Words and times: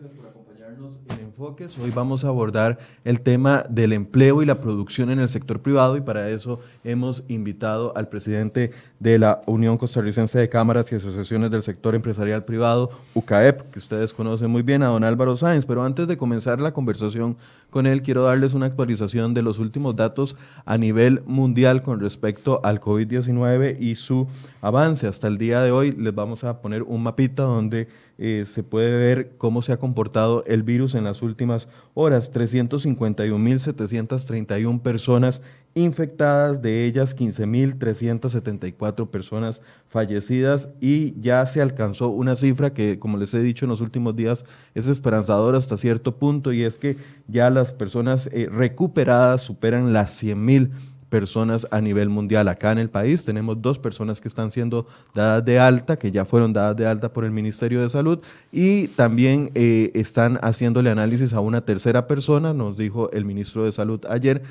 gracias 0.00 0.18
por 0.18 0.30
acompañarnos 0.30 0.98
en 1.10 1.26
Enfoques. 1.26 1.78
Hoy 1.78 1.90
vamos 1.90 2.24
a 2.24 2.28
abordar 2.28 2.78
el 3.04 3.20
tema 3.20 3.66
del 3.68 3.92
empleo 3.92 4.40
y 4.40 4.46
la 4.46 4.58
producción 4.58 5.10
en 5.10 5.18
el 5.18 5.28
sector 5.28 5.60
privado 5.60 5.98
y 5.98 6.00
para 6.00 6.30
eso 6.30 6.58
hemos 6.84 7.22
invitado 7.28 7.94
al 7.94 8.08
presidente 8.08 8.70
de 8.98 9.18
la 9.18 9.42
Unión 9.44 9.76
Costarricense 9.76 10.38
de 10.38 10.48
Cámaras 10.48 10.90
y 10.90 10.94
Asociaciones 10.94 11.50
del 11.50 11.62
Sector 11.62 11.94
Empresarial 11.94 12.44
Privado, 12.44 12.90
UCAEP, 13.12 13.70
que 13.70 13.78
ustedes 13.78 14.14
conocen 14.14 14.50
muy 14.50 14.62
bien, 14.62 14.82
a 14.82 14.86
don 14.86 15.04
Álvaro 15.04 15.36
Sáenz. 15.36 15.66
Pero 15.66 15.84
antes 15.84 16.08
de 16.08 16.16
comenzar 16.16 16.60
la 16.60 16.72
conversación 16.72 17.36
con 17.68 17.86
él, 17.86 18.02
quiero 18.02 18.22
darles 18.22 18.54
una 18.54 18.66
actualización 18.66 19.34
de 19.34 19.42
los 19.42 19.58
últimos 19.58 19.96
datos 19.96 20.34
a 20.64 20.78
nivel 20.78 21.22
mundial 21.26 21.82
con 21.82 22.00
respecto 22.00 22.60
al 22.64 22.80
COVID-19 22.80 23.76
y 23.78 23.96
su 23.96 24.28
avance. 24.62 25.06
Hasta 25.06 25.28
el 25.28 25.36
día 25.36 25.60
de 25.60 25.72
hoy 25.72 25.92
les 25.92 26.14
vamos 26.14 26.42
a 26.44 26.62
poner 26.62 26.84
un 26.84 27.02
mapita 27.02 27.42
donde 27.42 27.88
eh, 28.22 28.44
se 28.46 28.62
puede 28.62 28.98
ver 28.98 29.32
cómo 29.38 29.62
se 29.62 29.72
ha 29.72 29.78
comportado 29.78 30.44
el 30.46 30.62
virus 30.62 30.94
en 30.94 31.04
las 31.04 31.22
últimas 31.22 31.68
horas. 31.94 32.30
351.731 32.30 34.82
personas 34.82 35.40
infectadas, 35.74 36.60
de 36.60 36.84
ellas 36.84 37.16
15.374 37.16 39.08
personas 39.08 39.62
fallecidas 39.88 40.68
y 40.82 41.18
ya 41.18 41.46
se 41.46 41.62
alcanzó 41.62 42.10
una 42.10 42.36
cifra 42.36 42.74
que, 42.74 42.98
como 42.98 43.16
les 43.16 43.32
he 43.32 43.40
dicho 43.40 43.64
en 43.64 43.70
los 43.70 43.80
últimos 43.80 44.14
días, 44.14 44.44
es 44.74 44.86
esperanzadora 44.86 45.56
hasta 45.56 45.78
cierto 45.78 46.16
punto 46.16 46.52
y 46.52 46.64
es 46.64 46.76
que 46.76 46.98
ya 47.26 47.48
las 47.48 47.72
personas 47.72 48.28
eh, 48.32 48.50
recuperadas 48.52 49.40
superan 49.40 49.94
las 49.94 50.22
100.000 50.22 50.68
personas 51.10 51.66
a 51.70 51.80
nivel 51.80 52.08
mundial. 52.08 52.48
Acá 52.48 52.72
en 52.72 52.78
el 52.78 52.88
país 52.88 53.24
tenemos 53.24 53.60
dos 53.60 53.78
personas 53.78 54.20
que 54.20 54.28
están 54.28 54.50
siendo 54.50 54.86
dadas 55.14 55.44
de 55.44 55.58
alta, 55.58 55.98
que 55.98 56.10
ya 56.10 56.24
fueron 56.24 56.52
dadas 56.52 56.76
de 56.76 56.86
alta 56.86 57.12
por 57.12 57.24
el 57.24 57.32
Ministerio 57.32 57.82
de 57.82 57.88
Salud, 57.90 58.20
y 58.50 58.88
también 58.88 59.50
eh, 59.54 59.90
están 59.94 60.38
haciéndole 60.40 60.90
análisis 60.90 61.34
a 61.34 61.40
una 61.40 61.60
tercera 61.60 62.06
persona, 62.06 62.54
nos 62.54 62.78
dijo 62.78 63.10
el 63.10 63.24
ministro 63.24 63.64
de 63.64 63.72
Salud 63.72 64.00
ayer, 64.08 64.42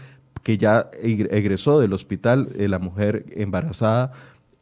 que 0.43 0.57
ya 0.57 0.89
egresó 1.01 1.79
del 1.79 1.93
hospital, 1.93 2.49
eh, 2.55 2.67
la 2.67 2.79
mujer 2.79 3.25
embarazada 3.31 4.11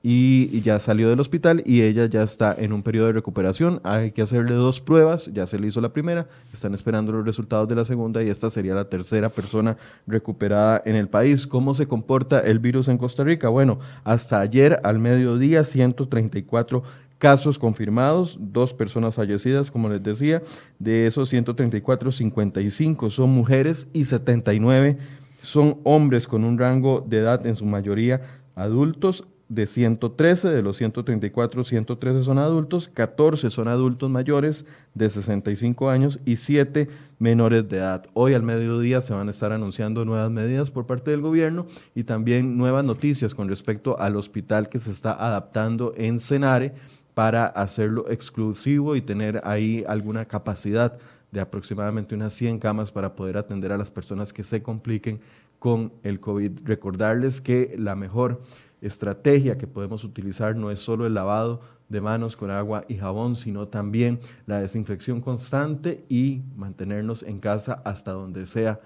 y, 0.03 0.62
ya 0.62 0.80
salió 0.80 1.09
del 1.09 1.20
hospital 1.20 1.64
y 1.66 1.81
ella 1.81 2.06
ya 2.06 2.23
está 2.23 2.56
en 2.58 2.72
un 2.72 2.84
periodo 2.84 3.08
de 3.08 3.14
recuperación. 3.14 3.81
Hay 3.84 4.12
que 4.12 4.22
hacerle 4.22 4.53
dos 4.53 4.80
pruebas, 4.80 5.30
ya 5.34 5.48
se 5.48 5.59
le 5.59 5.67
hizo 5.67 5.81
la 5.81 5.90
primera, 5.90 6.28
están 6.53 6.73
esperando 6.73 7.12
los 7.12 7.26
resultados 7.26 7.67
de 7.67 7.76
la 7.76 7.86
segunda 7.86 8.23
y 8.23 8.30
esta 8.30 8.50
sería 8.50 8.75
la 8.75 8.90
tercera 8.90 9.30
persona 9.30 9.78
recuperada 10.06 10.81
en 10.86 10.95
el 10.95 11.09
país. 11.09 11.48
¿Cómo 11.48 11.73
se 11.73 11.88
comporta 11.88 12.40
el 12.40 12.59
virus 12.59 12.88
en 12.88 12.98
Costa 12.98 13.23
Rica? 13.23 13.50
Bueno, 13.50 13.80
hasta 14.03 14.40
ayer 14.40 14.80
al 14.84 15.00
mediodía 15.00 15.63
134 15.63 16.84
casos 17.18 17.58
confirmados, 17.58 18.38
dos 18.40 18.74
personas 18.75 19.16
fallecidas, 19.16 19.72
como 19.72 19.90
les 19.90 20.03
decía, 20.03 20.44
de 20.78 21.08
esos 21.08 21.29
134, 21.29 22.12
55 22.12 23.09
son 23.09 23.31
mujeres 23.31 23.88
y 23.91 24.06
79 24.06 24.97
son 25.41 25.78
hombres 25.84 26.28
con 26.28 26.44
un 26.44 26.58
rango 26.58 27.03
de 27.08 27.19
edad 27.19 27.46
en 27.47 27.56
su 27.56 27.66
mayoría 27.66 28.22
adultos 28.56 29.24
de 29.50 29.66
113, 29.66 30.50
de 30.50 30.62
los 30.62 30.78
134, 30.78 31.63
113 31.63 32.24
son 32.24 32.38
adultos, 32.38 32.90
14 32.90 33.50
son 33.50 33.68
adultos 33.68 34.09
mayores 34.09 34.66
de 34.94 35.09
65 35.09 35.90
años 35.90 36.19
y 36.25 36.35
7 36.35 36.90
menores 37.19 37.68
de 37.69 37.78
edad. 37.78 38.06
Hoy 38.13 38.34
al 38.34 38.44
mediodía 38.44 39.02
se 39.02 39.13
van 39.13 39.28
a 39.28 39.31
estar 39.31 39.53
anunciando 39.53 40.03
nuevas 40.03 40.31
medidas 40.31 40.69
por 40.69 40.85
parte 40.85 41.12
del 41.12 41.22
gobierno 41.22 41.66
y 41.96 42.03
también 42.03 42.58
nuevas 42.58 42.84
noticias 42.84 43.34
con 43.34 43.47
respecto 43.47 44.00
al 44.00 44.18
hospital 44.18 44.68
que 44.68 44.80
se 44.80 44.91
está 44.91 45.13
adaptando 45.13 45.94
en 45.96 46.19
Senare 46.19 46.74
para 47.14 47.47
hacerlo 47.47 48.06
exclusivo 48.09 48.96
y 48.96 49.02
tener 49.02 49.41
ahí 49.44 49.84
alguna 49.88 50.25
capacidad 50.25 50.97
de 51.31 51.40
aproximadamente 51.40 52.16
unas 52.16 52.34
100 52.34 52.59
camas 52.59 52.91
para 52.91 53.16
poder 53.16 53.38
atender 53.38 53.72
a 53.72 53.78
las 53.78 53.91
personas 53.91 54.34
que 54.34 54.44
se 54.44 54.62
compliquen 54.62 55.19
con 55.59 55.94
el 56.03 56.19
COVID. 56.19 56.59
Recordarles 56.64 57.41
que 57.41 57.75
la 57.78 57.96
mejor 57.96 58.41
estrategia 58.82 59.58
que 59.58 59.68
podemos 59.68 60.04
utilizar 60.04 60.56
no 60.56 60.72
es 60.72 60.80
solo 60.80 61.08
el 61.08 61.14
lavado 61.14 61.62
de 61.90 62.02
manos 62.02 62.36
con 62.36 62.52
agua 62.52 62.84
y 62.88 62.98
jabón, 62.98 63.36
sino 63.36 63.68
también 63.68 64.20
la 64.46 64.60
desinfección 64.60 65.22
constante 65.22 66.04
y 66.10 66.42
mantenernos 66.56 67.24
en 67.24 67.40
casa 67.40 67.82
hasta 67.86 68.12
donde 68.12 68.46
sea 68.46 68.80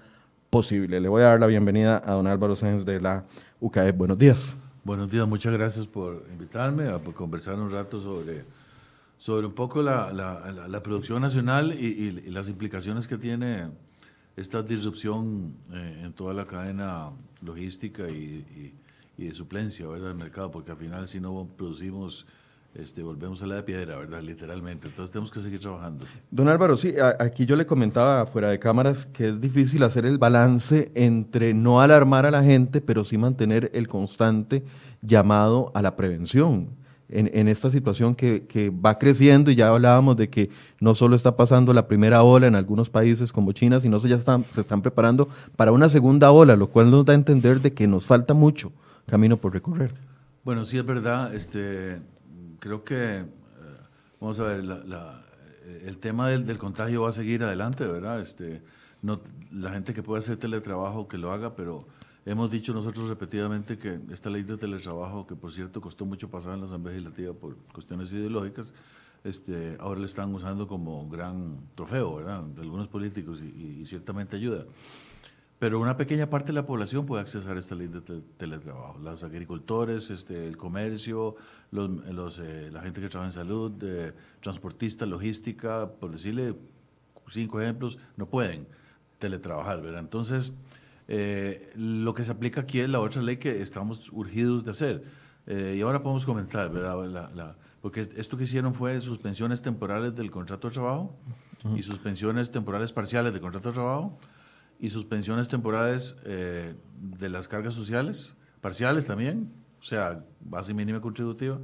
posible. 0.50 1.00
Le 1.00 1.08
voy 1.08 1.22
a 1.22 1.26
dar 1.26 1.40
la 1.40 1.46
bienvenida 1.46 2.02
a 2.04 2.12
don 2.12 2.26
Álvaro 2.26 2.56
Sáenz 2.56 2.84
de 2.84 3.00
la 3.00 3.24
UCAE. 3.60 3.92
Buenos 3.92 4.18
días. 4.18 4.54
Buenos 4.84 5.10
días, 5.10 5.26
muchas 5.28 5.52
gracias 5.52 5.86
por 5.86 6.26
invitarme 6.32 6.88
a 6.88 6.98
conversar 6.98 7.54
un 7.54 7.70
rato 7.70 8.00
sobre, 8.00 8.44
sobre 9.16 9.46
un 9.46 9.52
poco 9.52 9.80
la, 9.80 10.12
la, 10.12 10.82
producción 10.82 11.22
nacional 11.22 11.72
y, 11.72 12.10
las 12.30 12.48
implicaciones 12.48 13.06
que 13.06 13.16
tiene 13.16 13.68
esta 14.36 14.62
disrupción 14.62 15.54
eh, 15.72 16.02
en 16.04 16.12
toda 16.12 16.34
la 16.34 16.46
cadena 16.46 17.10
logística 17.42 18.08
y 18.08 18.44
y 18.56 18.72
de 19.28 19.34
suplencia, 19.34 19.86
¿verdad? 19.86 20.08
Del 20.08 20.16
mercado, 20.16 20.50
porque 20.50 20.70
al 20.70 20.76
final 20.76 21.06
si 21.06 21.20
no 21.20 21.48
producimos, 21.56 22.26
este, 22.74 23.02
volvemos 23.02 23.42
a 23.42 23.46
la 23.46 23.56
de 23.56 23.62
piedra, 23.64 23.98
¿verdad? 23.98 24.22
Literalmente. 24.22 24.88
Entonces 24.88 25.12
tenemos 25.12 25.30
que 25.30 25.40
seguir 25.40 25.60
trabajando. 25.60 26.06
Don 26.30 26.48
Álvaro, 26.48 26.76
sí, 26.76 26.94
aquí 27.18 27.44
yo 27.44 27.54
le 27.54 27.66
comentaba 27.66 28.24
fuera 28.24 28.48
de 28.48 28.58
cámaras 28.58 29.04
que 29.04 29.28
es 29.28 29.40
difícil 29.40 29.82
hacer 29.82 30.06
el 30.06 30.16
balance 30.16 30.90
entre 30.94 31.52
no 31.52 31.82
alarmar 31.82 32.24
a 32.24 32.30
la 32.30 32.42
gente, 32.42 32.80
pero 32.80 33.04
sí 33.04 33.18
mantener 33.18 33.70
el 33.74 33.88
constante 33.88 34.64
llamado 35.02 35.70
a 35.74 35.82
la 35.82 35.96
prevención. 35.96 36.68
En, 37.10 37.30
en, 37.34 37.46
esta 37.46 37.68
situación 37.68 38.14
que, 38.14 38.46
que, 38.46 38.70
va 38.70 38.98
creciendo 38.98 39.50
y 39.50 39.54
ya 39.54 39.68
hablábamos 39.68 40.16
de 40.16 40.30
que 40.30 40.48
no 40.80 40.94
solo 40.94 41.14
está 41.14 41.36
pasando 41.36 41.74
la 41.74 41.86
primera 41.86 42.22
ola 42.22 42.46
en 42.46 42.54
algunos 42.54 42.88
países 42.88 43.30
como 43.30 43.52
China, 43.52 43.80
sino 43.80 44.00
que 44.00 44.08
ya 44.08 44.16
están, 44.16 44.44
se 44.44 44.62
están 44.62 44.80
preparando 44.80 45.28
para 45.56 45.72
una 45.72 45.90
segunda 45.90 46.30
ola, 46.30 46.56
lo 46.56 46.68
cual 46.68 46.90
nos 46.90 47.04
da 47.04 47.12
a 47.12 47.16
entender 47.16 47.60
de 47.60 47.74
que 47.74 47.86
nos 47.86 48.06
falta 48.06 48.32
mucho 48.32 48.72
camino 49.06 49.36
por 49.36 49.52
recorrer. 49.52 49.94
Bueno, 50.44 50.64
sí 50.64 50.78
es 50.78 50.84
verdad. 50.84 51.34
Este, 51.34 52.00
creo 52.58 52.84
que, 52.84 53.18
eh, 53.18 53.24
vamos 54.20 54.40
a 54.40 54.44
ver, 54.44 54.64
la, 54.64 55.24
el 55.84 55.98
tema 55.98 56.28
del, 56.28 56.44
del, 56.46 56.58
contagio 56.58 57.02
va 57.02 57.10
a 57.10 57.12
seguir 57.12 57.42
adelante, 57.42 57.86
¿verdad? 57.86 58.20
Este, 58.20 58.62
no, 59.02 59.20
la 59.52 59.70
gente 59.70 59.94
que 59.94 60.02
puede 60.02 60.20
hacer 60.20 60.36
teletrabajo, 60.36 61.08
que 61.08 61.18
lo 61.18 61.32
haga, 61.32 61.54
pero 61.54 61.86
hemos 62.24 62.50
dicho 62.50 62.72
nosotros 62.72 63.08
repetidamente 63.08 63.78
que 63.78 64.00
esta 64.10 64.30
ley 64.30 64.42
de 64.42 64.56
teletrabajo, 64.56 65.26
que 65.26 65.36
por 65.36 65.52
cierto 65.52 65.80
costó 65.80 66.04
mucho 66.04 66.28
pasar 66.28 66.54
en 66.54 66.60
la 66.60 66.66
Asamblea 66.66 66.94
Legislativa 66.94 67.32
por 67.32 67.56
cuestiones 67.72 68.12
ideológicas, 68.12 68.72
este, 69.24 69.76
ahora 69.78 70.00
le 70.00 70.06
están 70.06 70.34
usando 70.34 70.66
como 70.66 71.08
gran 71.08 71.68
trofeo, 71.74 72.16
¿verdad? 72.16 72.42
De 72.42 72.62
algunos 72.62 72.88
políticos 72.88 73.40
y, 73.40 73.80
y 73.82 73.86
ciertamente 73.86 74.36
ayuda. 74.36 74.64
Pero 75.62 75.78
una 75.78 75.96
pequeña 75.96 76.28
parte 76.28 76.48
de 76.48 76.54
la 76.54 76.66
población 76.66 77.06
puede 77.06 77.22
acceder 77.22 77.56
a 77.56 77.60
esta 77.60 77.76
ley 77.76 77.86
de 77.86 78.00
teletrabajo. 78.36 78.98
Los 78.98 79.22
agricultores, 79.22 80.10
este, 80.10 80.48
el 80.48 80.56
comercio, 80.56 81.36
los, 81.70 81.88
los, 81.88 82.40
eh, 82.40 82.68
la 82.72 82.82
gente 82.82 83.00
que 83.00 83.08
trabaja 83.08 83.28
en 83.28 83.32
salud, 83.32 83.72
eh, 83.80 84.12
transportistas, 84.40 85.08
logística, 85.08 85.88
por 85.88 86.10
decirle 86.10 86.56
cinco 87.28 87.60
ejemplos, 87.60 87.96
no 88.16 88.26
pueden 88.26 88.66
teletrabajar. 89.20 89.80
¿verdad? 89.82 90.00
Entonces, 90.00 90.52
eh, 91.06 91.70
lo 91.76 92.12
que 92.12 92.24
se 92.24 92.32
aplica 92.32 92.62
aquí 92.62 92.80
es 92.80 92.90
la 92.90 92.98
otra 92.98 93.22
ley 93.22 93.36
que 93.36 93.62
estamos 93.62 94.10
urgidos 94.12 94.64
de 94.64 94.70
hacer. 94.72 95.04
y 95.46 95.80
ahora 95.80 96.02
podemos 96.02 96.26
comentar, 96.26 96.72
¿verdad? 96.72 97.30
La, 97.36 97.56
porque 97.80 98.00
esto 98.00 98.36
que 98.36 98.44
hicieron 98.44 98.74
fue 98.74 99.00
suspensiones 99.00 99.62
temporales 99.62 100.16
del 100.16 100.28
contrato 100.32 100.66
de 100.66 100.74
trabajo 100.74 101.14
y 101.76 101.84
suspensiones 101.84 102.50
temporales 102.50 102.92
parciales 102.92 103.32
del 103.32 103.40
contrato 103.40 103.68
de 103.68 103.74
trabajo 103.74 104.18
y 104.82 104.90
suspensiones 104.90 105.46
temporales 105.46 106.16
eh, 106.24 106.74
de 107.00 107.30
las 107.30 107.46
cargas 107.46 107.72
sociales, 107.72 108.34
parciales 108.60 109.06
también, 109.06 109.52
o 109.80 109.84
sea, 109.84 110.24
base 110.40 110.74
mínima 110.74 111.00
contributiva, 111.00 111.60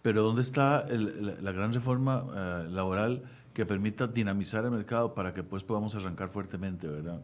pero 0.00 0.22
¿dónde 0.22 0.40
está 0.40 0.86
la, 0.88 1.52
gran 1.52 1.74
reforma 1.74 2.24
eh, 2.34 2.68
laboral 2.70 3.22
que 3.52 3.66
permita 3.66 4.06
dinamizar 4.06 4.64
el 4.64 4.70
mercado 4.70 5.12
para 5.12 5.34
que 5.34 5.42
pues 5.42 5.62
podamos 5.62 5.94
arrancar 5.94 6.30
fuertemente, 6.30 6.88
verdad? 6.88 7.20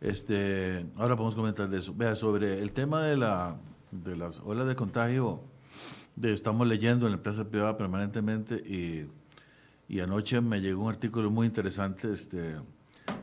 Este, 0.00 0.84
ahora 0.96 1.14
podemos 1.14 1.36
comentar 1.36 1.68
de 1.68 1.78
eso. 1.78 1.94
Vea, 1.94 2.16
sobre 2.16 2.60
el 2.60 2.72
tema 2.72 3.02
de, 3.04 3.16
la, 3.16 3.56
de 3.92 4.16
las 4.16 4.40
olas 4.40 4.66
de 4.66 4.74
contagio, 4.74 5.44
de, 6.16 6.32
estamos 6.32 6.66
leyendo 6.66 7.06
en 7.06 7.12
la 7.12 7.18
empresa 7.18 7.44
privada 7.44 7.76
permanentemente 7.76 8.56
y, 8.56 9.06
y 9.88 10.00
anoche 10.00 10.40
me 10.40 10.60
llegó 10.60 10.82
un 10.82 10.90
artículo 10.90 11.30
muy 11.30 11.46
interesante, 11.46 12.12
este, 12.12 12.56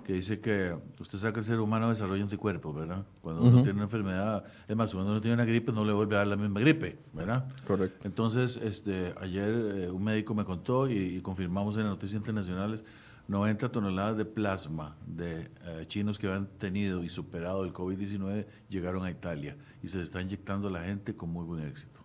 que 0.03 0.13
dice 0.13 0.39
que 0.39 0.75
usted 0.99 1.17
sabe 1.17 1.33
que 1.33 1.39
el 1.39 1.45
ser 1.45 1.59
humano 1.59 1.89
desarrolla 1.89 2.23
anticuerpos, 2.23 2.75
¿verdad? 2.75 3.05
Cuando 3.21 3.41
uno 3.41 3.63
tiene 3.63 3.73
una 3.73 3.83
enfermedad, 3.83 4.43
es 4.67 4.75
más, 4.75 4.93
cuando 4.93 5.11
uno 5.11 5.21
tiene 5.21 5.35
una 5.35 5.45
gripe 5.45 5.71
no 5.71 5.85
le 5.85 5.93
vuelve 5.93 6.15
a 6.15 6.19
dar 6.19 6.27
la 6.27 6.35
misma 6.35 6.59
gripe, 6.59 6.99
¿verdad? 7.13 7.47
Correcto. 7.65 8.05
Entonces, 8.05 8.57
este, 8.57 9.13
ayer 9.19 9.49
eh, 9.49 9.89
un 9.89 10.03
médico 10.03 10.33
me 10.33 10.45
contó 10.45 10.89
y, 10.89 11.21
confirmamos 11.21 11.77
en 11.77 11.83
las 11.83 11.91
noticias 11.91 12.19
internacionales 12.19 12.83
90 13.27 13.71
toneladas 13.71 14.17
de 14.17 14.25
plasma 14.25 14.97
de 15.05 15.49
eh, 15.63 15.85
chinos 15.87 16.19
que 16.19 16.27
habían 16.27 16.47
tenido 16.57 17.03
y 17.03 17.09
superado 17.09 17.63
el 17.63 17.71
COVID-19 17.71 18.45
llegaron 18.67 19.05
a 19.05 19.11
Italia 19.11 19.55
y 19.81 19.87
se 19.87 20.01
está 20.01 20.21
inyectando 20.21 20.67
a 20.67 20.71
la 20.71 20.83
gente 20.83 21.15
con 21.15 21.29
muy 21.29 21.45
buen 21.45 21.65
éxito. 21.65 22.01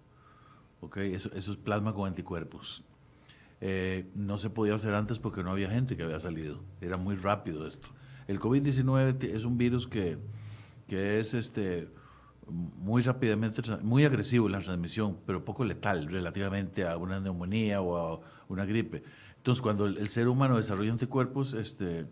¿Ok? 0.81 0.99
Eso, 0.99 1.31
eso 1.35 1.51
es 1.51 1.57
plasma 1.57 1.93
con 1.93 2.07
anticuerpos. 2.07 2.85
Eh, 3.61 4.11
no 4.15 4.39
se 4.39 4.51
podía 4.51 4.75
hacer 4.75 4.95
antes 4.95 5.19
porque 5.19 5.43
no 5.43 5.51
había 5.51 5.71
gente 5.71 5.97
que 5.97 6.03
había 6.05 6.21
salido. 6.21 6.63
Era 6.81 6.97
muy 6.97 7.17
rápido 7.17 7.67
esto. 7.67 7.89
El 8.27 8.39
COVID-19 8.41 9.25
es 9.25 9.45
un 9.45 9.59
virus 9.59 9.87
que, 9.87 10.19
que 10.87 11.19
es 11.19 11.35
este, 11.35 11.89
muy 12.51 13.03
rápidamente, 13.03 13.63
muy 13.83 14.05
agresivo 14.05 14.47
en 14.47 14.53
la 14.53 14.61
transmisión, 14.61 15.19
pero 15.27 15.45
poco 15.45 15.65
letal 15.65 16.09
relativamente 16.09 16.87
a 16.87 16.97
una 16.97 17.21
neumonía 17.21 17.81
o 17.81 17.97
a 17.97 18.21
una 18.49 18.65
gripe. 18.65 19.03
Entonces, 19.37 19.63
cuando 19.63 19.87
el, 19.87 20.09
ser 20.09 20.29
humano 20.29 20.57
desarrolla 20.57 20.93
anticuerpos, 20.93 21.55
este, 21.55 22.07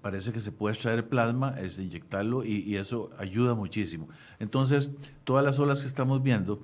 parece 0.00 0.32
que 0.32 0.40
se 0.40 0.52
puede 0.52 0.74
extraer 0.74 1.08
plasma, 1.08 1.54
es 1.60 1.78
inyectarlo 1.78 2.44
y, 2.44 2.76
eso 2.76 3.10
ayuda 3.18 3.54
muchísimo. 3.54 4.08
Entonces, 4.38 4.92
todas 5.24 5.44
las 5.44 5.58
olas 5.58 5.82
que 5.82 5.86
estamos 5.86 6.22
viendo 6.22 6.60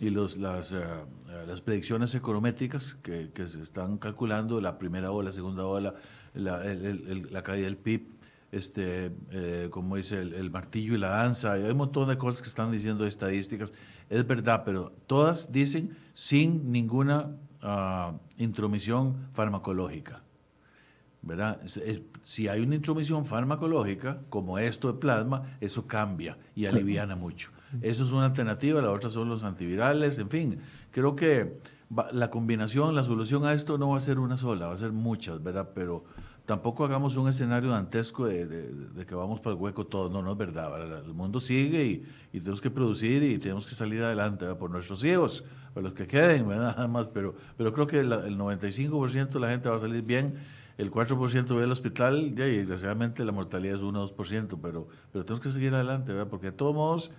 y 0.00 0.10
los, 0.10 0.36
las, 0.36 0.72
eh, 0.72 0.78
las 1.46 1.60
predicciones 1.60 2.14
econométricas 2.14 2.94
que, 2.94 3.30
que, 3.32 3.46
se 3.46 3.60
están 3.60 3.98
calculando, 3.98 4.60
la 4.60 4.78
primera 4.78 5.10
ola, 5.10 5.26
la 5.26 5.32
segunda 5.32 5.64
ola, 5.64 5.94
la, 6.34 6.62
la 6.64 7.42
caída 7.42 7.64
del 7.64 7.76
PIB, 7.76 8.18
este, 8.50 9.12
eh, 9.30 9.68
como 9.70 9.96
dice 9.96 10.20
el, 10.20 10.50
martillo 10.50 10.94
y 10.94 10.98
la 10.98 11.08
danza, 11.08 11.52
hay 11.52 11.62
un 11.64 11.76
montón 11.76 12.08
de 12.08 12.16
cosas 12.16 12.40
que 12.40 12.48
están 12.48 12.70
diciendo 12.70 13.06
estadísticas, 13.06 13.72
es 14.08 14.26
verdad, 14.26 14.62
pero 14.64 14.92
todas 15.06 15.52
dicen 15.52 15.96
sin 16.14 16.72
ninguna 16.72 17.36
uh, 17.62 18.16
intromisión 18.38 19.28
farmacológica. 19.32 20.22
¿verdad? 21.20 21.60
Si 22.22 22.48
hay 22.48 22.62
una 22.62 22.76
intromisión 22.76 23.26
farmacológica, 23.26 24.22
como 24.30 24.58
esto 24.58 24.92
de 24.92 24.98
plasma, 24.98 25.58
eso 25.60 25.86
cambia 25.86 26.38
y 26.54 26.64
aliviana 26.64 27.16
mucho. 27.16 27.50
Eso 27.82 28.04
es 28.04 28.12
una 28.12 28.26
alternativa, 28.26 28.80
la 28.80 28.90
otra 28.90 29.10
son 29.10 29.28
los 29.28 29.44
antivirales, 29.44 30.18
en 30.18 30.30
fin. 30.30 30.58
Creo 30.90 31.14
que 31.14 31.58
la 32.12 32.30
combinación, 32.30 32.94
la 32.94 33.04
solución 33.04 33.44
a 33.44 33.52
esto 33.52 33.78
no 33.78 33.90
va 33.90 33.96
a 33.96 34.00
ser 34.00 34.18
una 34.18 34.36
sola, 34.36 34.68
va 34.68 34.74
a 34.74 34.76
ser 34.76 34.92
muchas, 34.92 35.42
¿verdad? 35.42 35.70
Pero 35.74 36.04
tampoco 36.48 36.84
hagamos 36.84 37.16
un 37.18 37.28
escenario 37.28 37.70
dantesco 37.70 38.26
de, 38.26 39.04
que 39.06 39.14
vamos 39.14 39.38
para 39.40 39.54
el 39.54 39.60
hueco 39.60 39.86
todo. 39.86 40.08
No, 40.08 40.22
no 40.22 40.32
es 40.32 40.38
verdad. 40.38 41.04
El 41.04 41.12
mundo 41.12 41.40
sigue 41.40 41.84
y, 42.32 42.40
tenemos 42.40 42.62
que 42.62 42.70
producir 42.70 43.22
y 43.22 43.38
tenemos 43.38 43.66
que 43.66 43.74
salir 43.74 44.02
adelante 44.02 44.46
por 44.54 44.70
nuestros 44.70 45.04
hijos, 45.04 45.44
por 45.74 45.82
los 45.82 45.92
que 45.92 46.06
queden, 46.06 46.48
¿verdad? 46.48 46.74
Nada 46.76 46.88
más. 46.88 47.08
Pero, 47.08 47.34
pero 47.56 47.72
creo 47.74 47.86
que 47.86 48.00
el 48.00 48.38
95% 48.38 49.28
de 49.28 49.40
la 49.40 49.50
gente 49.50 49.68
va 49.68 49.76
a 49.76 49.78
salir 49.78 50.02
bien. 50.02 50.36
El 50.78 50.90
4% 50.90 51.56
ve 51.56 51.64
al 51.64 51.72
hospital 51.72 52.16
y 52.18 52.32
desgraciadamente 52.32 53.24
la 53.24 53.32
mortalidad 53.32 53.74
es 53.74 53.82
1 53.82 54.08
2%, 54.14 54.58
pero, 54.62 54.88
pero 55.12 55.24
tenemos 55.24 55.40
que 55.40 55.50
seguir 55.50 55.74
adelante, 55.74 56.12
¿verdad? 56.12 56.30
Porque 56.30 56.46
de 56.46 56.52
todos 56.52 56.74
modos, 56.74 57.10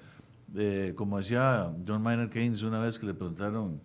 eh, 0.56 0.94
como 0.96 1.18
decía 1.18 1.72
John 1.88 2.02
Maynard 2.02 2.30
Keynes 2.30 2.64
una 2.64 2.80
vez 2.80 3.00
que 3.00 3.06
le 3.06 3.14
preguntaron 3.14 3.80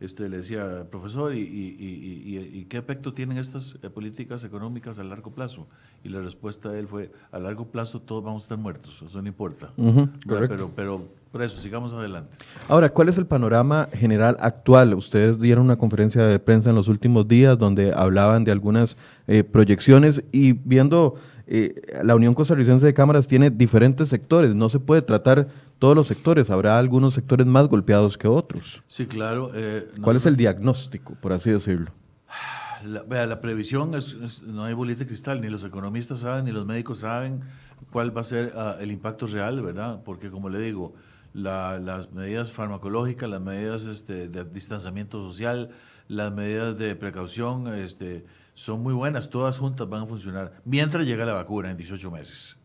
este, 0.00 0.30
le 0.30 0.38
decía, 0.38 0.86
profesor, 0.90 1.34
¿y, 1.34 1.40
y, 1.42 2.64
qué 2.70 2.78
efecto 2.78 3.12
tienen 3.12 3.36
estas 3.36 3.76
eh, 3.82 3.90
políticas 3.90 4.42
económicas 4.44 4.98
a 4.98 5.04
largo 5.04 5.30
plazo? 5.30 5.66
Y 6.02 6.08
la 6.08 6.22
respuesta 6.22 6.70
de 6.70 6.80
él 6.80 6.88
fue, 6.88 7.12
a 7.30 7.38
largo 7.38 7.66
plazo 7.66 8.00
todos 8.00 8.24
vamos 8.24 8.42
a 8.42 8.44
estar 8.44 8.58
muertos, 8.58 9.02
eso 9.06 9.20
no 9.20 9.28
importa. 9.28 9.70
pero, 10.26 10.70
pero 10.74 11.04
por 11.30 11.42
eso, 11.42 11.58
sigamos 11.58 11.92
adelante. 11.92 12.32
Ahora, 12.66 12.88
¿cuál 12.88 13.10
es 13.10 13.18
el 13.18 13.26
panorama 13.26 13.88
general 13.92 14.38
actual? 14.40 14.94
Ustedes 14.94 15.38
dieron 15.38 15.66
una 15.66 15.76
conferencia 15.76 16.24
de 16.24 16.38
prensa 16.38 16.70
en 16.70 16.76
los 16.76 16.88
últimos 16.88 17.28
días 17.28 17.58
donde 17.58 17.92
hablaban 17.92 18.42
de 18.44 18.52
algunas 18.52 18.96
eh, 19.28 19.44
proyecciones 19.44 20.24
y 20.32 20.54
viendo 20.54 21.16
eh, 21.46 22.00
la 22.02 22.14
Unión 22.14 22.32
Costarricense 22.32 22.86
de 22.86 22.94
Cámaras 22.94 23.28
tiene 23.28 23.50
diferentes 23.50 24.08
sectores, 24.08 24.54
no 24.54 24.68
se 24.70 24.80
puede 24.80 25.02
tratar 25.02 25.48
todos 25.80 25.96
los 25.96 26.06
sectores, 26.06 26.50
habrá 26.50 26.78
algunos 26.78 27.14
sectores 27.14 27.46
más 27.46 27.66
golpeados 27.66 28.18
que 28.18 28.28
otros. 28.28 28.82
Sí, 28.86 29.06
claro. 29.06 29.50
Eh, 29.54 29.90
¿Cuál 30.02 30.16
es 30.16 30.26
el 30.26 30.36
diagnóstico, 30.36 31.14
por 31.14 31.32
así 31.32 31.50
decirlo? 31.50 31.90
La, 32.84 33.02
vea, 33.02 33.26
la 33.26 33.40
previsión 33.40 33.94
es, 33.94 34.42
no 34.42 34.64
hay 34.64 34.74
bolita 34.74 35.00
de 35.00 35.06
cristal, 35.06 35.40
ni 35.40 35.48
los 35.48 35.64
economistas 35.64 36.20
saben, 36.20 36.44
ni 36.44 36.52
los 36.52 36.66
médicos 36.66 36.98
saben 36.98 37.40
cuál 37.90 38.14
va 38.14 38.20
a 38.20 38.24
ser 38.24 38.52
ah, 38.56 38.76
el 38.78 38.92
impacto 38.92 39.26
real, 39.26 39.62
¿verdad? 39.62 40.02
Porque 40.04 40.30
como 40.30 40.50
le 40.50 40.60
digo, 40.60 40.94
las 41.32 42.12
medidas 42.12 42.50
farmacológicas, 42.50 43.28
las 43.30 43.40
medidas 43.40 43.86
este, 43.86 44.28
de 44.28 44.44
distanciamiento 44.44 45.18
social, 45.18 45.70
las 46.08 46.30
medidas 46.30 46.76
de 46.76 46.94
precaución, 46.94 47.72
este, 47.72 48.26
son 48.52 48.82
muy 48.82 48.92
buenas, 48.92 49.30
todas 49.30 49.58
juntas 49.58 49.88
van 49.88 50.02
a 50.02 50.06
funcionar, 50.06 50.60
mientras 50.66 51.06
llega 51.06 51.24
la 51.24 51.32
vacuna 51.32 51.70
en 51.70 51.78
18 51.78 52.10
meses. 52.10 52.58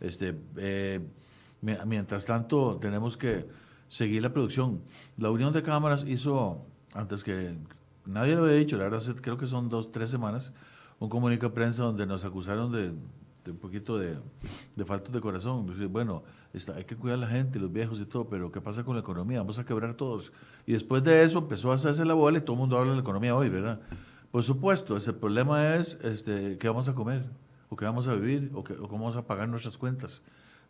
Este, 0.00 0.38
eh, 0.58 1.00
mientras 1.86 2.26
tanto, 2.26 2.78
tenemos 2.80 3.16
que 3.16 3.46
seguir 3.88 4.22
la 4.22 4.32
producción. 4.32 4.80
La 5.16 5.30
Unión 5.30 5.52
de 5.52 5.62
Cámaras 5.62 6.04
hizo, 6.06 6.64
antes 6.94 7.24
que 7.24 7.54
nadie 8.06 8.34
lo 8.34 8.44
había 8.44 8.56
dicho, 8.56 8.76
la 8.76 8.84
verdad 8.84 9.02
creo 9.20 9.38
que 9.38 9.46
son 9.46 9.68
dos, 9.68 9.92
tres 9.92 10.10
semanas, 10.10 10.52
un 10.98 11.08
comunicado 11.08 11.50
de 11.50 11.54
prensa 11.54 11.84
donde 11.84 12.06
nos 12.06 12.24
acusaron 12.24 12.70
de, 12.72 12.92
un 13.50 13.58
poquito 13.58 13.98
de, 13.98 14.16
de 14.76 14.84
falta 14.84 15.10
de 15.10 15.20
corazón. 15.20 15.66
bueno, 15.90 16.22
está, 16.52 16.74
hay 16.74 16.84
que 16.84 16.96
cuidar 16.96 17.18
a 17.18 17.20
la 17.22 17.26
gente, 17.28 17.58
los 17.58 17.72
viejos 17.72 18.00
y 18.00 18.06
todo, 18.06 18.28
pero 18.28 18.50
¿qué 18.50 18.60
pasa 18.60 18.84
con 18.84 18.94
la 18.94 19.00
economía? 19.00 19.38
Vamos 19.38 19.58
a 19.58 19.64
quebrar 19.64 19.94
todos. 19.94 20.32
Y 20.66 20.72
después 20.72 21.02
de 21.02 21.22
eso 21.22 21.38
empezó 21.38 21.70
a 21.70 21.74
hacerse 21.74 22.04
la 22.04 22.14
bola 22.14 22.38
y 22.38 22.40
todo 22.40 22.54
el 22.54 22.60
mundo 22.60 22.78
habla 22.78 22.90
de 22.90 22.96
la 22.96 23.02
economía 23.02 23.34
hoy, 23.34 23.48
¿verdad? 23.48 23.80
Por 24.30 24.42
supuesto, 24.42 24.96
ese 24.96 25.12
problema 25.12 25.76
es 25.76 25.98
este, 26.02 26.58
qué 26.58 26.68
vamos 26.68 26.88
a 26.88 26.94
comer, 26.94 27.24
o 27.68 27.76
qué 27.76 27.84
vamos 27.84 28.08
a 28.08 28.14
vivir, 28.14 28.50
o, 28.54 28.64
qué, 28.64 28.74
cómo 28.74 29.04
vamos 29.04 29.16
a 29.16 29.26
pagar 29.26 29.48
nuestras 29.48 29.78
cuentas. 29.78 30.22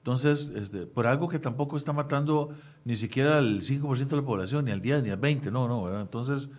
Entonces, 0.04 0.52
este, 0.54 0.84
por 0.84 1.06
algo 1.06 1.30
que 1.30 1.38
tampoco 1.38 1.78
está 1.78 1.94
matando 1.94 2.50
ni 2.84 2.94
siquiera 2.94 3.38
al 3.38 3.62
5% 3.62 4.08
de 4.08 4.16
la 4.16 4.22
población, 4.22 4.66
ni 4.66 4.70
al 4.70 4.82
10, 4.82 5.02
ni 5.02 5.08
al 5.08 5.16
20, 5.16 5.50
no, 5.50 5.66
no, 5.66 5.82
¿verdad? 5.82 6.02
Entonces, 6.02 6.50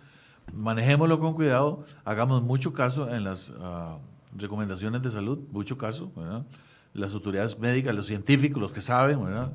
manejémoslo 0.52 1.20
con 1.20 1.34
cuidado, 1.34 1.84
hagamos 2.04 2.42
mucho 2.42 2.72
caso 2.72 3.08
en 3.08 3.22
las 3.22 3.52
ah, 3.60 3.98
recomendaciones 4.36 5.00
de 5.00 5.10
salud, 5.10 5.38
mucho 5.52 5.78
caso. 5.78 6.10
Las 6.92 7.14
autoridades 7.14 7.56
médicas, 7.56 7.94
los 7.94 8.08
científicos, 8.08 8.60
los 8.60 8.72
que 8.72 8.80
saben, 8.80 9.24
¿verdad? 9.24 9.52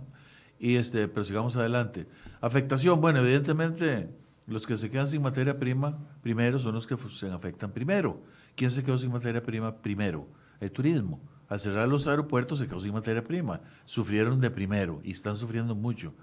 Y 0.57 0.77
este, 0.77 1.09
pero 1.09 1.25
sigamos 1.25 1.57
adelante. 1.57 2.07
Afectación, 2.39 3.01
bueno, 3.01 3.19
evidentemente 3.19 4.09
los 4.47 4.65
que 4.65 4.77
se 4.77 4.89
quedan 4.89 5.07
sin 5.07 5.21
materia 5.21 5.59
prima 5.59 5.99
primero 6.21 6.59
son 6.59 6.75
los 6.75 6.87
que 6.87 6.95
se 7.09 7.29
afectan 7.29 7.71
primero. 7.71 8.21
¿Quién 8.55 8.71
se 8.71 8.85
quedó 8.85 8.97
sin 8.97 9.11
materia 9.11 9.43
prima 9.43 9.75
primero? 9.75 10.29
El 10.61 10.71
turismo. 10.71 11.19
Al 11.51 11.59
cerrar 11.59 11.89
los 11.89 12.07
aeropuertos 12.07 12.59
se 12.59 12.79
sin 12.79 12.93
materia 12.93 13.25
prima. 13.25 13.59
Sufrieron 13.83 14.39
de 14.39 14.49
primero 14.49 15.01
y 15.03 15.11
están 15.11 15.35
sufriendo 15.35 15.75
mucho. 15.75 16.13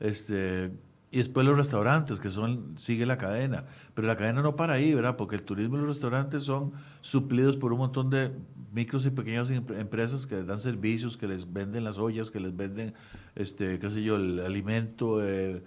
Este, 0.00 0.72
y 1.12 1.18
después 1.18 1.46
los 1.46 1.56
restaurantes, 1.56 2.18
que 2.18 2.28
son, 2.28 2.74
sigue 2.76 3.06
la 3.06 3.16
cadena. 3.16 3.66
Pero 3.94 4.08
la 4.08 4.16
cadena 4.16 4.42
no 4.42 4.56
para 4.56 4.72
ahí, 4.72 4.92
¿verdad? 4.92 5.16
Porque 5.16 5.36
el 5.36 5.44
turismo 5.44 5.76
y 5.76 5.78
los 5.78 5.86
restaurantes 5.86 6.42
son 6.42 6.72
suplidos 7.02 7.56
por 7.56 7.72
un 7.72 7.78
montón 7.78 8.10
de 8.10 8.32
micros 8.72 9.06
y 9.06 9.10
pequeñas 9.10 9.48
empresas 9.50 10.26
que 10.26 10.34
les 10.34 10.46
dan 10.48 10.58
servicios, 10.58 11.16
que 11.16 11.28
les 11.28 11.52
venden 11.52 11.84
las 11.84 11.98
ollas, 11.98 12.32
que 12.32 12.40
les 12.40 12.56
venden, 12.56 12.94
este, 13.36 13.78
qué 13.78 13.90
sé 13.90 14.02
yo, 14.02 14.16
el 14.16 14.40
alimento, 14.40 15.24
eh, 15.24 15.62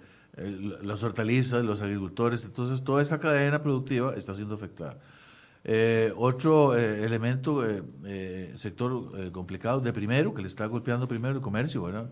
las 0.82 1.02
hortalizas, 1.02 1.64
los 1.64 1.80
agricultores, 1.80 2.44
entonces 2.44 2.84
toda 2.84 3.00
esa 3.00 3.18
cadena 3.18 3.62
productiva 3.62 4.12
está 4.16 4.34
siendo 4.34 4.56
afectada. 4.56 4.98
Eh, 5.64 6.12
otro 6.16 6.76
eh, 6.76 7.04
elemento, 7.04 7.64
eh, 7.66 8.52
sector 8.54 9.30
complicado 9.32 9.80
de 9.80 9.92
primero, 9.92 10.32
que 10.32 10.42
le 10.42 10.48
está 10.48 10.66
golpeando 10.66 11.08
primero 11.08 11.34
el 11.34 11.40
comercio, 11.40 11.82
¿verdad? 11.82 12.10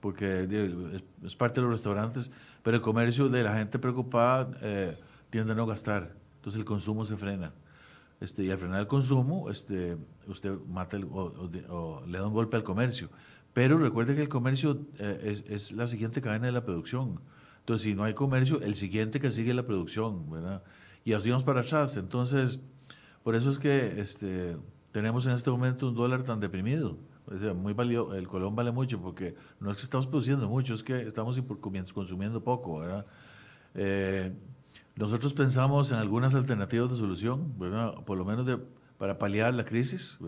porque 0.00 1.02
es, 1.24 1.34
parte 1.34 1.56
de 1.56 1.62
los 1.62 1.72
restaurantes, 1.72 2.30
pero 2.62 2.76
el 2.76 2.82
comercio 2.82 3.28
de 3.28 3.42
la 3.42 3.56
gente 3.56 3.78
preocupada 3.78 4.50
tiende 5.30 5.52
a 5.52 5.56
no 5.56 5.66
gastar, 5.66 6.14
entonces 6.36 6.60
el 6.60 6.64
consumo 6.64 7.04
se 7.04 7.16
frena. 7.16 7.52
Este, 8.20 8.44
y 8.44 8.50
al 8.50 8.58
frenar 8.58 8.80
el 8.80 8.86
consumo, 8.86 9.50
este, 9.50 9.96
usted 10.28 10.52
mata 10.68 10.96
o, 11.10 12.02
le 12.06 12.18
da 12.18 12.26
un 12.26 12.32
golpe 12.32 12.56
al 12.56 12.62
comercio. 12.62 13.10
Pero 13.52 13.78
recuerde 13.78 14.14
que 14.14 14.22
el 14.22 14.28
comercio 14.28 14.86
es, 14.98 15.44
es 15.48 15.72
la 15.72 15.88
siguiente 15.88 16.22
cadena 16.22 16.46
de 16.46 16.52
la 16.52 16.64
producción. 16.64 17.20
Entonces, 17.60 17.82
si 17.82 17.94
no 17.94 18.04
hay 18.04 18.14
comercio, 18.14 18.60
el 18.62 18.76
siguiente 18.76 19.18
que 19.18 19.30
sigue 19.30 19.50
es 19.50 19.56
la 19.56 19.66
producción, 19.66 20.30
¿verdad? 20.30 20.62
Y 21.06 21.12
así 21.12 21.30
vamos 21.30 21.44
para 21.44 21.60
atrás. 21.60 21.96
Entonces, 21.96 22.60
por 23.22 23.36
eso 23.36 23.48
es 23.48 23.60
que 23.60 24.00
este, 24.00 24.56
tenemos 24.90 25.24
en 25.28 25.34
este 25.34 25.50
momento 25.50 25.86
un 25.88 25.94
dólar 25.94 26.24
tan 26.24 26.40
deprimido. 26.40 26.98
Muy 27.54 27.74
valioso, 27.74 28.12
el 28.16 28.26
colón 28.26 28.56
vale 28.56 28.72
mucho 28.72 29.00
porque 29.00 29.36
no 29.60 29.70
es 29.70 29.76
que 29.76 29.84
estamos 29.84 30.08
produciendo 30.08 30.48
mucho, 30.48 30.74
es 30.74 30.82
que 30.82 31.02
estamos 31.02 31.40
consumiendo 31.94 32.42
poco. 32.42 32.84
Eh, 33.74 34.32
nosotros 34.96 35.32
pensamos 35.32 35.92
en 35.92 35.98
algunas 35.98 36.34
alternativas 36.34 36.90
de 36.90 36.96
solución, 36.96 37.56
¿verdad? 37.56 37.94
Por 38.04 38.18
lo 38.18 38.24
menos 38.24 38.44
para 38.98 39.16
paliar 39.16 39.54
la 39.54 39.64
crisis. 39.64 40.18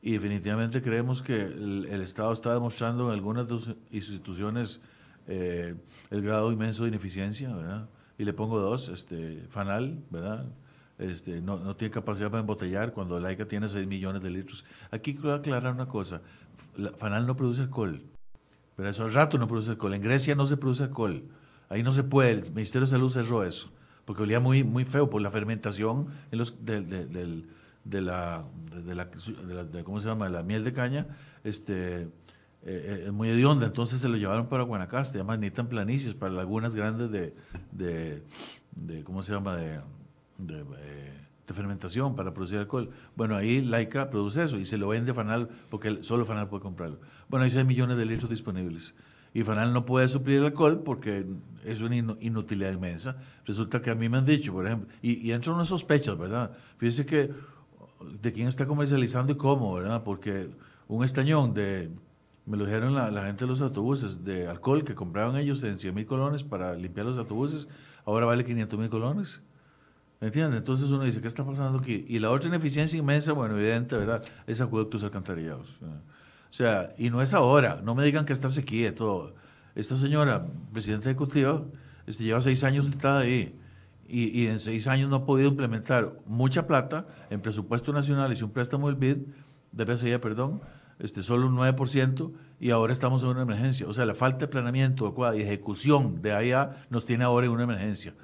Y 0.00 0.12
definitivamente 0.12 0.80
creemos 0.80 1.22
que 1.22 1.42
el, 1.42 1.88
el 1.90 2.02
Estado 2.02 2.32
está 2.32 2.54
demostrando 2.54 3.08
en 3.08 3.14
algunas 3.14 3.48
de 3.48 3.58
sus 3.58 3.74
instituciones 3.90 4.80
eh, 5.26 5.74
el 6.10 6.22
grado 6.22 6.52
inmenso 6.52 6.84
de 6.84 6.90
ineficiencia, 6.90 7.52
¿verdad? 7.52 7.88
Y 8.18 8.24
le 8.24 8.32
pongo 8.32 8.58
dos, 8.58 8.88
este, 8.88 9.46
Fanal, 9.48 10.02
¿verdad? 10.10 10.44
Este, 10.98 11.40
no, 11.40 11.58
no 11.58 11.76
tiene 11.76 11.92
capacidad 11.92 12.28
para 12.28 12.40
embotellar 12.40 12.92
cuando 12.92 13.20
Laica 13.20 13.46
tiene 13.46 13.68
6 13.68 13.86
millones 13.86 14.20
de 14.20 14.30
litros. 14.30 14.64
Aquí 14.90 15.14
quiero 15.14 15.34
aclarar 15.34 15.72
una 15.72 15.86
cosa, 15.86 16.20
Fanal 16.96 17.26
no 17.26 17.36
produce 17.36 17.62
alcohol, 17.62 18.02
pero 18.74 18.88
eso 18.88 19.04
al 19.04 19.12
rato 19.12 19.38
no 19.38 19.46
produce 19.46 19.70
alcohol. 19.70 19.94
En 19.94 20.02
Grecia 20.02 20.34
no 20.34 20.46
se 20.46 20.56
produce 20.56 20.82
alcohol, 20.82 21.22
ahí 21.68 21.84
no 21.84 21.92
se 21.92 22.02
puede, 22.02 22.32
el 22.32 22.50
Ministerio 22.50 22.86
de 22.86 22.90
Salud 22.90 23.10
cerró 23.10 23.44
eso, 23.44 23.70
porque 24.04 24.24
olía 24.24 24.40
muy, 24.40 24.64
muy 24.64 24.84
feo 24.84 25.08
por 25.08 25.22
la 25.22 25.30
fermentación 25.30 26.08
en 26.32 26.38
los, 26.38 26.64
de, 26.64 26.82
de, 26.82 28.00
la, 28.02 28.44
de, 28.84 28.94
la, 28.94 29.08
¿cómo 29.84 30.00
se 30.00 30.08
llama? 30.08 30.28
la 30.28 30.42
miel 30.42 30.64
de 30.64 30.72
caña, 30.72 31.06
este, 31.44 32.08
eh, 32.64 33.00
eh, 33.00 33.04
es 33.06 33.12
muy 33.12 33.28
hedionda, 33.28 33.66
entonces 33.66 34.00
se 34.00 34.08
lo 34.08 34.16
llevaron 34.16 34.48
para 34.48 34.64
Guanacaste, 34.64 35.18
además 35.18 35.38
necesitan 35.38 35.68
planicies 35.68 36.14
para 36.14 36.32
lagunas 36.32 36.74
grandes 36.74 37.10
de, 37.10 37.34
de, 37.72 39.04
¿cómo 39.04 39.22
se 39.22 39.32
llama? 39.32 39.56
de, 39.56 39.76
eh, 39.76 41.12
de 41.46 41.54
fermentación 41.54 42.16
para 42.16 42.34
producir 42.34 42.58
alcohol. 42.58 42.90
Bueno, 43.16 43.36
ahí 43.36 43.62
Laika 43.62 44.10
produce 44.10 44.42
eso 44.42 44.58
y 44.58 44.64
se 44.64 44.76
lo 44.76 44.88
vende 44.88 45.14
Fanal 45.14 45.48
porque 45.70 46.02
solo 46.02 46.24
Fanal 46.24 46.48
puede 46.48 46.62
comprarlo. 46.62 46.98
Bueno, 47.28 47.44
hay 47.44 47.50
6 47.50 47.64
millones 47.64 47.96
de 47.96 48.04
litros 48.04 48.28
disponibles. 48.28 48.94
Y 49.34 49.44
Fanal 49.44 49.72
no 49.72 49.84
puede 49.84 50.08
suplir 50.08 50.38
el 50.38 50.46
alcohol 50.46 50.82
porque 50.84 51.26
es 51.64 51.80
una 51.80 51.96
inutilidad 51.96 52.72
inmensa. 52.72 53.16
Resulta 53.44 53.80
que 53.80 53.90
a 53.90 53.94
mí 53.94 54.08
me 54.08 54.18
han 54.18 54.24
dicho, 54.24 54.52
por 54.52 54.66
ejemplo, 54.66 54.88
y, 55.00 55.26
y 55.26 55.32
entran 55.32 55.54
unas 55.56 55.68
sospechas, 55.68 56.18
¿verdad? 56.18 56.52
Fíjese 56.76 57.06
que 57.06 57.30
de 58.20 58.32
quién 58.32 58.48
está 58.48 58.66
comercializando 58.66 59.32
y 59.32 59.36
cómo, 59.36 59.74
¿verdad? 59.74 60.02
Porque 60.02 60.50
un 60.86 61.04
estañón 61.04 61.52
de, 61.52 61.90
me 62.48 62.56
lo 62.56 62.64
dijeron 62.64 62.94
la, 62.94 63.10
la 63.10 63.24
gente 63.24 63.44
de 63.44 63.48
los 63.48 63.60
autobuses, 63.60 64.24
de 64.24 64.48
alcohol 64.48 64.82
que 64.82 64.94
compraban 64.94 65.36
ellos 65.36 65.62
en 65.64 65.78
100 65.78 65.94
mil 65.94 66.06
colones 66.06 66.42
para 66.42 66.74
limpiar 66.74 67.06
los 67.06 67.18
autobuses, 67.18 67.68
ahora 68.06 68.26
vale 68.26 68.44
500 68.44 68.78
mil 68.78 68.88
colones. 68.88 69.42
¿Me 70.20 70.28
entiendes? 70.28 70.58
Entonces 70.58 70.90
uno 70.90 71.04
dice, 71.04 71.20
¿qué 71.20 71.28
está 71.28 71.44
pasando 71.44 71.78
aquí? 71.78 72.04
Y 72.08 72.18
la 72.18 72.30
otra 72.30 72.48
ineficiencia 72.48 72.98
inmensa, 72.98 73.32
bueno, 73.32 73.56
evidente, 73.56 73.96
¿verdad? 73.96 74.24
Es 74.46 74.60
acueductos 74.60 75.04
alcantarillados. 75.04 75.78
O 75.82 76.52
sea, 76.52 76.94
y 76.98 77.10
no 77.10 77.20
es 77.22 77.34
ahora, 77.34 77.80
no 77.84 77.94
me 77.94 78.02
digan 78.02 78.24
que 78.24 78.32
está 78.32 78.48
sequía 78.48 78.94
todo. 78.94 79.34
Esta 79.74 79.94
señora, 79.94 80.46
presidenta 80.72 81.10
ejecutiva, 81.10 81.62
este, 82.06 82.24
lleva 82.24 82.40
seis 82.40 82.64
años 82.64 82.86
sentada 82.86 83.20
ahí 83.20 83.54
y, 84.08 84.42
y, 84.42 84.46
en 84.46 84.58
seis 84.58 84.86
años 84.88 85.10
no 85.10 85.16
ha 85.16 85.26
podido 85.26 85.50
implementar 85.50 86.18
mucha 86.24 86.66
plata 86.66 87.06
en 87.28 87.42
presupuesto 87.42 87.92
nacional 87.92 88.34
y 88.34 88.42
un 88.42 88.50
préstamo 88.50 88.88
del 88.88 88.96
BID, 88.96 89.18
de 89.70 89.84
BCI, 89.84 90.18
perdón, 90.18 90.62
este, 90.98 91.22
solo 91.22 91.46
un 91.46 91.56
9%, 91.56 92.32
y 92.60 92.70
ahora 92.70 92.92
estamos 92.92 93.22
en 93.22 93.30
una 93.30 93.42
emergencia. 93.42 93.86
O 93.86 93.92
sea, 93.92 94.04
la 94.06 94.14
falta 94.14 94.46
de 94.46 94.48
planeamiento 94.48 95.14
y 95.34 95.40
ejecución 95.42 96.20
de 96.22 96.32
AIA 96.32 96.86
nos 96.90 97.06
tiene 97.06 97.24
ahora 97.24 97.46
en 97.46 97.52
una 97.52 97.64
emergencia. 97.64 98.14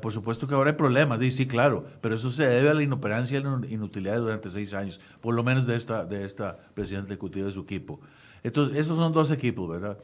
Por 0.00 0.12
supuesto 0.12 0.46
que 0.46 0.54
ahora 0.54 0.70
hay 0.70 0.76
problemas, 0.76 1.20
sí, 1.34 1.46
claro, 1.46 1.84
pero 2.00 2.14
eso 2.14 2.30
se 2.30 2.46
debe 2.46 2.70
a 2.70 2.74
la 2.74 2.82
inoperancia 2.82 3.38
y 3.38 3.42
la 3.42 3.60
inutilidad 3.68 4.18
durante 4.18 4.48
seis 4.48 4.72
años, 4.72 4.98
por 5.20 5.34
lo 5.34 5.44
menos 5.44 5.66
de 5.66 5.76
esta, 5.76 6.06
de 6.06 6.24
esta 6.24 6.56
presidenta 6.72 7.12
ejecutiva 7.12 7.46
de 7.46 7.52
su 7.52 7.60
equipo. 7.60 8.00
Entonces, 8.42 8.78
esos 8.78 8.96
son 8.96 9.12
dos 9.12 9.30
equipos, 9.30 9.68
¿verdad? 9.68 9.98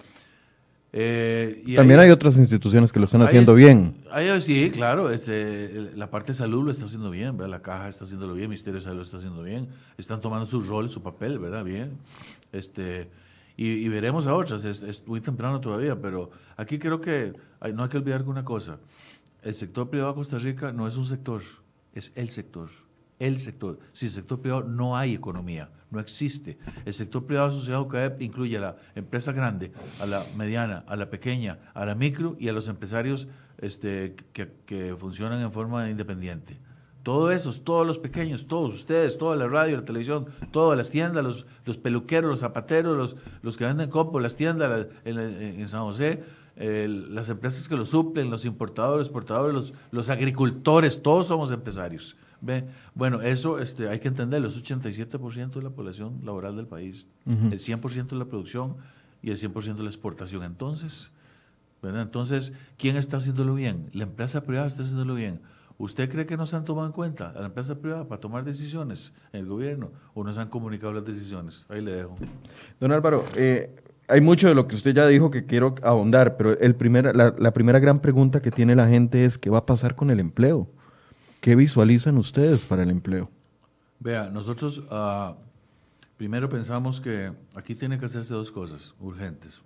Eh, 0.93 1.63
También 1.77 2.01
hay, 2.01 2.11
otras 2.11 2.37
instituciones 2.37 2.91
que 2.91 2.99
lo 2.99 3.05
están 3.05 3.23
haciendo 3.23 3.55
bien. 3.55 3.95
sí, 4.41 4.71
claro, 4.71 5.11
este, 5.11 5.93
la 5.95 6.11
parte 6.11 6.33
de 6.33 6.39
salud 6.39 6.65
lo 6.65 6.71
está 6.71 6.87
haciendo 6.87 7.11
bien, 7.11 7.37
¿verdad? 7.37 7.51
la 7.51 7.63
caja 7.63 7.89
está 7.89 8.05
haciéndolo 8.05 8.35
bien, 8.35 8.45
el 8.45 8.49
Ministerio 8.49 8.81
de 8.81 8.85
Salud 8.85 8.97
lo 8.97 9.03
está 9.03 9.19
haciendo 9.19 9.43
bien, 9.43 9.69
están 9.99 10.21
tomando 10.21 10.47
su 10.47 10.61
rol, 10.61 10.89
su 10.89 11.03
papel, 11.03 11.39
¿verdad? 11.39 11.65
Bien. 11.65 11.93
Este, 12.53 13.09
y, 13.57 13.89
veremos 13.89 14.27
a 14.27 14.35
otras, 14.35 14.65
es, 14.65 15.07
muy 15.07 15.21
temprano 15.21 15.61
todavía, 15.61 16.01
pero 16.01 16.31
aquí 16.57 16.79
creo 16.79 17.01
que 17.01 17.35
no 17.75 17.83
hay 17.83 17.89
que 17.89 17.99
olvidar 17.99 18.23
una 18.23 18.45
cosa 18.45 18.79
el 19.43 19.55
sector 19.55 19.89
privado 19.89 20.13
de 20.13 20.17
Costa 20.17 20.39
Rica 20.39 20.73
no 20.73 20.87
es 20.87 20.97
un 20.97 21.05
sector, 21.05 21.43
es 21.95 22.13
el 22.15 22.31
sector. 22.31 22.69
El 23.21 23.39
sector. 23.39 23.79
Sin 23.93 24.09
sector 24.09 24.41
privado 24.41 24.65
no 24.65 24.97
hay 24.97 25.13
economía, 25.13 25.69
no 25.91 26.01
existe. 26.01 26.57
El 26.87 26.95
sector 26.95 27.27
privado 27.27 27.49
asociado 27.49 27.87
a 27.93 28.23
incluye 28.23 28.57
a 28.57 28.61
la 28.61 28.77
empresa 28.95 29.33
grande, 29.33 29.73
a 30.01 30.07
la 30.07 30.25
mediana, 30.39 30.85
a 30.89 30.97
la 30.97 31.11
pequeña, 31.11 31.59
a 31.75 31.85
la 31.85 31.95
micro 31.95 32.35
y 32.41 32.49
a 32.49 32.53
los 32.55 32.67
empresarios 32.67 33.29
este, 33.59 34.17
que, 34.33 34.97
funcionan 34.99 35.43
en 35.43 35.53
forma 35.53 35.91
independiente. 35.91 36.59
Todos 37.03 37.35
esos, 37.35 37.63
todos 37.63 37.87
los 37.87 37.99
pequeños, 37.99 38.47
todos 38.47 38.73
ustedes, 38.73 39.19
toda 39.19 39.37
la 39.37 39.49
radio, 39.49 39.77
la 39.77 39.85
televisión, 39.85 40.27
todas 40.51 40.77
las 40.77 40.89
tiendas, 40.89 41.23
los, 41.23 41.47
los 41.67 41.77
peluqueros, 41.77 42.31
los 42.31 42.41
zapateros, 42.41 42.97
los, 42.97 43.17
los 43.43 43.59
que 43.59 43.67
venden 43.67 43.91
copo, 43.91 44.19
las 44.19 44.35
tiendas 44.35 44.87
en 45.05 45.69
San 45.69 45.83
José, 45.83 46.25
las 46.57 47.29
empresas 47.29 47.69
que 47.69 47.77
lo 47.77 47.85
suplen, 47.85 48.31
los 48.31 48.47
importadores, 48.47 49.09
exportadores, 49.09 49.55
los, 49.55 49.73
los 49.91 50.09
agricultores, 50.09 51.03
todos 51.03 51.27
somos 51.27 51.51
empresarios. 51.51 52.17
¿Ve? 52.41 52.65
Bueno, 52.95 53.21
eso 53.21 53.59
este, 53.59 53.89
hay 53.89 53.99
que 53.99 54.09
entenderlo, 54.09 54.49
es 54.49 54.63
87% 54.63 55.51
de 55.51 55.63
la 55.63 55.71
población 55.71 56.21
laboral 56.25 56.57
del 56.57 56.67
país, 56.67 57.07
el 57.27 57.59
100% 57.59 58.09
de 58.09 58.17
la 58.17 58.25
producción 58.25 58.77
y 59.23 59.31
el 59.31 59.37
100% 59.37 59.77
de 59.77 59.83
la 59.83 59.89
exportación. 59.89 60.43
Entonces, 60.43 61.13
¿verdad? 61.83 62.03
Entonces, 62.03 62.53
¿quién 62.79 62.97
está 62.97 63.19
haciéndolo 63.19 63.55
bien? 63.55 63.91
La 63.93 64.05
empresa 64.05 64.43
privada 64.43 64.67
está 64.67 64.83
haciéndolo 64.83 65.15
bien. 65.15 65.41
¿Usted 65.81 66.11
cree 66.11 66.27
que 66.27 66.37
no 66.37 66.45
se 66.45 66.57
han 66.57 66.65
tomado 66.65 66.87
en 66.87 66.93
cuenta 66.93 67.31
a 67.31 67.41
la 67.41 67.47
empresa 67.47 67.75
privada 67.75 68.07
para 68.07 68.21
tomar 68.21 68.45
decisiones 68.45 69.15
en 69.33 69.41
el 69.41 69.47
gobierno 69.47 69.91
o 70.13 70.23
no 70.23 70.31
se 70.31 70.41
han 70.41 70.49
comunicado 70.49 70.93
las 70.93 71.07
decisiones? 71.07 71.65
Ahí 71.71 71.81
le 71.81 71.93
dejo. 71.93 72.17
Don 72.79 72.93
Álvaro, 72.93 73.25
eh, 73.35 73.75
hay 74.11 74.21
mucho 74.21 74.49
de 74.49 74.55
lo 74.55 74.67
que 74.69 74.77
usted 74.77 74.93
ya 74.93 75.07
dijo 75.07 75.31
que 75.31 75.47
quiero 75.47 75.75
ahondar, 75.83 76.37
pero 76.37 76.59
el 76.59 76.75
primer, 76.75 77.15
la, 77.17 77.53
primera 77.53 77.79
gran 77.79 78.01
pregunta 78.01 78.43
que 78.43 78.51
tiene 78.51 78.75
la 78.75 78.89
gente 78.89 79.25
es 79.25 79.39
qué 79.39 79.49
va 79.49 79.59
a 79.59 79.67
pasar 79.67 79.95
con 79.95 80.11
el 80.11 80.21
empleo. 80.21 80.69
¿Qué 81.41 81.57
visualizan 81.57 82.19
ustedes 82.19 82.65
para 82.67 82.83
el 82.83 82.91
empleo? 82.91 83.31
Vea, 83.99 84.29
nosotros 84.29 84.79
uh, 84.79 85.35
primero 86.19 86.51
pensamos 86.51 87.01
que 87.01 87.33
aquí 87.55 87.75
tiene 87.75 87.99
que 87.99 88.05
hacerse 88.05 88.35
dos 88.35 88.53
cosas 88.53 88.95
urgentes. 89.01 89.63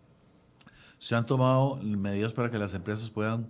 Se 0.98 1.16
han 1.16 1.26
tomado 1.26 1.76
medidas 1.76 2.32
para 2.32 2.48
que 2.50 2.58
las 2.58 2.74
empresas 2.74 3.10
puedan 3.10 3.48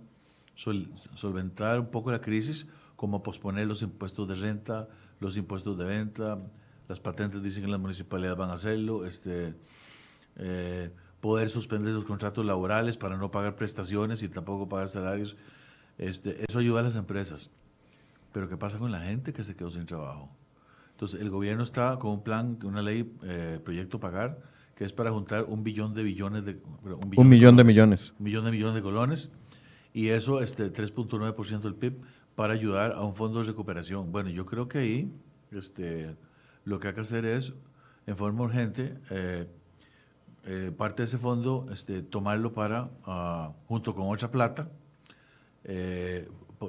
solventar 0.55 1.79
un 1.79 1.87
poco 1.87 2.11
la 2.11 2.19
crisis, 2.19 2.67
como 2.95 3.21
posponer 3.21 3.67
los 3.67 3.81
impuestos 3.83 4.27
de 4.27 4.35
renta, 4.35 4.87
los 5.19 5.37
impuestos 5.37 5.77
de 5.77 5.85
venta, 5.85 6.39
las 6.87 6.99
patentes 6.99 7.43
dicen 7.43 7.63
que 7.63 7.69
las 7.69 7.79
municipalidades 7.79 8.37
van 8.37 8.49
a 8.49 8.53
hacerlo, 8.53 9.05
este, 9.05 9.53
eh, 10.37 10.89
poder 11.21 11.49
suspender 11.49 11.93
los 11.93 12.05
contratos 12.05 12.45
laborales 12.45 12.97
para 12.97 13.17
no 13.17 13.29
pagar 13.31 13.55
prestaciones 13.55 14.23
y 14.23 14.29
tampoco 14.29 14.67
pagar 14.67 14.87
salarios. 14.87 15.35
Este, 15.97 16.43
eso 16.47 16.59
ayuda 16.59 16.79
a 16.79 16.83
las 16.83 16.95
empresas. 16.95 17.49
Pero 18.35 18.49
¿qué 18.49 18.57
pasa 18.57 18.77
con 18.77 18.91
la 18.91 18.99
gente 18.99 19.31
que 19.31 19.45
se 19.45 19.55
quedó 19.55 19.69
sin 19.69 19.85
trabajo? 19.85 20.29
Entonces, 20.91 21.21
el 21.21 21.29
gobierno 21.29 21.63
está 21.63 21.97
con 21.97 22.11
un 22.11 22.21
plan, 22.21 22.59
una 22.65 22.81
ley, 22.81 23.09
eh, 23.23 23.61
proyecto 23.63 23.97
pagar, 23.97 24.41
que 24.75 24.83
es 24.83 24.91
para 24.91 25.09
juntar 25.09 25.45
un 25.45 25.63
billón 25.63 25.93
de 25.93 26.03
billones 26.03 26.43
de... 26.43 26.59
Un, 27.15 27.29
millón 27.29 27.55
de, 27.55 27.63
millones. 27.63 28.13
Un 28.19 28.25
millón 28.25 28.43
de 28.43 28.51
millones 28.51 28.75
de 28.75 28.81
colones. 28.81 29.31
Y 29.93 30.09
eso, 30.09 30.41
este 30.41 30.65
3.9% 30.65 31.61
del 31.61 31.75
PIB, 31.75 32.01
para 32.35 32.51
ayudar 32.51 32.91
a 32.91 33.03
un 33.03 33.15
fondo 33.15 33.39
de 33.39 33.45
recuperación. 33.45 34.11
Bueno, 34.11 34.29
yo 34.29 34.45
creo 34.45 34.67
que 34.67 34.79
ahí 34.79 35.13
este, 35.51 36.17
lo 36.65 36.77
que 36.77 36.89
hay 36.89 36.93
que 36.93 36.99
hacer 36.99 37.23
es, 37.23 37.53
en 38.05 38.17
forma 38.17 38.43
urgente, 38.43 38.97
eh, 39.11 39.47
eh, 40.43 40.73
parte 40.77 41.03
de 41.03 41.05
ese 41.05 41.19
fondo, 41.19 41.67
este, 41.71 42.01
tomarlo 42.01 42.51
para, 42.51 42.89
ah, 43.05 43.53
junto 43.69 43.95
con 43.95 44.11
otra 44.11 44.29
plata, 44.29 44.67
eh, 45.63 46.27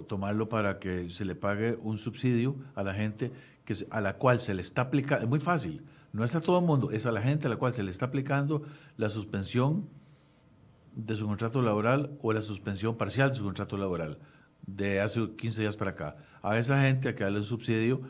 tomarlo 0.09 0.49
para 0.49 0.79
que 0.79 1.11
se 1.11 1.25
le 1.25 1.35
pague 1.35 1.79
un 1.83 1.99
subsidio 1.99 2.57
a 2.75 2.83
la 2.83 2.95
gente 2.95 3.33
que, 3.65 3.75
a 3.91 4.01
la 4.01 4.17
cual 4.17 4.41
se 4.41 4.55
le 4.55 4.63
está 4.63 4.83
aplicando, 4.83 5.25
es 5.25 5.29
muy 5.29 5.41
fácil, 5.41 5.83
no 6.13 6.25
es 6.25 6.35
a 6.35 6.41
todo 6.41 6.61
el 6.61 6.65
mundo, 6.65 6.91
es 6.91 7.07
a 7.07 7.13
la 7.13 7.21
gente 7.21 7.47
a 7.47 7.51
la 7.51 7.57
cual 7.57 7.73
se 7.73 7.83
le 7.83 7.91
está 7.91 8.07
aplicando 8.07 8.63
la 8.97 9.09
suspensión 9.09 9.89
de 10.95 11.15
su 11.15 11.27
contrato 11.27 11.61
laboral 11.63 12.17
o 12.23 12.33
la 12.33 12.43
suspensión 12.43 12.97
parcial 12.97 13.29
de 13.31 13.35
su 13.35 13.45
contrato 13.45 13.77
laboral 13.77 14.19
de 14.67 15.01
hace 15.01 15.31
15 15.37 15.63
días 15.63 15.77
para 15.77 15.93
acá. 15.93 16.17
A 16.43 16.59
esa 16.59 16.81
gente 16.83 17.09
hay 17.09 17.15
que 17.15 17.25
darle 17.25 17.39
un 17.39 17.45
subsidio 17.45 18.01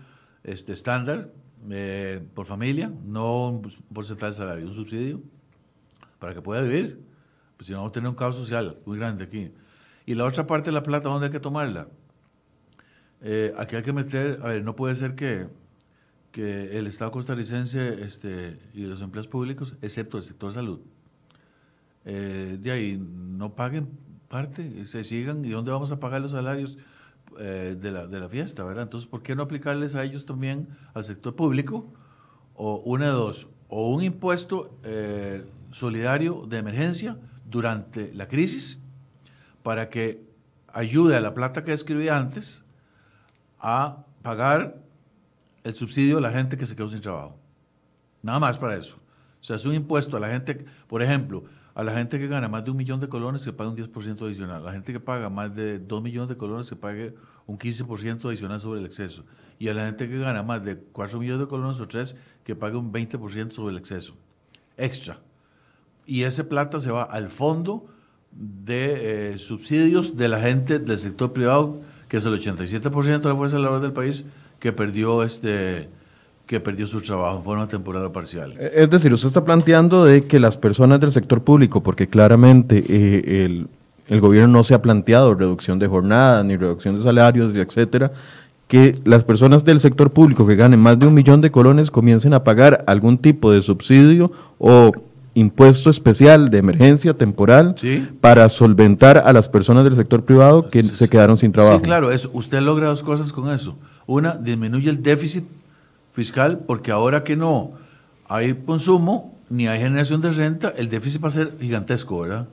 este, 0.42 0.72
estándar 0.72 1.32
eh, 1.70 2.22
por 2.34 2.46
familia, 2.46 2.90
no 3.04 3.48
un 3.48 3.62
porcentaje 3.92 4.32
de 4.32 4.36
salario, 4.36 4.66
un 4.66 4.74
subsidio 4.74 5.20
para 6.18 6.34
que 6.34 6.40
pueda 6.40 6.62
vivir. 6.62 7.04
Pues 7.56 7.66
si 7.66 7.72
no, 7.72 7.78
vamos 7.78 7.90
a 7.90 7.92
tener 7.92 8.08
un 8.08 8.14
caos 8.14 8.36
social 8.36 8.78
muy 8.86 8.98
grande 8.98 9.24
aquí. 9.24 9.52
Y 10.06 10.14
la 10.14 10.24
otra 10.24 10.46
parte 10.46 10.66
de 10.66 10.72
la 10.72 10.84
plata, 10.84 11.08
¿dónde 11.08 11.26
hay 11.26 11.32
que 11.32 11.40
tomarla? 11.40 11.88
Eh, 13.20 13.52
aquí 13.58 13.74
hay 13.74 13.82
que 13.82 13.92
meter, 13.92 14.38
a 14.40 14.48
ver, 14.48 14.62
no 14.62 14.76
puede 14.76 14.94
ser 14.94 15.16
que, 15.16 15.48
que 16.30 16.78
el 16.78 16.86
Estado 16.86 17.10
costarricense 17.10 18.04
este, 18.04 18.56
y 18.72 18.82
los 18.82 19.02
empleos 19.02 19.26
públicos, 19.26 19.74
excepto 19.82 20.16
el 20.16 20.22
sector 20.22 20.52
salud, 20.52 20.78
eh, 22.04 22.56
de 22.60 22.70
ahí 22.70 22.96
no 22.96 23.56
paguen 23.56 23.88
parte, 24.28 24.86
se 24.86 25.02
sigan, 25.02 25.44
¿y 25.44 25.50
dónde 25.50 25.72
vamos 25.72 25.90
a 25.90 25.98
pagar 25.98 26.20
los 26.20 26.30
salarios 26.30 26.78
eh, 27.40 27.76
de, 27.76 27.90
la, 27.90 28.06
de 28.06 28.20
la 28.20 28.28
fiesta, 28.28 28.62
verdad? 28.62 28.84
Entonces, 28.84 29.08
¿por 29.08 29.24
qué 29.24 29.34
no 29.34 29.42
aplicarles 29.42 29.96
a 29.96 30.04
ellos 30.04 30.24
también, 30.24 30.68
al 30.94 31.04
sector 31.04 31.34
público? 31.34 31.92
O 32.54 32.76
una 32.84 33.06
de 33.06 33.12
dos, 33.12 33.48
o 33.68 33.90
un 33.90 34.04
impuesto 34.04 34.78
solidario 35.72 36.46
de 36.48 36.58
emergencia 36.58 37.18
durante 37.44 38.14
la 38.14 38.28
crisis 38.28 38.85
para 39.66 39.90
que 39.90 40.24
ayude 40.68 41.16
a 41.16 41.20
la 41.20 41.34
plata 41.34 41.64
que 41.64 41.72
escribí 41.72 42.08
antes 42.08 42.62
a 43.58 44.04
pagar 44.22 44.80
el 45.64 45.74
subsidio 45.74 46.18
a 46.18 46.20
la 46.20 46.30
gente 46.30 46.56
que 46.56 46.66
se 46.66 46.76
quedó 46.76 46.88
sin 46.88 47.00
trabajo. 47.00 47.36
Nada 48.22 48.38
más 48.38 48.58
para 48.58 48.76
eso. 48.76 48.94
O 49.40 49.44
sea, 49.44 49.56
es 49.56 49.66
un 49.66 49.74
impuesto 49.74 50.16
a 50.16 50.20
la 50.20 50.28
gente, 50.28 50.64
por 50.86 51.02
ejemplo, 51.02 51.42
a 51.74 51.82
la 51.82 51.92
gente 51.94 52.16
que 52.16 52.28
gana 52.28 52.46
más 52.46 52.64
de 52.64 52.70
un 52.70 52.76
millón 52.76 53.00
de 53.00 53.08
colones 53.08 53.44
que 53.44 53.52
pague 53.52 53.70
un 53.70 53.76
10% 53.76 54.24
adicional, 54.24 54.62
a 54.62 54.66
la 54.66 54.72
gente 54.72 54.92
que 54.92 55.00
paga 55.00 55.30
más 55.30 55.52
de 55.56 55.80
2 55.80 56.00
millones 56.00 56.28
de 56.28 56.36
colones 56.36 56.68
que 56.70 56.76
pague 56.76 57.16
un 57.46 57.58
15% 57.58 58.26
adicional 58.28 58.60
sobre 58.60 58.78
el 58.78 58.86
exceso, 58.86 59.24
y 59.58 59.66
a 59.66 59.74
la 59.74 59.86
gente 59.86 60.08
que 60.08 60.16
gana 60.20 60.44
más 60.44 60.64
de 60.64 60.76
4 60.76 61.18
millones 61.18 61.40
de 61.40 61.48
colones 61.48 61.80
o 61.80 61.88
3 61.88 62.14
que 62.44 62.54
pague 62.54 62.76
un 62.76 62.92
20% 62.92 63.50
sobre 63.50 63.72
el 63.72 63.78
exceso, 63.78 64.14
extra. 64.76 65.18
Y 66.06 66.22
ese 66.22 66.44
plata 66.44 66.78
se 66.78 66.92
va 66.92 67.02
al 67.02 67.30
fondo 67.30 67.95
de 68.38 69.32
eh, 69.32 69.38
subsidios 69.38 70.16
de 70.16 70.28
la 70.28 70.40
gente 70.40 70.78
del 70.78 70.98
sector 70.98 71.32
privado, 71.32 71.80
que 72.08 72.18
es 72.18 72.26
el 72.26 72.38
87% 72.38 73.20
de 73.20 73.28
la 73.28 73.36
fuerza 73.36 73.58
laboral 73.58 73.82
del 73.82 73.92
país, 73.92 74.24
que 74.58 74.72
perdió 74.72 75.22
este 75.22 75.88
que 76.46 76.60
perdió 76.60 76.86
su 76.86 77.00
trabajo 77.00 77.38
en 77.38 77.42
forma 77.42 77.66
temporal 77.66 78.04
o 78.04 78.12
parcial. 78.12 78.54
Eh, 78.56 78.70
es 78.76 78.90
decir, 78.90 79.12
usted 79.12 79.26
está 79.26 79.44
planteando 79.44 80.04
de 80.04 80.26
que 80.26 80.38
las 80.38 80.56
personas 80.56 81.00
del 81.00 81.10
sector 81.10 81.42
público, 81.42 81.82
porque 81.82 82.06
claramente 82.06 82.84
eh, 82.88 83.44
el, 83.44 83.66
el, 84.06 84.20
gobierno 84.20 84.58
no 84.58 84.62
se 84.62 84.74
ha 84.74 84.80
planteado 84.80 85.34
reducción 85.34 85.80
de 85.80 85.88
jornada, 85.88 86.44
ni 86.44 86.56
reducción 86.56 86.96
de 86.96 87.02
salarios, 87.02 87.56
etcétera, 87.56 88.12
que 88.68 89.00
las 89.04 89.24
personas 89.24 89.64
del 89.64 89.80
sector 89.80 90.12
público 90.12 90.46
que 90.46 90.54
ganen 90.54 90.78
más 90.78 90.98
de 90.98 91.06
un 91.06 91.14
millón 91.14 91.40
de 91.40 91.50
colones 91.50 91.90
comiencen 91.90 92.32
a 92.32 92.44
pagar 92.44 92.84
algún 92.86 93.18
tipo 93.18 93.50
de 93.50 93.60
subsidio 93.60 94.30
o 94.58 94.92
impuesto 95.36 95.90
especial 95.90 96.48
de 96.48 96.56
emergencia 96.56 97.12
temporal 97.12 97.74
para 98.22 98.48
solventar 98.48 99.18
a 99.18 99.34
las 99.34 99.50
personas 99.50 99.84
del 99.84 99.94
sector 99.94 100.24
privado 100.24 100.70
que 100.70 100.82
se 100.82 101.08
quedaron 101.10 101.36
sin 101.36 101.52
trabajo. 101.52 101.76
Sí, 101.76 101.82
claro, 101.82 102.10
eso, 102.10 102.30
usted 102.32 102.60
logra 102.62 102.88
dos 102.88 103.02
cosas 103.02 103.34
con 103.34 103.50
eso. 103.50 103.76
Una, 104.06 104.34
disminuye 104.34 104.88
el 104.88 105.02
déficit 105.02 105.44
fiscal 106.14 106.60
porque 106.66 106.90
ahora 106.90 107.22
que 107.22 107.36
no 107.36 107.72
hay 108.28 108.54
consumo 108.54 109.38
ni 109.50 109.68
hay 109.68 109.78
generación 109.78 110.22
de 110.22 110.30
renta, 110.30 110.72
el 110.74 110.88
déficit 110.88 111.22
va 111.22 111.28
a 111.28 111.32
ser 111.32 111.52
gigantesco, 111.60 112.20
¿verdad? 112.22 112.48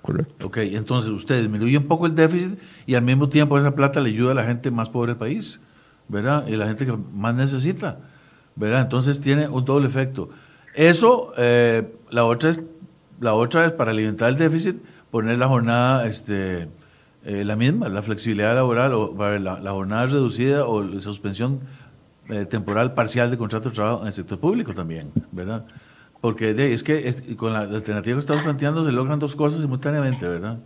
Correcto. 0.00 0.46
Ok, 0.46 0.58
entonces 0.58 1.10
usted 1.10 1.40
disminuye 1.40 1.76
un 1.76 1.88
poco 1.88 2.06
el 2.06 2.14
déficit 2.14 2.56
y 2.86 2.94
al 2.94 3.02
mismo 3.02 3.28
tiempo 3.28 3.58
esa 3.58 3.74
plata 3.74 4.00
le 4.00 4.10
ayuda 4.10 4.30
a 4.30 4.34
la 4.36 4.44
gente 4.44 4.70
más 4.70 4.88
pobre 4.88 5.12
del 5.12 5.18
país, 5.18 5.58
¿verdad? 6.06 6.46
Y 6.46 6.54
la 6.54 6.68
gente 6.68 6.86
que 6.86 6.96
más 7.14 7.34
necesita, 7.34 7.98
¿verdad? 8.54 8.82
Entonces 8.82 9.20
tiene 9.20 9.48
un 9.48 9.64
doble 9.64 9.88
efecto. 9.88 10.30
Eso, 10.74 11.32
eh, 11.36 11.92
la, 12.10 12.24
otra 12.24 12.50
es, 12.50 12.62
la 13.20 13.34
otra 13.34 13.66
es 13.66 13.72
para 13.72 13.90
alimentar 13.90 14.30
el 14.30 14.36
déficit, 14.36 14.82
poner 15.10 15.38
la 15.38 15.48
jornada 15.48 16.06
este, 16.06 16.68
eh, 17.24 17.44
la 17.44 17.56
misma, 17.56 17.88
la 17.88 18.02
flexibilidad 18.02 18.54
laboral, 18.54 18.94
o 18.94 19.14
la, 19.38 19.60
la 19.60 19.70
jornada 19.70 20.06
reducida 20.06 20.66
o 20.66 20.82
la 20.82 21.00
suspensión 21.00 21.60
eh, 22.28 22.46
temporal 22.46 22.94
parcial 22.94 23.30
de 23.30 23.36
contrato 23.36 23.68
de 23.68 23.74
trabajo 23.74 24.02
en 24.02 24.06
el 24.06 24.12
sector 24.12 24.38
público 24.38 24.72
también, 24.72 25.10
¿verdad? 25.32 25.66
Porque 26.20 26.72
es 26.72 26.82
que 26.82 27.36
con 27.36 27.52
la 27.52 27.60
alternativa 27.62 28.14
que 28.14 28.20
estamos 28.20 28.42
planteando 28.42 28.84
se 28.84 28.92
logran 28.92 29.18
dos 29.18 29.34
cosas 29.34 29.60
simultáneamente, 29.60 30.26
¿verdad? 30.26 30.58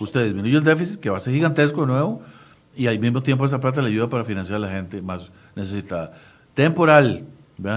Usted 0.00 0.24
disminuye 0.24 0.56
el 0.56 0.64
déficit, 0.64 0.98
que 0.98 1.10
va 1.10 1.18
a 1.18 1.20
ser 1.20 1.34
gigantesco 1.34 1.82
de 1.82 1.88
nuevo, 1.88 2.22
y 2.74 2.86
al 2.86 2.98
mismo 2.98 3.22
tiempo 3.22 3.44
esa 3.44 3.60
plata 3.60 3.82
le 3.82 3.88
ayuda 3.88 4.08
para 4.08 4.24
financiar 4.24 4.56
a 4.56 4.60
la 4.60 4.70
gente 4.70 5.02
más 5.02 5.30
necesitada. 5.54 6.14
Temporal, 6.54 7.26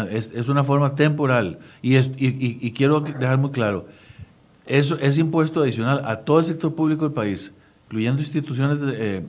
es, 0.09 0.31
es, 0.33 0.47
una 0.49 0.63
forma 0.63 0.95
temporal. 0.95 1.59
Y, 1.81 1.95
es, 1.95 2.11
y, 2.17 2.65
y, 2.65 2.71
quiero 2.71 3.01
dejar 3.01 3.37
muy 3.37 3.51
claro, 3.51 3.87
eso 4.65 4.97
es 4.99 5.17
impuesto 5.17 5.61
adicional 5.61 6.01
a 6.05 6.17
todo 6.17 6.39
el 6.39 6.45
sector 6.45 6.75
público 6.75 7.05
del 7.05 7.13
país, 7.13 7.53
incluyendo 7.85 8.21
instituciones 8.21 8.77
eh, 8.95 9.23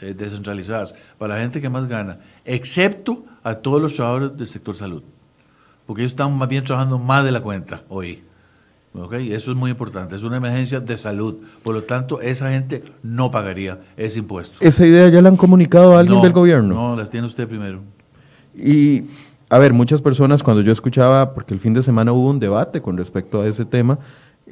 eh, 0.00 0.14
descentralizadas, 0.16 0.94
para 1.18 1.34
la 1.34 1.40
gente 1.40 1.60
que 1.60 1.68
más 1.68 1.86
gana, 1.88 2.18
excepto 2.44 3.24
a 3.42 3.54
todos 3.56 3.82
los 3.82 3.94
trabajadores 3.94 4.36
del 4.36 4.46
sector 4.46 4.74
salud. 4.74 5.02
Porque 5.86 6.02
ellos 6.02 6.12
están 6.12 6.36
más 6.36 6.48
bien 6.48 6.64
trabajando 6.64 6.98
más 6.98 7.24
de 7.24 7.32
la 7.32 7.40
cuenta 7.40 7.82
hoy. 7.88 8.22
¿Okay? 8.94 9.32
Eso 9.32 9.50
es 9.50 9.56
muy 9.56 9.70
importante. 9.70 10.16
Es 10.16 10.22
una 10.22 10.38
emergencia 10.38 10.80
de 10.80 10.96
salud. 10.96 11.36
Por 11.62 11.74
lo 11.74 11.82
tanto, 11.84 12.20
esa 12.20 12.50
gente 12.50 12.82
no 13.02 13.30
pagaría 13.30 13.78
ese 13.96 14.18
impuesto. 14.18 14.56
¿Esa 14.60 14.86
idea 14.86 15.08
ya 15.08 15.20
la 15.20 15.28
han 15.28 15.36
comunicado 15.36 15.96
a 15.96 16.00
alguien 16.00 16.22
del 16.22 16.32
gobierno? 16.32 16.74
No, 16.74 16.96
las 16.96 17.10
tiene 17.10 17.26
usted 17.26 17.46
primero. 17.46 17.82
Y 18.56 19.02
a 19.48 19.58
ver, 19.58 19.72
muchas 19.72 20.02
personas 20.02 20.42
cuando 20.42 20.62
yo 20.62 20.72
escuchaba, 20.72 21.34
porque 21.34 21.54
el 21.54 21.60
fin 21.60 21.74
de 21.74 21.82
semana 21.82 22.12
hubo 22.12 22.30
un 22.30 22.40
debate 22.40 22.80
con 22.80 22.96
respecto 22.96 23.40
a 23.40 23.46
ese 23.46 23.64
tema, 23.64 23.98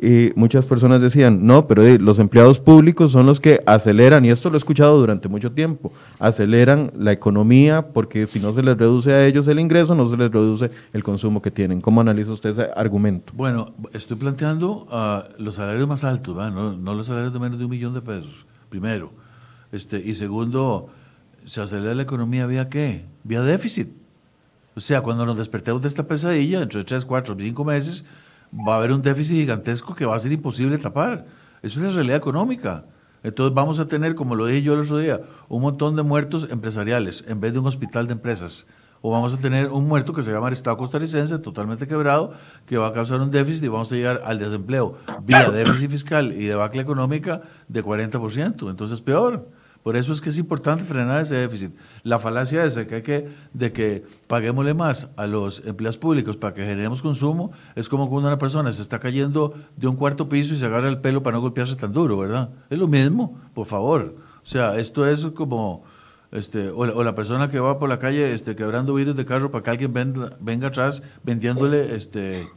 y 0.01 0.33
muchas 0.35 0.67
personas 0.67 1.01
decían, 1.01 1.47
no, 1.47 1.69
pero 1.69 1.85
los 1.99 2.19
empleados 2.19 2.59
públicos 2.59 3.13
son 3.13 3.27
los 3.27 3.39
que 3.41 3.63
aceleran, 3.65 4.25
y 4.25 4.31
esto 4.31 4.51
lo 4.51 4.57
he 4.57 4.59
escuchado 4.59 4.99
durante 4.99 5.29
mucho 5.29 5.53
tiempo, 5.53 5.93
aceleran 6.19 6.93
la 6.99 7.13
economía 7.13 7.93
porque 7.93 8.27
si 8.27 8.41
no 8.41 8.53
se 8.53 8.63
les 8.63 8.77
reduce 8.77 9.13
a 9.13 9.25
ellos 9.25 9.47
el 9.47 9.61
ingreso, 9.61 9.95
no 9.95 10.09
se 10.09 10.17
les 10.17 10.33
reduce 10.33 10.71
el 10.93 11.05
consumo 11.05 11.41
que 11.41 11.53
tienen. 11.53 11.81
¿Cómo 11.81 12.01
analiza 12.01 12.33
usted 12.33 12.51
ese 12.51 12.71
argumento? 12.75 13.33
Bueno, 13.37 13.73
estoy 13.93 14.17
planteando 14.17 14.89
uh, 14.91 15.41
los 15.41 15.55
salarios 15.55 15.87
más 15.87 16.03
altos, 16.03 16.35
no, 16.37 16.73
no, 16.73 16.95
los 16.95 17.07
salarios 17.07 17.33
de 17.33 17.39
menos 17.39 17.59
de 17.59 17.65
un 17.65 17.71
millón 17.71 17.95
de 17.95 18.01
pesos, 18.01 18.47
primero. 18.69 19.13
Este, 19.71 19.99
y 19.99 20.17
segundo, 20.17 20.89
¿se 21.45 21.61
acelera 21.61 21.95
la 21.95 22.03
economía 22.03 22.49
vía 22.49 22.69
qué? 22.69 23.05
Vía 23.23 23.43
déficit. 23.43 24.04
O 24.77 24.81
sea, 24.81 25.03
cuando 25.03 25.25
nos 25.25 25.37
despertemos 25.37 25.83
de 25.83 25.89
esta 25.89 26.07
pesadilla, 26.07 26.61
dentro 26.61 26.81
de 26.81 26.85
3, 26.85 27.05
4, 27.05 27.37
5 27.39 27.65
meses, 27.65 28.05
va 28.53 28.75
a 28.75 28.79
haber 28.79 28.93
un 28.93 29.03
déficit 29.03 29.37
gigantesco 29.37 29.95
que 29.95 30.05
va 30.05 30.17
a 30.17 30.19
ser 30.19 30.33
imposible 30.33 30.79
tapar. 30.79 31.27
Es 31.63 31.77
una 31.77 31.91
realidad 31.91 32.17
económica. 32.17 32.85
Entonces 33.23 33.55
vamos 33.55 33.79
a 33.79 33.87
tener, 33.87 34.15
como 34.15 34.35
lo 34.35 34.47
dije 34.47 34.63
yo 34.63 34.75
el 34.75 34.81
otro 34.81 34.99
día, 34.99 35.21
un 35.49 35.63
montón 35.63 35.97
de 35.97 36.03
muertos 36.03 36.49
empresariales 36.51 37.25
en 37.27 37.41
vez 37.41 37.53
de 37.53 37.59
un 37.59 37.67
hospital 37.67 38.07
de 38.07 38.13
empresas. 38.13 38.67
O 39.01 39.11
vamos 39.11 39.35
a 39.35 39.39
tener 39.39 39.71
un 39.71 39.87
muerto 39.87 40.13
que 40.13 40.23
se 40.23 40.33
llama 40.33 40.49
el 40.49 40.55
Estado 40.55 40.77
costarricense, 40.77 41.39
totalmente 41.39 41.87
quebrado, 41.87 42.33
que 42.67 42.77
va 42.77 42.89
a 42.89 42.93
causar 42.93 43.21
un 43.21 43.31
déficit 43.31 43.65
y 43.65 43.69
vamos 43.69 43.93
a 43.93 43.95
llegar 43.95 44.23
al 44.25 44.39
desempleo 44.39 44.97
vía 45.23 45.51
déficit 45.51 45.91
fiscal 45.91 46.33
y 46.33 46.47
debacle 46.47 46.83
económica 46.83 47.43
de 47.69 47.85
40%. 47.85 48.71
Entonces 48.71 49.01
peor. 49.01 49.49
Por 49.85 49.99
eso 49.99 50.15
es 50.15 50.23
que 50.23 50.31
es 50.31 50.39
importante 50.39 50.83
frenar 50.83 51.21
ese 51.21 51.35
déficit. 51.35 51.71
La 52.05 52.19
falacia 52.19 52.65
esa 52.65 52.87
que 52.87 52.95
hay 52.95 53.03
que, 53.03 53.29
de 53.53 53.71
que 53.71 54.03
paguémosle 54.27 54.73
más 54.73 55.11
a 55.15 55.27
los 55.27 55.63
empleados 55.67 55.99
públicos 55.99 56.39
para 56.39 56.55
que 56.55 56.65
generemos 56.65 57.03
consumo, 57.03 57.53
es 57.75 57.91
como 57.91 58.09
cuando 58.09 58.29
una 58.29 58.39
persona 58.39 58.73
se 58.73 58.81
está 58.81 58.99
cayendo 58.99 59.53
de 59.77 59.87
un 59.87 59.97
cuarto 59.97 60.27
piso 60.27 60.55
y 60.55 60.57
se 60.57 60.65
agarra 60.65 60.89
el 60.89 61.03
pelo 61.03 61.23
para 61.23 61.37
no 61.37 61.43
golpearse 61.43 61.77
tan 61.77 61.93
duro, 61.93 62.17
¿verdad? 62.17 62.49
Es 62.71 62.79
lo 62.79 62.89
mismo, 62.89 63.39
por 63.53 63.67
favor. 63.67 64.17
O 64.43 64.47
sea, 64.47 64.79
esto 64.79 65.07
es 65.07 65.27
como, 65.35 65.85
este, 66.33 66.71
o, 66.71 67.05
la, 67.05 67.15
persona 67.15 67.51
que 67.51 67.61
va 67.61 67.79
por 67.79 67.91
la 67.91 67.99
calle 67.99 68.33
este, 68.33 68.57
quebrando 68.57 68.95
vidrios 68.95 69.17
de 69.17 69.27
carro 69.27 69.51
para 69.51 69.65
que 69.65 69.71
alguien 69.71 69.93
venga 70.41 70.69
atrás 70.69 71.03
vendiéndole 71.25 71.95
este, 71.95 72.49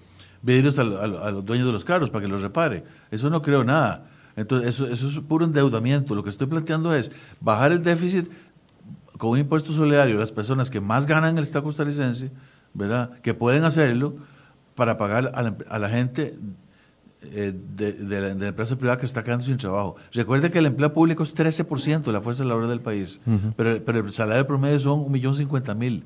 vidrios 0.42 0.80
a, 0.80 0.84
a 0.84 1.32
los 1.32 1.44
dueños 1.44 1.68
de 1.68 1.74
los 1.74 1.84
carros 1.84 2.10
para 2.10 2.24
que 2.24 2.30
los 2.30 2.42
repare. 2.42 2.86
Eso 3.12 3.30
no 3.30 3.42
creo 3.42 3.66
nada. 3.66 4.12
Entonces, 4.38 4.70
eso, 4.70 4.88
eso 4.88 5.08
es 5.08 5.20
puro 5.20 5.44
endeudamiento. 5.44 6.16
Lo 6.16 6.24
que 6.24 6.30
estoy 6.30 6.48
planteando 6.48 6.94
es 6.94 7.12
bajar 7.42 7.72
el 7.74 7.82
déficit 7.82 8.30
con 9.18 9.32
un 9.32 9.40
impuesto 9.40 9.72
solidario 9.72 10.16
a 10.16 10.20
las 10.20 10.32
personas 10.32 10.70
que 10.70 10.80
más 10.80 11.08
ganan 11.08 11.32
en 11.32 11.38
el 11.40 11.44
Estado 11.44 11.64
costarricense, 11.64 12.32
¿verdad? 12.74 13.20
Que 13.22 13.34
pueden 13.34 13.64
hacerlo 13.66 14.16
para 14.76 14.98
pagar 15.00 15.32
a 15.34 15.80
la, 15.80 15.90
gente 15.90 16.38
eh, 17.24 17.52
de, 17.76 18.22
la, 18.22 18.48
empresa 18.48 18.78
privada 18.78 19.00
que 19.00 19.08
está 19.08 19.24
quedando 19.24 19.44
sin 19.44 19.58
trabajo. 19.58 19.96
Recuerde 20.14 20.52
que 20.52 20.60
el 20.60 20.68
empleo 20.68 20.94
público 20.94 21.24
es 21.24 21.36
13% 21.36 22.04
de 22.04 22.12
la 22.12 22.22
fuerza 22.22 22.44
laboral 22.44 22.70
del 22.70 22.82
país, 22.82 23.20
pero, 23.56 23.84
pero, 23.84 24.00
el 24.06 24.14
salario 24.14 24.46
promedio 24.46 24.80
son 24.80 25.00
1.050.000. 25.08 26.04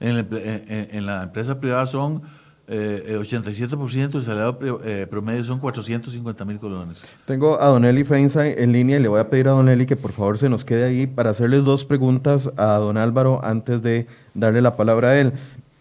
En, 0.00 0.16
en, 0.16 0.88
en 0.92 1.06
la 1.06 1.24
empresa 1.24 1.58
privada 1.58 1.86
son 1.86 2.22
eh, 2.66 3.18
87% 3.18 4.10
del 4.10 4.22
salario 4.22 4.80
eh, 4.84 5.06
promedio 5.08 5.44
son 5.44 5.58
450 5.58 6.44
mil 6.44 6.58
colones. 6.58 7.02
Tengo 7.26 7.60
a 7.60 7.68
Don 7.68 7.84
Eli 7.84 8.04
Feinza 8.04 8.46
en 8.46 8.72
línea 8.72 8.98
y 8.98 9.02
le 9.02 9.08
voy 9.08 9.20
a 9.20 9.28
pedir 9.28 9.48
a 9.48 9.52
Don 9.52 9.68
Eli 9.68 9.86
que 9.86 9.96
por 9.96 10.12
favor 10.12 10.38
se 10.38 10.48
nos 10.48 10.64
quede 10.64 10.84
ahí 10.84 11.06
para 11.06 11.30
hacerles 11.30 11.64
dos 11.64 11.84
preguntas 11.84 12.50
a 12.56 12.74
Don 12.74 12.96
Álvaro 12.96 13.40
antes 13.44 13.82
de 13.82 14.06
darle 14.32 14.62
la 14.62 14.76
palabra 14.76 15.10
a 15.10 15.20
él. 15.20 15.32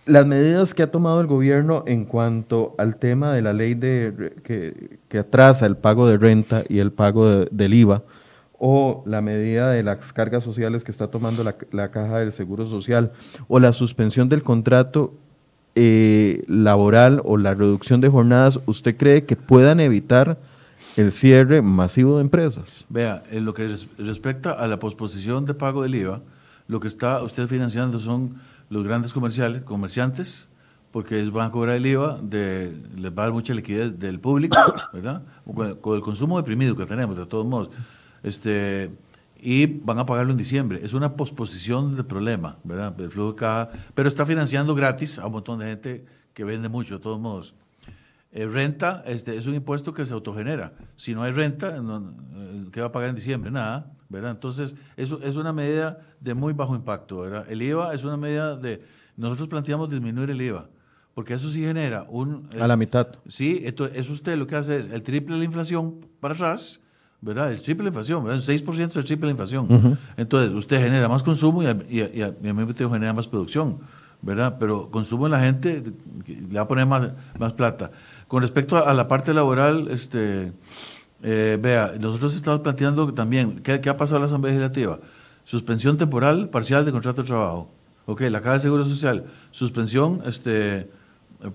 Las 0.06 0.26
medidas 0.26 0.74
que 0.74 0.84
ha 0.84 0.91
tomado 0.91 1.22
el 1.22 1.28
gobierno 1.28 1.86
en 1.88 2.04
cuanto 2.04 2.76
al 2.78 2.98
tema 2.98 3.34
de 3.34 3.41
la 3.41 3.54
ley 3.54 3.74
de, 3.74 4.34
que, 4.43 5.00
que 5.08 5.19
atrasa 5.19 5.65
el 5.65 5.78
pago 5.78 6.06
de 6.06 6.17
renta 6.17 6.63
y 6.67 6.80
el 6.80 6.91
pago 6.91 7.46
del 7.46 7.74
IVA, 7.74 8.04
o 8.60 9.04
la 9.06 9.22
medida 9.22 9.72
de 9.72 9.84
las 9.84 10.12
cargas 10.12 10.43
sociales 10.43 10.84
que 10.84 10.91
está 10.91 11.08
tomando 11.08 11.43
la, 11.43 11.56
la, 11.72 11.91
Caja 11.91 12.19
del 12.19 12.34
Seguro 12.34 12.65
Social, 12.65 13.12
o 13.48 13.60
la 13.60 13.72
suspensión 13.74 14.28
del 14.28 14.43
contrato 14.43 15.13
eh, 15.75 16.43
laboral 16.47 17.21
o 17.23 17.38
la 17.38 17.53
reducción 17.53 18.01
de 18.01 18.09
jornadas, 18.09 18.59
¿usted 18.65 18.95
cree 18.95 19.25
que 19.25 19.36
puedan 19.36 19.79
evitar 19.79 20.38
el 20.97 21.12
cierre 21.12 21.62
masivo 21.62 22.17
de 22.17 22.21
empresas? 22.21 22.86
Vea, 22.89 23.23
en 23.31 23.45
lo 23.45 23.53
que 23.53 23.73
respecta 23.97 24.51
a 24.51 24.67
la 24.67 24.79
posposición 24.79 25.45
de 25.45 25.53
pago 25.53 25.83
del 25.83 25.95
IVA, 25.95 26.21
lo 26.67 26.79
que 26.79 26.88
está 26.88 27.23
usted 27.23 27.47
financiando 27.47 27.99
son 27.99 28.36
los 28.69 28.83
grandes 28.83 29.13
comerciales, 29.13 29.63
comerciantes, 29.63 30.47
porque 30.91 31.23
van 31.25 31.47
a 31.47 31.51
cobrar 31.51 31.77
el 31.77 31.86
IVA, 31.88 32.19
de, 32.21 32.71
les 32.95 33.12
va 33.12 33.23
a 33.23 33.25
dar 33.25 33.33
mucha 33.33 33.53
liquidez 33.53 33.99
del 33.99 34.19
público, 34.19 34.55
¿verdad? 34.93 35.23
Con 35.81 35.95
el 35.95 36.01
consumo 36.01 36.38
deprimido 36.38 36.75
que 36.75 36.86
tenemos, 36.86 37.17
de 37.17 37.25
todos 37.25 37.45
modos. 37.45 37.69
Este, 38.21 38.91
y 39.45 39.65
van 39.65 39.99
a 39.99 40.06
pagarlo 40.06 40.32
en 40.32 40.38
diciembre. 40.38 40.79
Es 40.84 40.93
una 40.93 41.17
posposición 41.17 41.97
del 41.97 42.06
problema, 42.06 42.58
¿verdad? 42.63 42.97
El 42.99 43.12
flujo 43.12 43.34
de 43.34 43.36
caja, 43.36 43.71
pero 43.93 44.08
está 44.08 44.25
financiando 44.25 44.73
gratis 44.73 45.19
a 45.19 45.25
un 45.25 45.34
montón 45.34 45.60
de 45.60 45.65
gente 45.65 46.06
que 46.34 46.45
vende 46.45 46.69
mucho, 46.69 46.95
de 46.95 47.03
todos 47.03 47.19
modos. 47.19 47.53
Eh, 48.32 48.47
renta 48.47 49.03
este, 49.06 49.36
es 49.36 49.45
un 49.45 49.53
impuesto 49.53 49.93
que 49.93 50.06
se 50.06 50.13
autogenera. 50.13 50.73
Si 50.95 51.13
no 51.13 51.23
hay 51.23 51.34
renta, 51.34 51.75
eh, 51.77 52.65
¿qué 52.71 52.79
va 52.79 52.88
a 52.88 52.91
pagar 52.93 53.10
en 53.10 53.15
diciembre? 53.15 53.51
Nada, 53.51 53.91
¿verdad? 54.08 54.32
Entonces, 54.32 54.75
eso 54.95 55.19
es 55.21 55.36
una 55.36 55.51
medida 55.51 55.99
de 56.21 56.34
muy 56.34 56.53
bajo 56.53 56.73
impacto, 56.73 57.19
¿verdad? 57.19 57.45
El 57.49 57.62
IVA 57.62 57.93
es 57.93 58.06
una 58.06 58.15
medida 58.15 58.56
de... 58.56 58.82
Nosotros 59.17 59.49
planteamos 59.49 59.89
disminuir 59.89 60.29
el 60.29 60.41
IVA, 60.41 60.69
porque 61.13 61.34
eso 61.34 61.49
sí 61.49 61.60
genera 61.60 62.08
un... 62.10 62.47
a 62.58 62.65
la 62.65 62.77
mitad. 62.77 63.08
Sí, 63.27 63.62
esto, 63.65 63.88
eso 63.88 64.13
usted 64.13 64.38
lo 64.38 64.47
que 64.47 64.56
hace 64.56 64.77
es 64.77 64.89
el 64.89 65.03
triple 65.03 65.36
de 65.36 65.39
la 65.39 65.45
inflación 65.45 65.99
para 66.21 66.34
atrás, 66.34 66.79
¿verdad? 67.23 67.51
El 67.51 67.62
triple 67.62 67.88
inflación, 67.88 68.23
¿verdad? 68.23 68.41
El 68.47 68.65
6% 68.65 68.89
es 68.89 68.95
el 68.95 69.05
triple 69.05 69.29
inflación. 69.29 69.97
Entonces, 70.17 70.51
usted 70.51 70.81
genera 70.81 71.07
más 71.07 71.23
consumo 71.23 71.63
y, 71.63 71.67
y, 71.67 71.99
y, 72.13 72.21
a, 72.21 72.33
y 72.41 72.73
genera 72.75 73.13
más 73.13 73.27
producción. 73.27 73.79
¿verdad? 74.21 74.55
Pero 74.57 74.89
consumo 74.89 75.25
en 75.25 75.33
la 75.33 75.41
gente 75.41 75.83
le 76.25 76.55
va 76.55 76.62
a 76.62 76.67
poner 76.67 76.86
más, 76.86 77.12
más 77.38 77.53
plata. 77.53 77.91
Con 78.27 78.41
respecto 78.41 78.77
a, 78.77 78.93
la 78.93 79.07
parte 79.07 79.33
laboral, 79.33 79.89
este, 79.91 80.53
eh, 81.21 81.59
vea, 81.62 81.93
nosotros 81.99 82.33
estamos 82.33 82.62
planteando 82.62 83.13
también, 83.13 83.59
¿qué, 83.59 83.73
ha 83.73 83.97
pasado 83.97 84.17
en 84.17 84.21
la 84.21 84.27
Asamblea 84.27 84.53
Legislativa? 84.53 84.99
Suspensión 85.43 85.97
temporal 85.97 86.49
parcial 86.49 86.86
de 86.86 86.93
contrato 86.93 87.21
de 87.21 87.27
trabajo. 87.27 87.69
Ok, 88.05 88.21
la 88.21 88.39
Caja 88.39 88.53
de 88.53 88.59
Seguro 88.62 88.86
Social, 88.86 89.25
suspensión 89.51 90.21
este, 90.25 90.89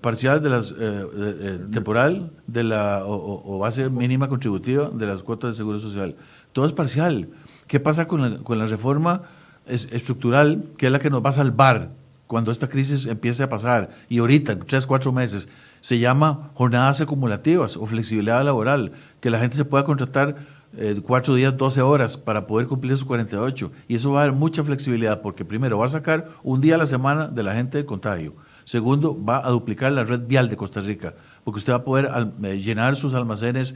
parcial 0.01 0.41
de 0.41 0.49
las, 0.49 0.73
eh, 0.77 1.59
temporal 1.71 2.31
de 2.47 2.63
la, 2.63 3.03
o, 3.05 3.57
base 3.59 3.89
mínima 3.89 4.27
contributiva 4.27 4.89
de 4.89 5.07
las 5.07 5.23
cuotas 5.23 5.51
de 5.51 5.57
Seguro 5.57 5.79
Social. 5.79 6.15
Todo 6.53 6.65
es 6.65 6.73
parcial. 6.73 7.29
¿Qué 7.67 7.79
pasa 7.79 8.07
con 8.07 8.21
la, 8.21 8.37
con 8.39 8.57
la 8.59 8.65
reforma 8.65 9.23
estructural, 9.65 10.63
que 10.77 10.87
es 10.87 10.91
la 10.91 10.99
que 10.99 11.09
nos 11.09 11.23
va 11.23 11.29
a 11.29 11.33
salvar 11.33 11.91
cuando 12.27 12.51
esta 12.51 12.69
crisis 12.69 13.05
empiece 13.05 13.41
a 13.41 13.49
pasar, 13.49 13.89
y 14.07 14.19
ahorita, 14.19 14.59
tres, 14.59 14.85
cuatro 14.85 15.11
meses, 15.11 15.47
se 15.81 15.97
llama 15.97 16.51
jornadas 16.53 17.01
acumulativas 17.01 17.75
o 17.75 17.85
flexibilidad 17.87 18.43
laboral, 18.43 18.91
que 19.19 19.31
la 19.31 19.39
gente 19.39 19.55
se 19.55 19.65
pueda 19.65 19.83
contratar 19.83 20.35
eh, 20.77 21.01
cuatro 21.03 21.33
días, 21.33 21.57
12 21.57 21.81
horas 21.81 22.17
para 22.17 22.45
poder 22.45 22.67
cumplir 22.67 22.95
sus 22.95 23.05
48. 23.05 23.71
Y 23.87 23.95
eso 23.95 24.11
va 24.11 24.21
a 24.21 24.23
dar 24.25 24.33
mucha 24.33 24.63
flexibilidad, 24.63 25.21
porque 25.21 25.43
primero 25.43 25.79
va 25.79 25.87
a 25.87 25.89
sacar 25.89 26.27
un 26.43 26.61
día 26.61 26.75
a 26.75 26.77
la 26.77 26.85
semana 26.85 27.27
de 27.27 27.41
la 27.41 27.55
gente 27.55 27.79
de 27.79 27.85
contagio. 27.85 28.35
Segundo, 28.69 29.17
va 29.19 29.41
a 29.43 29.49
duplicar 29.49 29.91
la 29.91 30.03
red 30.03 30.27
vial 30.27 30.47
de 30.47 30.55
Costa 30.55 30.79
Rica, 30.79 31.15
porque 31.43 31.57
usted 31.57 31.73
va 31.73 31.77
a 31.77 31.83
poder 31.83 32.07
eh, 32.43 32.59
llenar 32.59 32.95
sus 32.95 33.15
almacenes, 33.15 33.73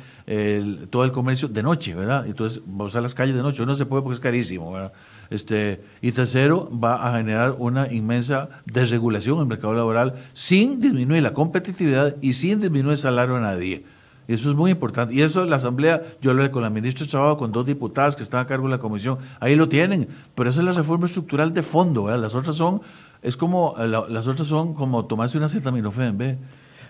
todo 0.91 1.03
el 1.03 1.11
comercio 1.11 1.47
de 1.47 1.63
noche, 1.63 1.95
¿verdad? 1.95 2.27
Entonces, 2.27 2.61
va 2.61 2.83
a 2.83 2.85
usar 2.85 3.01
las 3.01 3.15
calles 3.15 3.35
de 3.35 3.41
noche. 3.41 3.65
No 3.65 3.73
se 3.73 3.87
puede 3.87 4.03
porque 4.03 4.13
es 4.13 4.19
carísimo, 4.19 4.71
¿verdad? 4.71 4.93
Este, 5.31 5.81
y 5.99 6.11
tercero, 6.11 6.69
va 6.71 7.07
a 7.07 7.17
generar 7.17 7.55
una 7.57 7.91
inmensa 7.91 8.49
desregulación 8.65 9.37
en 9.37 9.41
el 9.41 9.47
mercado 9.47 9.73
laboral 9.73 10.13
sin 10.33 10.79
disminuir 10.79 11.23
la 11.23 11.33
competitividad 11.33 12.15
y 12.21 12.33
sin 12.33 12.61
disminuir 12.61 12.91
el 12.91 12.97
salario 12.99 13.37
a 13.37 13.39
nadie. 13.39 13.85
Eso 14.27 14.49
es 14.49 14.55
muy 14.55 14.71
importante. 14.71 15.13
Y 15.13 15.21
eso 15.21 15.45
la 15.45 15.57
Asamblea, 15.57 16.01
yo 16.21 16.31
hablé 16.31 16.49
con 16.51 16.61
la 16.61 16.69
ministra 16.69 17.05
de 17.05 17.11
Trabajo, 17.11 17.37
con 17.37 17.51
dos 17.51 17.65
diputadas 17.65 18.15
que 18.15 18.23
están 18.23 18.41
a 18.41 18.47
cargo 18.47 18.65
de 18.65 18.71
la 18.71 18.79
comisión, 18.79 19.17
ahí 19.39 19.55
lo 19.55 19.67
tienen. 19.67 20.07
Pero 20.35 20.49
esa 20.49 20.59
es 20.61 20.65
la 20.65 20.71
reforma 20.71 21.05
estructural 21.05 21.53
de 21.53 21.63
fondo. 21.63 22.15
Las 22.15 22.35
otras 22.35 22.55
son, 22.55 22.81
es 23.21 23.37
como, 23.37 23.75
las 23.77 24.27
otras 24.27 24.47
son 24.47 24.73
como 24.73 25.05
tomarse 25.05 25.37
una 25.37 25.47
acetaminofén, 25.47 26.17
¿ve? 26.17 26.37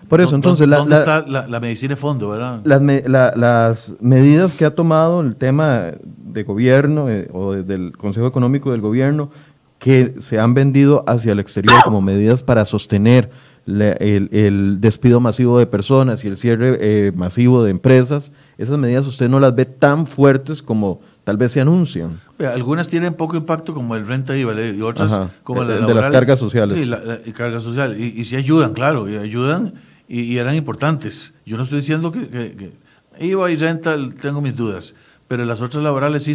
Por 0.08 0.20
eso, 0.20 0.36
entonces... 0.36 0.68
¿Dónde 0.68 0.96
está 0.96 1.24
la, 1.26 1.60
medicina 1.60 1.90
de 1.90 1.96
fondo, 1.96 2.30
verdad? 2.30 2.60
Las, 2.64 3.36
las 3.36 3.94
medidas 4.00 4.54
que 4.54 4.64
ha 4.64 4.74
tomado 4.74 5.20
el 5.22 5.36
tema 5.36 5.92
de 6.04 6.42
gobierno 6.42 7.08
eh, 7.08 7.28
o 7.32 7.52
del 7.52 7.96
Consejo 7.96 8.26
Económico 8.26 8.70
del 8.72 8.80
Gobierno 8.80 9.30
que 9.78 10.14
se 10.18 10.38
han 10.38 10.54
vendido 10.54 11.04
hacia 11.06 11.32
el 11.32 11.40
exterior 11.40 11.82
como 11.84 12.00
medidas 12.00 12.42
para 12.42 12.64
sostener 12.64 13.30
el, 13.66 14.78
despido 14.80 15.20
masivo 15.20 15.58
de 15.58 15.66
personas 15.66 16.24
y 16.24 16.28
el 16.28 16.36
cierre 16.36 16.78
eh, 16.80 17.12
masivo 17.12 17.64
de 17.64 17.70
empresas, 17.70 18.32
esas 18.58 18.78
medidas 18.78 19.06
usted 19.06 19.28
no 19.28 19.40
las 19.40 19.54
ve 19.54 19.64
tan 19.64 20.06
fuertes 20.06 20.62
como 20.62 21.00
tal 21.24 21.36
vez 21.36 21.52
se 21.52 21.60
anuncian. 21.60 22.20
Algunas 22.38 22.88
tienen 22.88 23.14
poco 23.14 23.36
impacto 23.36 23.72
como 23.72 23.96
el 23.96 24.06
renta 24.06 24.36
IVA 24.36 24.60
y 24.66 24.82
otras 24.82 25.18
como 25.42 25.64
la 25.64 25.86
de 25.86 25.94
las 25.94 26.10
cargas 26.10 26.38
sociales. 26.38 26.78
Sí, 26.78 26.84
la, 26.84 27.20
y 27.24 27.32
cargas 27.32 27.62
sociales. 27.62 27.98
Y, 27.98 28.20
y 28.20 28.24
sí 28.24 28.36
ayudan, 28.36 28.74
claro, 28.74 29.08
y 29.08 29.16
ayudan 29.16 29.74
y, 30.08 30.36
eran 30.36 30.54
importantes. 30.54 31.32
Yo 31.46 31.56
no 31.56 31.62
estoy 31.62 31.78
diciendo 31.78 32.12
que, 32.12 32.28
que, 32.28 32.72
IVA 33.18 33.50
y 33.50 33.56
renta 33.56 33.96
tengo 34.20 34.40
mis 34.40 34.56
dudas, 34.56 34.94
pero 35.28 35.44
las 35.44 35.60
otras 35.60 35.82
laborales 35.82 36.24
sí 36.24 36.34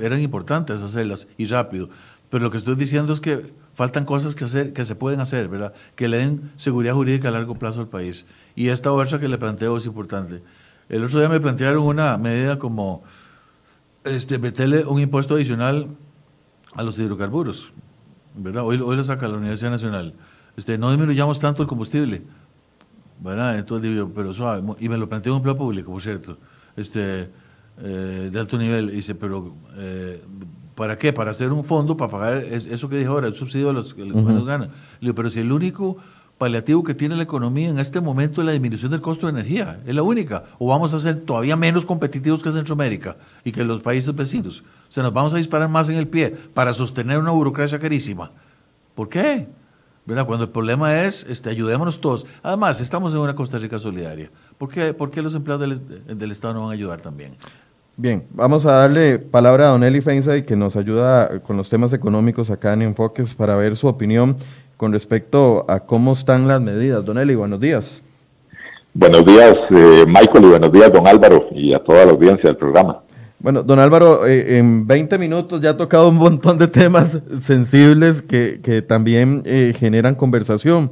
eran 0.00 0.20
importantes 0.20 0.80
hacerlas 0.82 1.26
y 1.36 1.46
rápido. 1.46 1.90
Pero 2.30 2.44
lo 2.44 2.50
que 2.50 2.56
estoy 2.56 2.76
diciendo 2.76 3.12
es 3.12 3.20
que 3.20 3.52
faltan 3.74 4.04
cosas 4.04 4.34
que 4.34 4.44
hacer, 4.44 4.72
que 4.72 4.84
se 4.84 4.94
pueden 4.94 5.20
hacer, 5.20 5.48
¿verdad? 5.48 5.72
Que 5.94 6.08
le 6.08 6.18
den 6.18 6.52
seguridad 6.56 6.94
jurídica 6.94 7.28
a 7.28 7.30
largo 7.30 7.54
plazo 7.54 7.80
al 7.80 7.88
país. 7.88 8.26
Y 8.54 8.68
esta 8.68 8.92
otra 8.92 9.18
que 9.18 9.28
le 9.28 9.38
planteo 9.38 9.76
es 9.76 9.86
importante. 9.86 10.42
El 10.88 11.04
otro 11.04 11.20
día 11.20 11.28
me 11.28 11.40
plantearon 11.40 11.84
una 11.84 12.16
medida 12.18 12.58
como 12.58 13.02
este, 14.04 14.38
meterle 14.38 14.84
un 14.84 15.00
impuesto 15.00 15.34
adicional 15.34 15.88
a 16.74 16.82
los 16.82 16.98
hidrocarburos, 16.98 17.72
¿verdad? 18.34 18.64
Hoy, 18.64 18.76
lo 18.76 19.04
saca 19.04 19.28
la 19.28 19.36
Universidad 19.36 19.70
Nacional. 19.70 20.14
Este, 20.56 20.78
no 20.78 20.90
disminuyamos 20.90 21.38
tanto 21.38 21.62
el 21.62 21.68
combustible, 21.68 22.22
¿verdad? 23.20 23.58
Entonces 23.58 24.04
pero 24.14 24.34
suave, 24.34 24.62
y 24.78 24.88
me 24.88 24.96
lo 24.96 25.08
planteó 25.08 25.34
un 25.36 25.42
plan 25.42 25.56
público, 25.56 25.92
por 25.92 26.02
cierto, 26.02 26.38
este, 26.76 27.30
eh, 27.82 28.30
de 28.32 28.40
alto 28.40 28.58
nivel, 28.58 28.90
y 28.90 28.96
dice, 28.96 29.14
pero 29.14 29.54
eh, 29.76 30.22
¿para 30.80 30.96
qué? 30.96 31.12
Para 31.12 31.32
hacer 31.32 31.52
un 31.52 31.62
fondo, 31.62 31.94
para 31.94 32.10
pagar 32.10 32.36
eso 32.38 32.88
que 32.88 32.96
dijo 32.96 33.12
ahora, 33.12 33.28
el 33.28 33.34
subsidio 33.34 33.68
a 33.68 33.74
los 33.74 33.92
que 33.92 34.02
menos 34.02 34.46
ganan. 34.46 34.70
digo, 34.98 35.14
pero 35.14 35.28
si 35.28 35.40
el 35.40 35.52
único 35.52 35.98
paliativo 36.38 36.82
que 36.82 36.94
tiene 36.94 37.16
la 37.16 37.22
economía 37.22 37.68
en 37.68 37.78
este 37.78 38.00
momento 38.00 38.40
es 38.40 38.46
la 38.46 38.52
disminución 38.52 38.90
del 38.90 39.02
costo 39.02 39.26
de 39.26 39.32
energía, 39.38 39.82
es 39.86 39.94
la 39.94 40.02
única, 40.02 40.44
o 40.58 40.68
vamos 40.68 40.94
a 40.94 40.98
ser 40.98 41.20
todavía 41.20 41.54
menos 41.54 41.84
competitivos 41.84 42.42
que 42.42 42.50
Centroamérica 42.50 43.18
y 43.44 43.52
que 43.52 43.62
los 43.62 43.82
países 43.82 44.14
vecinos. 44.14 44.64
O 44.88 44.90
sea, 44.92 45.02
nos 45.02 45.12
vamos 45.12 45.34
a 45.34 45.36
disparar 45.36 45.68
más 45.68 45.90
en 45.90 45.96
el 45.96 46.08
pie 46.08 46.30
para 46.30 46.72
sostener 46.72 47.18
una 47.18 47.32
burocracia 47.32 47.78
carísima. 47.78 48.30
¿Por 48.94 49.10
qué? 49.10 49.48
Cuando 50.06 50.44
el 50.44 50.50
problema 50.50 51.02
es, 51.02 51.26
este, 51.28 51.50
ayudémonos 51.50 52.00
todos. 52.00 52.26
Además, 52.42 52.80
estamos 52.80 53.12
en 53.12 53.18
una 53.18 53.34
Costa 53.34 53.58
Rica 53.58 53.78
solidaria. 53.78 54.30
¿Por 54.56 54.70
qué, 54.70 54.94
por 54.94 55.10
qué 55.10 55.20
los 55.20 55.34
empleados 55.34 55.68
del, 55.68 56.18
del, 56.18 56.30
Estado 56.30 56.54
no 56.54 56.60
van 56.62 56.70
a 56.70 56.72
ayudar 56.72 57.02
también? 57.02 57.36
Bien, 58.02 58.24
vamos 58.30 58.64
a 58.64 58.72
darle 58.72 59.18
palabra 59.18 59.66
a 59.66 59.72
Don 59.72 59.84
Eli 59.84 60.00
Feinsay, 60.00 60.46
que 60.46 60.56
nos 60.56 60.74
ayuda 60.74 61.40
con 61.40 61.58
los 61.58 61.68
temas 61.68 61.92
económicos 61.92 62.50
acá 62.50 62.72
en 62.72 62.80
Enfoques 62.80 63.34
para 63.34 63.56
ver 63.56 63.76
su 63.76 63.88
opinión 63.88 64.36
con 64.78 64.90
respecto 64.90 65.66
a 65.68 65.80
cómo 65.80 66.14
están 66.14 66.48
las 66.48 66.62
medidas. 66.62 67.04
Don 67.04 67.18
Eli, 67.18 67.34
buenos 67.34 67.60
días. 67.60 68.02
Buenos 68.94 69.22
días, 69.26 69.54
eh, 69.68 70.04
Michael, 70.06 70.44
y 70.44 70.48
buenos 70.48 70.72
días, 70.72 70.90
don 70.90 71.06
Álvaro, 71.06 71.48
y 71.52 71.74
a 71.74 71.78
toda 71.84 72.06
la 72.06 72.12
audiencia 72.12 72.48
del 72.48 72.56
programa. 72.56 73.02
Bueno, 73.38 73.62
don 73.62 73.78
Álvaro, 73.78 74.26
eh, 74.26 74.56
en 74.56 74.86
20 74.86 75.18
minutos 75.18 75.60
ya 75.60 75.70
ha 75.70 75.76
tocado 75.76 76.08
un 76.08 76.16
montón 76.16 76.56
de 76.56 76.68
temas 76.68 77.18
sensibles 77.38 78.22
que, 78.22 78.60
que 78.62 78.80
también 78.80 79.42
eh, 79.44 79.74
generan 79.78 80.14
conversación. 80.14 80.90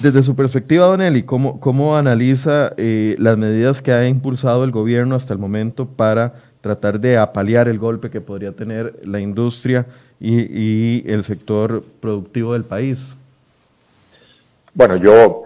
Desde 0.00 0.22
su 0.22 0.36
perspectiva, 0.36 0.86
don 0.86 1.02
Eli, 1.02 1.24
¿cómo, 1.24 1.58
cómo 1.58 1.96
analiza 1.96 2.72
eh, 2.76 3.16
las 3.18 3.36
medidas 3.36 3.82
que 3.82 3.90
ha 3.90 4.06
impulsado 4.06 4.62
el 4.62 4.70
gobierno 4.70 5.16
hasta 5.16 5.32
el 5.32 5.40
momento 5.40 5.86
para 5.86 6.34
tratar 6.60 7.00
de 7.00 7.18
apalear 7.18 7.68
el 7.68 7.80
golpe 7.80 8.08
que 8.08 8.20
podría 8.20 8.52
tener 8.52 8.94
la 9.04 9.18
industria 9.18 9.86
y, 10.20 11.02
el 11.10 11.24
sector 11.24 11.82
productivo 12.00 12.52
del 12.52 12.62
país? 12.62 13.16
Bueno, 14.72 14.96
yo 14.96 15.42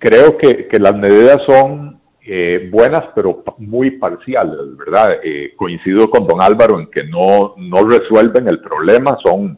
creo 0.00 0.36
que, 0.38 0.66
que 0.66 0.78
las 0.80 0.96
medidas 0.96 1.40
son 1.46 2.00
eh, 2.28 2.68
buenas, 2.72 3.04
pero 3.14 3.44
muy 3.58 3.92
parciales, 3.92 4.76
¿verdad? 4.76 5.20
Eh, 5.22 5.52
coincido 5.54 6.10
con 6.10 6.26
don 6.26 6.42
Álvaro 6.42 6.80
en 6.80 6.88
que 6.88 7.04
no, 7.04 7.54
no 7.56 7.88
resuelven 7.88 8.48
el 8.48 8.60
problema, 8.60 9.16
son 9.22 9.56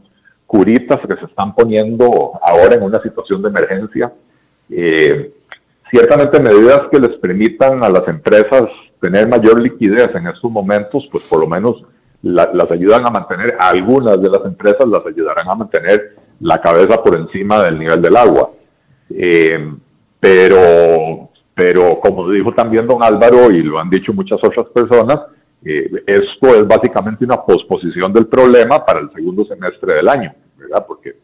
curitas 0.48 0.98
que 1.06 1.14
se 1.16 1.26
están 1.26 1.54
poniendo 1.54 2.32
ahora 2.42 2.74
en 2.74 2.82
una 2.82 3.00
situación 3.02 3.42
de 3.42 3.50
emergencia. 3.50 4.12
Eh, 4.70 5.30
ciertamente 5.90 6.40
medidas 6.40 6.82
que 6.90 6.98
les 6.98 7.16
permitan 7.18 7.84
a 7.84 7.90
las 7.90 8.08
empresas 8.08 8.64
tener 9.00 9.28
mayor 9.28 9.60
liquidez 9.60 10.08
en 10.14 10.26
estos 10.26 10.50
momentos, 10.50 11.06
pues 11.12 11.24
por 11.24 11.40
lo 11.40 11.46
menos 11.46 11.84
las 12.22 12.70
ayudan 12.70 13.06
a 13.06 13.10
mantener, 13.10 13.56
algunas 13.60 14.20
de 14.20 14.28
las 14.28 14.44
empresas 14.44 14.88
las 14.88 15.06
ayudarán 15.06 15.48
a 15.48 15.54
mantener 15.54 16.16
la 16.40 16.60
cabeza 16.60 17.02
por 17.02 17.14
encima 17.16 17.62
del 17.62 17.78
nivel 17.78 18.02
del 18.02 18.16
agua. 18.16 18.50
pero 20.18 21.28
pero 21.58 21.98
como 22.00 22.30
dijo 22.30 22.54
también 22.54 22.86
don 22.86 23.02
Álvaro 23.02 23.50
y 23.50 23.64
lo 23.64 23.80
han 23.80 23.90
dicho 23.90 24.12
muchas 24.12 24.38
otras 24.42 24.68
personas, 24.68 25.18
eh, 25.64 25.90
esto 26.06 26.54
es 26.54 26.66
básicamente 26.66 27.24
una 27.24 27.42
posposición 27.42 28.12
del 28.12 28.26
problema 28.26 28.84
para 28.84 29.00
el 29.00 29.10
segundo 29.12 29.44
semestre 29.44 29.94
del 29.94 30.08
año, 30.08 30.32
¿verdad? 30.56 30.84
Porque 30.86 31.16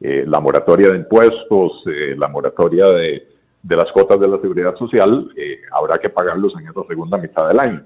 eh, 0.00 0.24
la 0.26 0.40
moratoria 0.40 0.90
de 0.90 0.96
impuestos, 0.96 1.82
eh, 1.86 2.14
la 2.16 2.28
moratoria 2.28 2.86
de, 2.86 3.28
de, 3.62 3.76
las 3.76 3.90
cuotas 3.92 4.18
de 4.20 4.28
la 4.28 4.40
seguridad 4.40 4.74
social, 4.76 5.30
habrá 5.72 5.98
que 5.98 6.10
pagarlos 6.10 6.52
en 6.58 6.68
esa 6.68 6.82
segunda 6.86 7.16
mitad 7.18 7.48
del 7.48 7.60
año. 7.60 7.82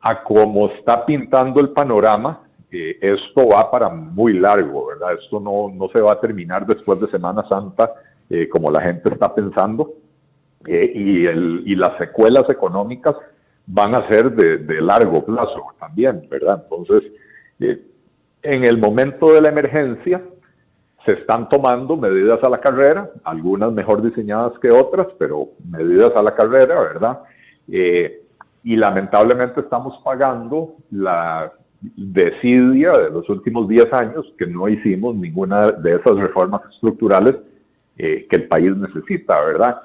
a 0.00 0.22
como 0.22 0.68
está 0.70 1.04
pintando 1.04 1.60
el 1.60 1.70
panorama, 1.70 2.42
esto 2.70 3.48
va 3.48 3.70
para 3.70 3.88
muy 3.88 4.34
largo, 4.34 4.86
¿verdad? 4.86 5.18
Esto 5.20 5.40
no, 5.40 5.70
no 5.74 5.88
se 5.88 6.00
va 6.00 6.12
a 6.12 6.20
terminar 6.20 6.66
después 6.66 7.00
de 7.00 7.08
Semana 7.08 7.46
Santa 7.48 7.92
como 8.50 8.70
la 8.70 8.82
gente 8.82 9.12
está 9.12 9.34
pensando. 9.34 9.94
eh, 10.66 10.92
y, 10.94 11.26
el, 11.26 11.62
y 11.66 11.74
las 11.76 11.96
secuelas 11.98 12.48
económicas 12.50 13.16
van 13.70 13.94
a 13.94 14.08
ser 14.08 14.32
de, 14.32 14.80
largo 14.80 15.24
plazo 15.24 15.62
también, 15.78 16.26
¿verdad? 16.30 16.64
Entonces, 16.64 17.12
eh, 17.60 17.84
en 18.42 18.64
el 18.64 18.78
momento 18.78 19.32
de 19.32 19.42
la 19.42 19.50
emergencia 19.50 20.22
se 21.04 21.12
están 21.12 21.48
tomando 21.50 21.96
medidas 21.96 22.42
a 22.42 22.48
la 22.48 22.60
carrera, 22.60 23.10
algunas 23.24 23.70
mejor 23.72 24.02
diseñadas 24.02 24.58
que 24.60 24.70
otras, 24.70 25.08
pero 25.18 25.50
medidas 25.70 26.12
a 26.16 26.22
la 26.22 26.34
carrera, 26.34 26.80
¿verdad? 26.80 27.20
Eh, 27.70 28.22
y 28.64 28.76
lamentablemente 28.76 29.60
estamos 29.60 30.00
pagando 30.02 30.76
la 30.90 31.52
desidia 31.80 32.92
de 32.92 33.10
los 33.10 33.28
últimos 33.28 33.68
10 33.68 33.92
años 33.92 34.32
que 34.38 34.46
no 34.46 34.68
hicimos 34.68 35.14
ninguna 35.14 35.70
de 35.72 35.96
esas 35.96 36.16
reformas 36.16 36.62
estructurales 36.72 37.36
que 37.96 38.28
el 38.30 38.46
país 38.46 38.76
necesita, 38.76 39.40
¿verdad? 39.40 39.80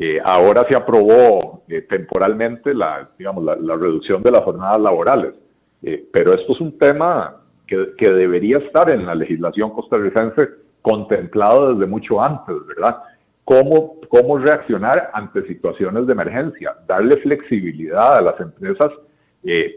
Eh, 0.00 0.20
ahora 0.24 0.64
se 0.70 0.76
aprobó 0.76 1.64
eh, 1.66 1.82
temporalmente 1.82 2.72
la, 2.72 3.10
digamos, 3.18 3.42
la, 3.42 3.74
reducción 3.76 4.22
de 4.22 4.30
las 4.30 4.44
jornadas 4.44 4.80
laborales, 4.80 5.34
eh, 5.82 6.06
pero 6.12 6.34
esto 6.34 6.52
es 6.52 6.60
un 6.60 6.78
tema 6.78 7.42
que, 7.66 7.94
que, 7.98 8.08
debería 8.08 8.58
estar 8.58 8.92
en 8.92 9.04
la 9.04 9.16
legislación 9.16 9.70
costarricense 9.70 10.50
contemplado 10.82 11.74
desde 11.74 11.90
mucho 11.90 12.22
antes, 12.22 12.54
¿verdad? 12.68 12.98
¿Cómo, 13.42 13.96
cómo 14.08 14.38
reaccionar 14.38 15.10
ante 15.14 15.44
situaciones 15.48 16.06
de 16.06 16.12
emergencia, 16.12 16.76
darle 16.86 17.16
flexibilidad 17.16 18.18
a 18.18 18.20
las 18.20 18.40
empresas 18.40 18.92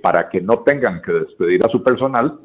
para 0.04 0.28
que 0.30 0.42
no 0.42 0.60
tengan 0.60 1.02
que 1.02 1.14
despedir 1.14 1.66
a 1.66 1.70
su 1.70 1.82
personal, 1.82 2.40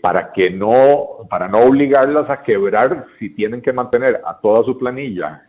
para 0.00 0.32
que 0.32 0.50
no, 0.50 1.26
para 1.28 1.48
no 1.48 1.58
obligarlas 1.58 2.30
a 2.30 2.42
quebrar 2.42 3.06
si 3.18 3.30
tienen 3.30 3.60
que 3.60 3.72
mantener 3.72 4.22
a 4.24 4.38
toda 4.40 4.64
su 4.64 4.78
planilla 4.78 5.42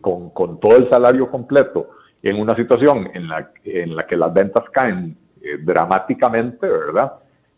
con, 0.00 0.30
con, 0.30 0.60
todo 0.60 0.76
el 0.76 0.88
salario 0.88 1.28
completo 1.30 1.90
en 2.22 2.40
una 2.40 2.54
situación 2.56 3.10
en 3.14 3.28
la, 3.28 3.50
en 3.64 3.94
la 3.94 4.06
que 4.06 4.16
las 4.16 4.32
ventas 4.32 4.64
caen 4.72 5.16
eh, 5.40 5.58
dramáticamente, 5.62 6.66
¿verdad? 6.66 7.12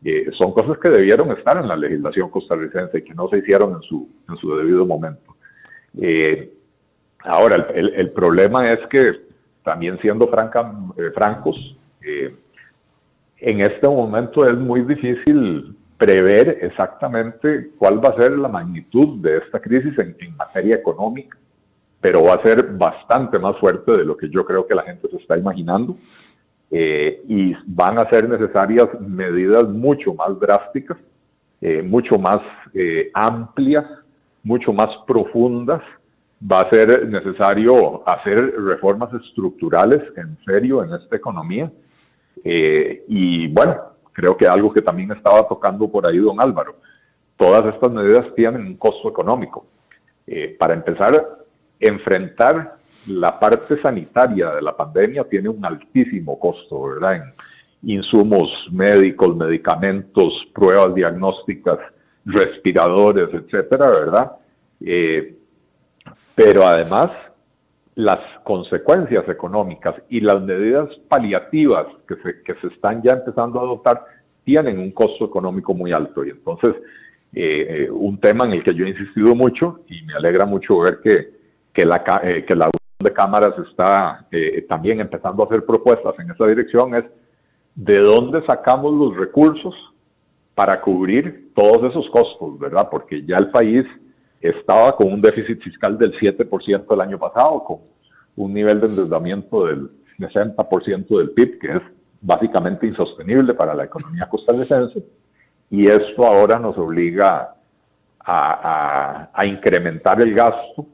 Eh, 0.04 0.30
son 0.36 0.52
cosas 0.52 0.78
que 0.78 0.88
debieron 0.88 1.30
estar 1.32 1.58
en 1.58 1.68
la 1.68 1.76
legislación 1.76 2.30
costarricense 2.30 2.98
y 2.98 3.02
que 3.02 3.14
no 3.14 3.28
se 3.28 3.38
hicieron 3.38 3.74
en 3.74 3.82
su, 3.82 4.08
en 4.28 4.36
su 4.36 4.56
debido 4.56 4.86
momento. 4.86 5.34
ahora, 7.24 7.68
el, 7.74 7.90
el, 7.94 8.10
problema 8.10 8.68
es 8.68 8.78
que 8.88 9.12
también 9.62 9.98
siendo 10.00 10.28
francos, 10.28 11.76
en 12.02 13.60
este 13.60 13.88
momento 13.88 14.46
es 14.48 14.56
muy 14.56 14.82
difícil 14.82 15.76
prever 15.98 16.58
exactamente 16.62 17.70
cuál 17.76 18.02
va 18.02 18.10
a 18.10 18.16
ser 18.16 18.32
la 18.38 18.48
magnitud 18.48 19.18
de 19.20 19.38
esta 19.38 19.60
crisis 19.60 19.98
en 19.98 20.36
materia 20.36 20.76
económica 20.76 21.36
pero 22.00 22.24
va 22.24 22.34
a 22.34 22.42
ser 22.42 22.72
bastante 22.72 23.38
más 23.38 23.56
fuerte 23.58 23.92
de 23.92 24.04
lo 24.04 24.16
que 24.16 24.28
yo 24.30 24.44
creo 24.44 24.66
que 24.66 24.74
la 24.74 24.82
gente 24.82 25.08
se 25.08 25.16
está 25.16 25.36
imaginando. 25.36 25.96
Eh, 26.70 27.22
y 27.28 27.52
van 27.66 27.98
a 27.98 28.08
ser 28.08 28.28
necesarias 28.28 28.88
medidas 29.00 29.68
mucho 29.68 30.14
más 30.14 30.38
drásticas, 30.38 30.96
eh, 31.60 31.82
mucho 31.82 32.16
más 32.16 32.38
eh, 32.72 33.10
amplias, 33.12 33.84
mucho 34.42 34.72
más 34.72 34.88
profundas. 35.06 35.82
Va 36.40 36.60
a 36.60 36.70
ser 36.70 37.06
necesario 37.08 38.08
hacer 38.08 38.54
reformas 38.56 39.12
estructurales 39.12 40.00
en 40.16 40.38
serio 40.46 40.82
en 40.82 40.94
esta 40.94 41.16
economía. 41.16 41.70
y 42.42 43.48
bueno, 43.48 43.76
creo 44.12 44.34
que 44.36 44.46
algo 44.46 44.72
que 44.72 44.80
también 44.80 45.12
estaba 45.12 45.46
tocando 45.46 45.86
por 45.90 46.06
ahí 46.06 46.16
don 46.16 46.40
Álvaro, 46.40 46.76
todas 47.36 47.74
estas 47.74 47.90
medidas 47.90 48.34
tienen 48.34 48.62
un 48.62 48.76
costo 48.76 49.10
económico. 49.10 49.66
para 50.58 50.72
empezar, 50.72 51.39
enfrentar 51.80 52.76
la 53.06 53.38
parte 53.40 53.76
sanitaria 53.76 54.50
de 54.50 54.62
la 54.62 54.76
pandemia 54.76 55.24
tiene 55.24 55.48
un 55.48 55.64
altísimo 55.64 56.38
costo, 56.38 56.82
¿verdad? 56.82 57.16
En 57.16 57.22
insumos 57.82 58.50
médicos, 58.70 59.34
medicamentos, 59.36 60.32
pruebas 60.54 60.94
diagnósticas, 60.94 61.78
respiradores, 62.26 63.32
etcétera, 63.32 63.90
¿verdad? 63.90 64.32
Eh, 64.80 65.34
pero 66.34 66.66
además, 66.66 67.10
las 67.94 68.20
consecuencias 68.44 69.28
económicas 69.28 69.94
y 70.08 70.20
las 70.20 70.42
medidas 70.42 70.88
paliativas 71.08 71.86
que 72.06 72.16
se, 72.16 72.42
que 72.42 72.54
se 72.60 72.68
están 72.68 73.02
ya 73.02 73.12
empezando 73.12 73.60
a 73.60 73.62
adoptar 73.62 74.04
tienen 74.44 74.78
un 74.78 74.90
costo 74.92 75.24
económico 75.24 75.74
muy 75.74 75.92
alto. 75.92 76.24
Y 76.24 76.30
entonces, 76.30 76.74
eh, 77.32 77.84
eh, 77.84 77.90
un 77.90 78.18
tema 78.18 78.44
en 78.44 78.52
el 78.52 78.64
que 78.64 78.74
yo 78.74 78.84
he 78.84 78.90
insistido 78.90 79.34
mucho 79.34 79.80
y 79.88 80.02
me 80.02 80.14
alegra 80.14 80.46
mucho 80.46 80.80
ver 80.80 81.00
que 81.02 81.39
que 81.72 81.84
la, 81.84 82.02
eh, 82.22 82.44
que 82.46 82.54
la 82.54 82.70
de 83.00 83.12
cámaras 83.12 83.54
está 83.66 84.26
eh, 84.30 84.66
también 84.68 85.00
empezando 85.00 85.42
a 85.42 85.46
hacer 85.46 85.64
propuestas 85.64 86.14
en 86.18 86.30
esa 86.30 86.46
dirección 86.46 86.94
es 86.94 87.04
de 87.74 87.98
dónde 87.98 88.44
sacamos 88.44 88.92
los 88.92 89.16
recursos 89.16 89.74
para 90.54 90.80
cubrir 90.82 91.52
todos 91.54 91.90
esos 91.90 92.10
costos, 92.10 92.58
¿verdad? 92.58 92.88
Porque 92.90 93.24
ya 93.24 93.36
el 93.36 93.50
país 93.50 93.86
estaba 94.40 94.94
con 94.96 95.12
un 95.12 95.20
déficit 95.20 95.62
fiscal 95.62 95.96
del 95.96 96.12
7% 96.18 96.84
el 96.92 97.00
año 97.00 97.18
pasado, 97.18 97.64
con 97.64 97.78
un 98.36 98.52
nivel 98.52 98.80
de 98.80 98.88
endeudamiento 98.88 99.66
del 99.66 99.90
60% 100.18 101.18
del 101.18 101.30
PIB, 101.30 101.58
que 101.58 101.68
es 101.68 101.82
básicamente 102.20 102.86
insostenible 102.86 103.54
para 103.54 103.74
la 103.74 103.84
economía 103.84 104.28
costarricense, 104.28 105.02
y 105.70 105.86
esto 105.86 106.26
ahora 106.26 106.58
nos 106.58 106.76
obliga 106.76 107.54
a, 108.18 108.52
a, 108.52 109.30
a 109.32 109.46
incrementar 109.46 110.20
el 110.20 110.34
gasto 110.34 110.86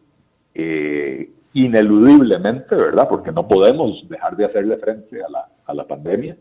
eh, 0.59 1.31
ineludiblemente, 1.53 2.75
¿verdad? 2.75 3.07
Porque 3.09 3.31
no 3.31 3.47
podemos 3.47 4.07
dejar 4.09 4.37
de 4.37 4.47
hacerle 4.47 4.77
frente 4.79 5.23
a 5.23 5.29
la, 5.29 5.49
a 5.67 5.75
la 5.75 5.87
pandemia, 5.87 6.37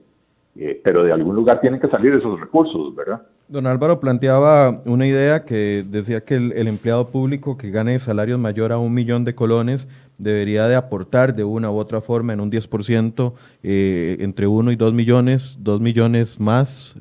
eh, 0.55 0.79
pero 0.83 1.03
de 1.03 1.11
algún 1.11 1.35
lugar 1.35 1.59
tienen 1.59 1.79
que 1.79 1.89
salir 1.89 2.13
esos 2.13 2.39
recursos, 2.39 2.95
¿verdad? 2.95 3.21
Don 3.47 3.67
Álvaro 3.67 3.99
planteaba 3.99 4.81
una 4.85 5.05
idea 5.05 5.43
que 5.43 5.85
decía 5.87 6.21
que 6.21 6.35
el, 6.35 6.67
empleado 6.67 7.09
público 7.09 7.57
que 7.57 7.69
gane 7.69 7.99
salarios 7.99 8.39
mayor 8.39 8.71
a 8.71 8.79
un 8.79 8.93
millón 8.93 9.23
de 9.23 9.35
colones 9.35 9.87
debería 10.17 10.67
de 10.67 10.75
aportar 10.75 11.35
de 11.35 11.43
una 11.43 11.69
u 11.69 11.75
otra 11.75 12.01
forma 12.01 12.33
en 12.33 12.39
un 12.39 12.49
10%, 12.49 13.33
eh, 13.63 14.17
entre 14.19 14.47
1 14.47 14.71
y 14.71 14.75
2 14.75 14.93
millones, 14.93 15.59
2 15.61 15.81
millones 15.81 16.39
más, 16.39 16.95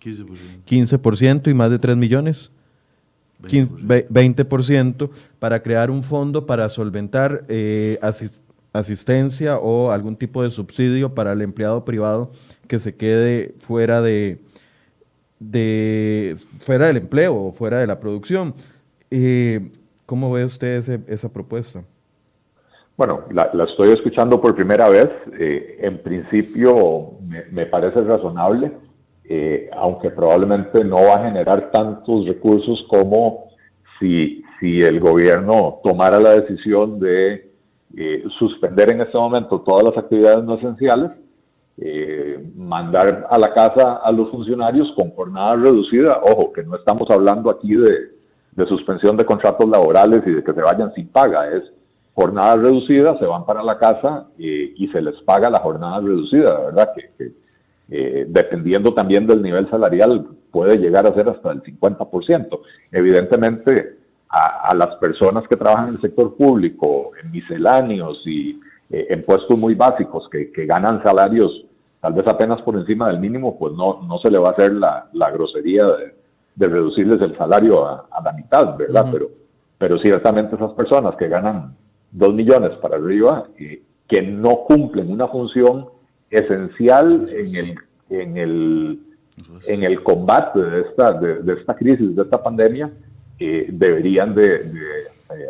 15%, 0.00 0.62
15% 0.66 1.50
y 1.50 1.54
más 1.54 1.70
de 1.70 1.78
3 1.78 1.96
millones. 1.96 2.52
20%, 3.42 5.10
para 5.38 5.62
crear 5.62 5.90
un 5.90 6.02
fondo 6.02 6.46
para 6.46 6.68
solventar 6.68 7.44
eh, 7.48 7.98
asistencia 8.72 9.58
o 9.58 9.90
algún 9.90 10.16
tipo 10.16 10.42
de 10.42 10.50
subsidio 10.50 11.14
para 11.14 11.32
el 11.32 11.42
empleado 11.42 11.84
privado 11.84 12.32
que 12.66 12.78
se 12.78 12.96
quede 12.96 13.54
fuera 13.60 14.02
de, 14.02 14.38
de 15.38 16.36
fuera 16.60 16.88
del 16.88 16.98
empleo 16.98 17.34
o 17.36 17.52
fuera 17.52 17.78
de 17.78 17.86
la 17.86 18.00
producción. 18.00 18.54
Eh, 19.10 19.70
¿Cómo 20.04 20.32
ve 20.32 20.44
usted 20.44 21.04
esa 21.08 21.32
propuesta? 21.32 21.82
Bueno, 22.96 23.24
la, 23.30 23.50
estoy 23.64 23.90
escuchando 23.90 24.40
por 24.40 24.56
primera 24.56 24.88
vez. 24.88 25.08
Eh, 25.38 25.78
en 25.80 25.98
principio 26.02 27.12
me 27.52 27.66
parece 27.66 28.00
razonable 28.00 28.72
eh, 29.30 29.68
aunque 29.76 30.10
probablemente 30.10 30.82
no 30.82 31.02
va 31.02 31.16
a 31.16 31.24
generar 31.26 31.70
tantos 31.70 32.26
recursos 32.26 32.82
como 32.88 33.50
si, 34.00 34.42
si 34.58 34.78
el 34.78 35.00
gobierno 35.00 35.80
tomara 35.84 36.18
la 36.18 36.30
decisión 36.30 36.98
de 36.98 37.50
eh, 37.94 38.24
suspender 38.38 38.90
en 38.90 39.02
este 39.02 39.18
momento 39.18 39.60
todas 39.60 39.84
las 39.84 39.98
actividades 39.98 40.44
no 40.44 40.54
esenciales, 40.54 41.10
eh, 41.76 42.42
mandar 42.56 43.26
a 43.28 43.38
la 43.38 43.52
casa 43.52 43.96
a 44.02 44.10
los 44.12 44.30
funcionarios 44.30 44.90
con 44.96 45.10
jornada 45.10 45.56
reducida. 45.56 46.20
Ojo, 46.22 46.50
que 46.50 46.62
no 46.62 46.76
estamos 46.76 47.10
hablando 47.10 47.50
aquí 47.50 47.74
de, 47.74 48.12
de 48.52 48.66
suspensión 48.66 49.18
de 49.18 49.26
contratos 49.26 49.68
laborales 49.68 50.22
y 50.24 50.30
de 50.30 50.42
que 50.42 50.54
se 50.54 50.62
vayan 50.62 50.94
sin 50.94 51.06
paga, 51.08 51.50
es 51.50 51.64
jornada 52.14 52.56
reducida, 52.56 53.18
se 53.18 53.26
van 53.26 53.44
para 53.44 53.62
la 53.62 53.76
casa 53.76 54.26
y 54.38 54.88
se 54.88 55.02
les 55.02 55.20
paga 55.22 55.50
la 55.50 55.60
jornada 55.60 56.00
reducida, 56.00 56.58
¿verdad? 56.62 56.92
Que 56.94 57.32
eh, 57.90 58.26
dependiendo 58.28 58.92
también 58.92 59.26
del 59.26 59.42
nivel 59.42 59.68
salarial, 59.70 60.26
puede 60.50 60.76
llegar 60.76 61.06
a 61.06 61.14
ser 61.14 61.28
hasta 61.28 61.52
el 61.52 61.62
50%. 61.62 62.60
Evidentemente, 62.92 63.96
a, 64.28 64.74
las 64.74 64.96
personas 64.96 65.44
que 65.48 65.56
trabajan 65.56 65.88
en 65.88 65.94
el 65.94 66.00
sector 66.00 66.36
público, 66.36 67.12
en 67.22 67.30
misceláneos 67.30 68.20
y 68.26 68.60
eh, 68.90 69.06
en 69.08 69.24
puestos 69.24 69.58
muy 69.58 69.74
básicos 69.74 70.28
que, 70.30 70.50
ganan 70.66 71.02
salarios 71.02 71.64
tal 72.00 72.12
vez 72.12 72.26
apenas 72.26 72.60
por 72.62 72.76
encima 72.76 73.08
del 73.08 73.18
mínimo, 73.18 73.58
pues 73.58 73.72
no, 73.72 74.02
no 74.02 74.18
se 74.18 74.30
le 74.30 74.38
va 74.38 74.50
a 74.50 74.52
hacer 74.52 74.72
la, 74.72 75.30
grosería 75.32 75.84
de, 76.56 76.66
reducirles 76.66 77.20
el 77.22 77.36
salario 77.36 77.86
a, 77.86 78.06
la 78.22 78.32
mitad, 78.32 78.76
¿verdad? 78.76 79.06
pero, 79.10 79.30
pero 79.78 79.98
ciertamente 79.98 80.56
esas 80.56 80.72
personas 80.72 81.16
que 81.16 81.28
ganan 81.28 81.74
dos 82.12 82.34
millones 82.34 82.76
para 82.82 82.96
arriba, 82.96 83.46
eh, 83.58 83.82
que 84.06 84.22
no 84.22 84.64
cumplen 84.66 85.10
una 85.10 85.28
función 85.28 85.88
esencial 86.30 87.28
en 87.30 87.56
el, 87.56 87.78
en 88.10 88.36
el, 88.36 89.00
en 89.66 89.82
el 89.82 90.02
combate 90.02 90.60
de 90.60 90.80
esta, 90.82 91.12
de, 91.12 91.52
esta 91.54 91.74
crisis, 91.74 92.14
de 92.14 92.22
esta 92.22 92.42
pandemia, 92.42 92.90
eh, 93.38 93.68
deberían 93.70 94.34
de, 94.34 94.72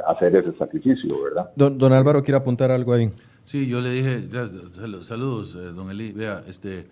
hacer 0.07 0.37
ese 0.37 0.53
sacrificio, 0.59 1.23
¿verdad? 1.23 1.51
Don, 1.57 1.93
Álvaro 1.93 2.23
quiere 2.23 2.38
apuntar 2.38 2.71
algo 2.71 2.93
ahí. 2.93 3.11
Sí, 3.45 3.67
yo 3.67 3.81
le 3.81 3.91
dije, 3.91 4.29
saludos, 5.03 5.55
don 5.75 5.91
Eli, 5.91 6.12
vea, 6.12 6.43
este, 6.47 6.87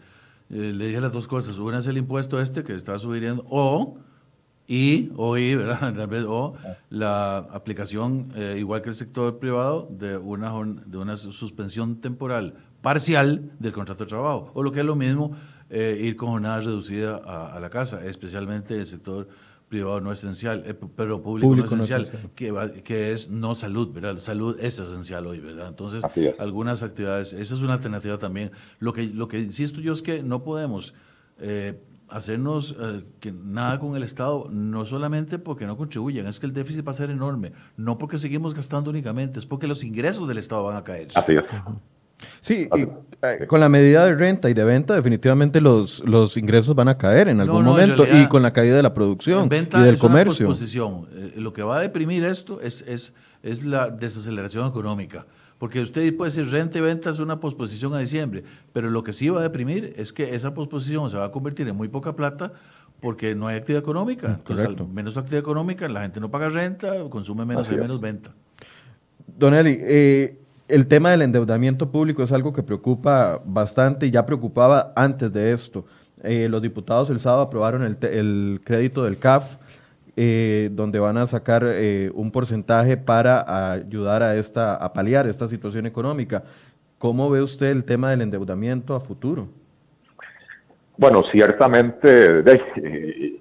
le 0.49 0.87
dije 0.87 1.01
las 1.01 1.13
dos 1.13 1.29
cosas, 1.29 1.59
una 1.59 1.79
es 1.79 1.87
el 1.87 1.99
impuesto 1.99 2.41
este 2.41 2.65
que 2.65 2.75
está 2.75 2.99
subiendo, 2.99 3.45
o 3.51 3.99
y 4.69 5.11
hoy, 5.17 5.55
¿verdad? 5.55 6.25
o 6.29 6.55
la 6.91 7.39
aplicación, 7.39 8.33
eh, 8.35 8.57
igual 8.59 8.83
que 8.83 8.89
el 8.89 8.95
sector 8.95 9.39
privado, 9.39 9.89
de 9.91 10.17
una, 10.17 10.53
de 10.87 10.99
una 10.99 11.17
suspensión 11.17 12.01
temporal 12.01 12.55
parcial 12.87 13.51
del 13.59 13.73
contrato 13.73 14.05
de 14.05 14.11
trabajo, 14.11 14.53
o 14.55 14.63
lo 14.63 14.71
que 14.71 14.79
es 14.79 14.87
lo 14.87 14.95
mismo, 14.95 15.33
eh, 15.71 15.99
ir 16.01 16.15
con 16.15 16.29
jornada 16.29 16.61
reducida 16.61 17.17
a, 17.17 17.59
la 17.59 17.69
casa, 17.69 18.07
especialmente 18.07 18.79
el 18.79 18.87
sector 18.87 19.27
privado 19.69 20.01
no 20.01 20.13
esencial, 20.13 20.63
eh, 20.65 20.73
pero 20.95 21.21
público, 21.21 21.57
no 21.57 21.65
esencial, 21.65 22.09
Que, 22.37 22.83
que 22.85 23.11
es 23.11 23.29
no 23.29 23.57
salud, 23.57 23.93
¿verdad? 23.93 24.19
Salud 24.19 24.57
es 24.61 24.79
esencial 24.79 25.27
hoy, 25.27 25.41
¿verdad? 25.41 25.67
Entonces, 25.67 26.05
algunas 26.39 26.85
actividades, 26.85 27.33
esa 27.33 27.55
es 27.57 27.61
una 27.61 27.73
alternativa 27.73 28.19
también. 28.19 28.53
Lo 28.79 28.93
que, 28.93 29.03
lo 29.03 29.27
que 29.27 29.41
insisto 29.41 29.81
yo 29.81 29.93
es 29.93 30.01
que 30.01 30.23
no 30.23 30.45
podemos 30.45 30.95
hacernos 32.09 32.77
eh, 32.79 33.03
que 33.19 33.33
nada 33.33 33.81
con 33.81 33.97
el 33.97 34.03
Estado, 34.03 34.47
no 34.51 34.85
solamente 34.87 35.41
porque 35.41 35.67
no 35.67 35.77
contribuyen, 35.77 36.27
es 36.27 36.39
que 36.39 36.47
el 36.47 36.53
déficit 36.53 36.87
va 36.87 36.91
a 36.91 36.95
ser 36.95 37.11
enorme, 37.11 37.53
no 37.77 37.99
porque 37.99 38.17
seguimos 38.17 38.55
gastando 38.55 38.91
únicamente, 38.91 39.41
es 39.41 39.47
porque 39.47 39.67
los 39.67 39.83
ingresos 39.83 40.29
del 40.29 40.39
Estado 40.39 40.63
van 40.65 40.77
a 40.77 40.85
caer. 40.85 41.09
Así 41.15 41.33
es. 41.33 41.45
Sí, 42.41 42.69
eh, 43.23 43.47
con 43.47 43.61
la 43.61 43.69
medida 43.69 44.05
de 44.07 44.15
renta 44.15 44.49
y 44.49 44.55
de 44.55 44.65
venta, 44.65 44.95
definitivamente 44.95 45.61
los, 45.61 46.03
los 46.07 46.37
ingresos 46.37 46.75
van 46.75 46.89
a 46.89 46.97
caer 46.97 47.29
en 47.29 47.41
algún 47.41 47.65
momento 47.65 48.05
y 48.07 48.27
con 48.27 48.43
la 48.43 48.53
caída 48.53 48.77
de 48.77 48.83
la 48.83 48.95
producción 48.95 49.49
y 49.53 49.81
del 49.81 49.99
comercio. 49.99 50.51
Eh, 50.51 51.35
lo 51.37 51.53
que 51.53 51.63
va 51.63 51.79
a 51.79 51.81
deprimir 51.81 52.25
esto 52.25 52.61
es, 52.61 52.83
es, 52.83 53.13
es 53.43 53.65
la 53.65 53.89
desaceleración 53.89 54.67
económica. 54.67 55.27
Porque 55.59 55.81
usted 55.81 56.15
puede 56.15 56.31
decir 56.31 56.53
renta 56.53 56.79
y 56.79 56.83
venta 56.83 57.09
es 57.09 57.19
una 57.19 57.41
posposición 57.41 57.95
a 57.95 57.99
diciembre, 57.99 58.45
pero 58.75 58.91
lo 58.91 59.03
que 59.03 59.15
sí 59.15 59.31
va 59.31 59.41
a 59.41 59.43
deprimir 59.43 59.95
es 59.97 60.13
que 60.13 60.35
esa 60.35 60.53
posposición 60.53 61.09
se 61.09 61.17
va 61.17 61.25
a 61.25 61.31
convertir 61.31 61.67
en 61.67 61.77
muy 61.77 61.89
poca 61.89 62.15
plata 62.15 62.53
porque 63.01 63.35
no 63.35 63.47
hay 63.47 63.57
actividad 63.57 63.81
económica. 63.83 64.35
Entonces, 64.39 64.69
menos 64.93 65.17
actividad 65.17 65.41
económica, 65.41 65.89
la 65.89 66.03
gente 66.03 66.21
no 66.21 66.31
paga 66.31 66.51
renta, 66.51 67.09
consume 67.09 67.47
menos 67.47 67.71
y 67.71 67.77
menos 67.77 68.01
venta. 68.01 68.35
Don 69.27 69.55
Eli, 69.55 69.79
eh, 69.81 70.39
el 70.69 70.87
tema 70.87 71.11
del 71.11 71.23
endeudamiento 71.23 71.91
público 71.91 72.23
es 72.23 72.33
algo 72.33 72.53
que 72.53 72.63
preocupa 72.63 73.41
bastante 73.45 74.07
y 74.07 74.11
ya 74.11 74.27
preocupaba 74.27 74.93
antes 74.97 75.33
de 75.33 75.53
esto. 75.53 75.85
Eh, 76.23 76.49
los 76.49 76.63
diputados 76.63 77.11
el 77.11 77.21
sábado 77.21 77.43
aprobaron 77.43 77.83
el, 77.83 77.97
el 78.03 78.61
crédito 78.65 79.05
del 79.05 79.19
CAF 79.19 79.57
eh, 80.19 80.71
donde 80.73 80.99
van 80.99 81.19
a 81.19 81.27
sacar 81.27 81.63
eh, 81.67 82.11
un 82.15 82.31
porcentaje 82.31 82.97
para 82.97 83.73
ayudar 83.73 84.23
a, 84.23 84.35
esta, 84.37 84.75
a 84.77 84.91
paliar 84.91 85.27
esta 85.27 85.47
situación 85.47 85.85
económica. 85.85 86.43
¿Cómo 86.97 87.29
ve 87.29 87.43
usted 87.43 87.67
el 87.67 87.85
tema 87.85 88.13
del 88.13 88.23
endeudamiento 88.23 88.95
a 88.95 89.01
futuro? 89.01 89.47
Bueno, 90.97 91.23
ciertamente 91.31 92.43
eh, 92.77 93.41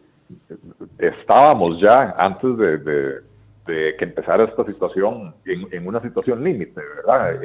estábamos 0.98 1.80
ya 1.80 2.14
antes 2.18 2.58
de, 2.58 3.22
que 3.66 3.96
empezara 4.00 4.44
esta 4.44 4.66
situación 4.66 5.34
en, 5.46 5.88
una 5.88 6.02
situación 6.02 6.44
límite, 6.44 6.82
¿verdad? 6.98 7.40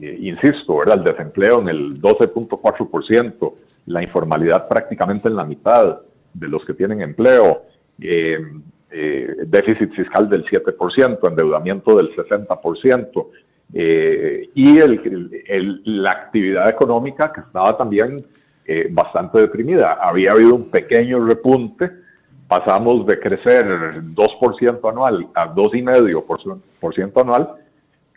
insisto, 0.00 0.78
¿verdad? 0.78 0.98
El 0.98 1.04
desempleo 1.04 1.60
en 1.60 1.68
el 1.68 2.00
12.4%, 2.00 3.54
la 3.86 4.02
informalidad 4.02 4.66
prácticamente 4.68 5.28
en 5.28 5.36
la 5.36 5.44
mitad 5.44 6.00
de 6.34 6.48
los 6.48 6.64
que 6.64 6.74
tienen 6.74 7.00
empleo, 7.00 7.62
eh, 8.00 8.38
eh, 8.90 9.36
déficit 9.46 9.92
fiscal 9.94 10.28
del 10.28 10.44
7%, 10.44 11.28
endeudamiento 11.28 11.96
del 11.96 12.14
60%, 12.14 13.26
eh, 13.72 14.48
y 14.54 14.78
la 15.84 16.10
actividad 16.12 16.68
económica 16.68 17.32
que 17.32 17.40
estaba 17.40 17.76
también 17.76 18.16
eh, 18.64 18.88
bastante 18.90 19.40
deprimida. 19.40 19.94
Había 20.00 20.32
habido 20.32 20.54
un 20.54 20.70
pequeño 20.70 21.24
repunte, 21.24 21.90
pasamos 22.48 23.06
de 23.06 23.18
crecer 23.18 23.66
2% 23.66 24.88
anual 24.90 25.28
a 25.34 25.52
2,5% 25.52 27.20
anual, 27.20 27.54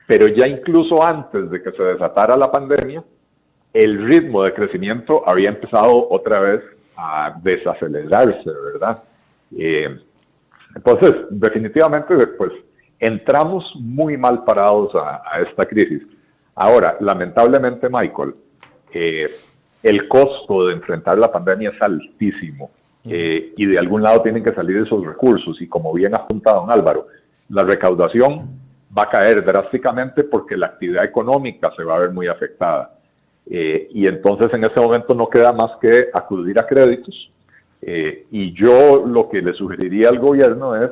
pero 0.08 0.28
ya 0.28 0.48
incluso 0.48 1.04
antes 1.04 1.50
de 1.50 1.62
que 1.62 1.72
se 1.72 1.84
desatara 1.84 2.38
la 2.38 2.52
pandemia, 2.52 3.04
el 3.74 4.06
ritmo 4.08 4.44
de 4.44 4.54
crecimiento 4.54 5.24
había 5.28 5.50
empezado 5.50 6.08
otra 6.10 6.40
vez 6.40 6.62
a 6.96 7.36
desacelerarse, 7.42 8.50
¿verdad? 8.74 9.04
Eh, 9.58 10.00
entonces, 10.76 11.14
definitivamente, 11.30 12.16
pues 12.28 12.52
entramos 13.00 13.64
muy 13.76 14.18
mal 14.18 14.44
parados 14.44 14.94
a, 14.96 15.42
esta 15.48 15.66
crisis. 15.66 16.04
Ahora, 16.56 16.98
lamentablemente, 17.00 17.88
Michael, 17.90 18.36
eh, 18.94 19.30
el 19.82 20.08
costo 20.08 20.68
de 20.68 20.74
enfrentar 20.74 21.18
la 21.18 21.32
pandemia 21.32 21.70
es 21.70 21.82
altísimo 21.82 22.70
eh, 23.06 23.54
y 23.56 23.66
de 23.66 23.80
algún 23.80 24.02
lado 24.02 24.22
tienen 24.22 24.44
que 24.44 24.54
salir 24.54 24.78
esos 24.78 25.06
recursos 25.06 25.62
y 25.62 25.68
como 25.68 25.94
bien 25.94 26.14
ha 26.14 26.18
apuntado 26.18 26.62
don 26.62 26.72
Álvaro, 26.72 27.08
la 27.50 27.64
recaudación 27.64 28.50
va 28.96 29.04
a 29.04 29.10
caer 29.10 29.44
drásticamente 29.44 30.24
porque 30.24 30.58
la 30.58 30.68
actividad 30.68 31.04
económica 31.04 31.72
se 31.76 31.84
va 31.84 31.96
a 31.96 32.00
ver 32.00 32.12
muy 32.12 32.28
afectada. 32.28 32.96
y 33.46 34.08
entonces 34.08 34.54
en 34.54 34.64
ese 34.64 34.80
momento 34.80 35.16
no 35.16 35.28
queda 35.28 35.52
más 35.52 35.72
que 35.82 36.10
acudir 36.14 36.60
a 36.60 36.68
créditos 36.68 37.30
eh, 37.82 38.26
y 38.32 38.54
yo 38.54 39.06
lo 39.06 39.30
que 39.30 39.42
le 39.42 39.54
sugeriría 39.54 40.10
al 40.10 40.20
gobierno 40.20 40.76
es 40.76 40.92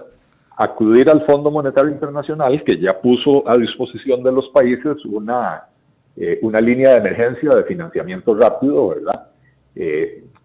acudir 0.56 1.10
al 1.10 1.26
Fondo 1.26 1.52
Monetario 1.52 1.92
Internacional, 1.92 2.64
que 2.64 2.80
ya 2.80 3.00
puso 3.00 3.48
a 3.48 3.58
disposición 3.58 4.24
de 4.24 4.32
los 4.32 4.50
países 4.50 5.04
una, 5.06 5.66
eh, 6.16 6.40
una 6.42 6.60
línea 6.60 6.92
de 6.92 6.98
emergencia 6.98 7.52
de 7.52 7.64
financiamiento 7.64 8.34
rápido, 8.36 8.90
¿verdad? 8.90 9.28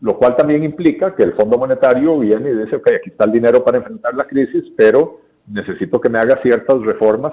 Eh, 0.02 0.06
lo 0.06 0.16
cual 0.16 0.36
también 0.36 0.64
implica 0.64 1.14
que 1.14 1.22
el 1.22 1.32
Fondo 1.34 1.58
Monetario 1.58 2.18
viene 2.18 2.50
y 2.50 2.56
dice, 2.56 2.76
ok, 2.76 2.90
aquí 2.96 3.10
está 3.10 3.24
el 3.24 3.32
dinero 3.32 3.64
para 3.64 3.78
enfrentar 3.78 4.14
la 4.14 4.24
crisis, 4.24 4.64
pero 4.76 5.20
necesito 5.46 6.00
que 6.00 6.08
me 6.08 6.18
haga 6.18 6.40
ciertas 6.42 6.80
reformas 6.82 7.32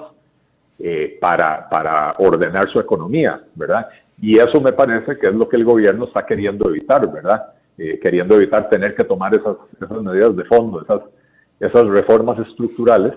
para, 1.20 1.68
para 1.68 2.14
ordenar 2.18 2.70
su 2.70 2.80
economía, 2.80 3.42
¿verdad? 3.54 3.86
Y 4.22 4.38
eso 4.38 4.60
me 4.60 4.72
parece 4.72 5.18
que 5.18 5.26
es 5.26 5.34
lo 5.34 5.48
que 5.48 5.56
el 5.56 5.64
gobierno 5.64 6.06
está 6.06 6.24
queriendo 6.24 6.68
evitar, 6.70 7.10
¿verdad? 7.12 7.52
Eh, 7.82 7.98
queriendo 7.98 8.36
evitar 8.36 8.68
tener 8.68 8.94
que 8.94 9.04
tomar 9.04 9.34
esas, 9.34 9.56
esas 9.80 10.02
medidas 10.02 10.36
de 10.36 10.44
fondo, 10.44 10.82
esas, 10.82 11.00
esas 11.58 11.86
reformas 11.86 12.38
estructurales, 12.46 13.14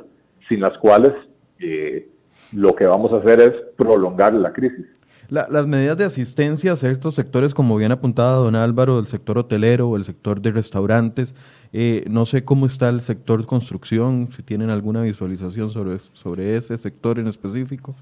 sin 0.47 0.61
las 0.61 0.77
cuales 0.77 1.11
eh, 1.59 2.07
lo 2.53 2.73
que 2.73 2.85
vamos 2.85 3.11
a 3.11 3.17
hacer 3.17 3.41
es 3.41 3.51
prolongar 3.75 4.33
la 4.33 4.53
crisis. 4.53 4.85
Las 5.29 5.67
medidas 5.67 5.97
de 5.97 6.05
asistencia 6.05 6.73
a 6.73 6.75
ciertos 6.75 7.15
sectores, 7.15 7.53
como 7.53 7.75
bien 7.75 7.91
apuntaba 7.91 8.33
don 8.33 8.55
Álvaro, 8.55 8.99
el 8.99 9.07
sector 9.07 9.37
hotelero 9.37 9.89
o 9.89 9.97
el 9.97 10.05
sector 10.05 10.41
de 10.41 10.51
restaurantes, 10.51 11.33
eh, 11.71 12.05
no 12.07 12.25
sé 12.25 12.45
cómo 12.45 12.65
está 12.67 12.89
el 12.89 13.01
sector 13.01 13.45
construcción, 13.45 14.29
si 14.31 14.43
tienen 14.43 14.69
alguna 14.69 15.01
visualización 15.01 15.69
sobre, 15.69 15.99
sobre 15.99 16.55
ese 16.55 16.77
sector 16.77 17.17
en 17.17 17.27
específico. 17.27 17.95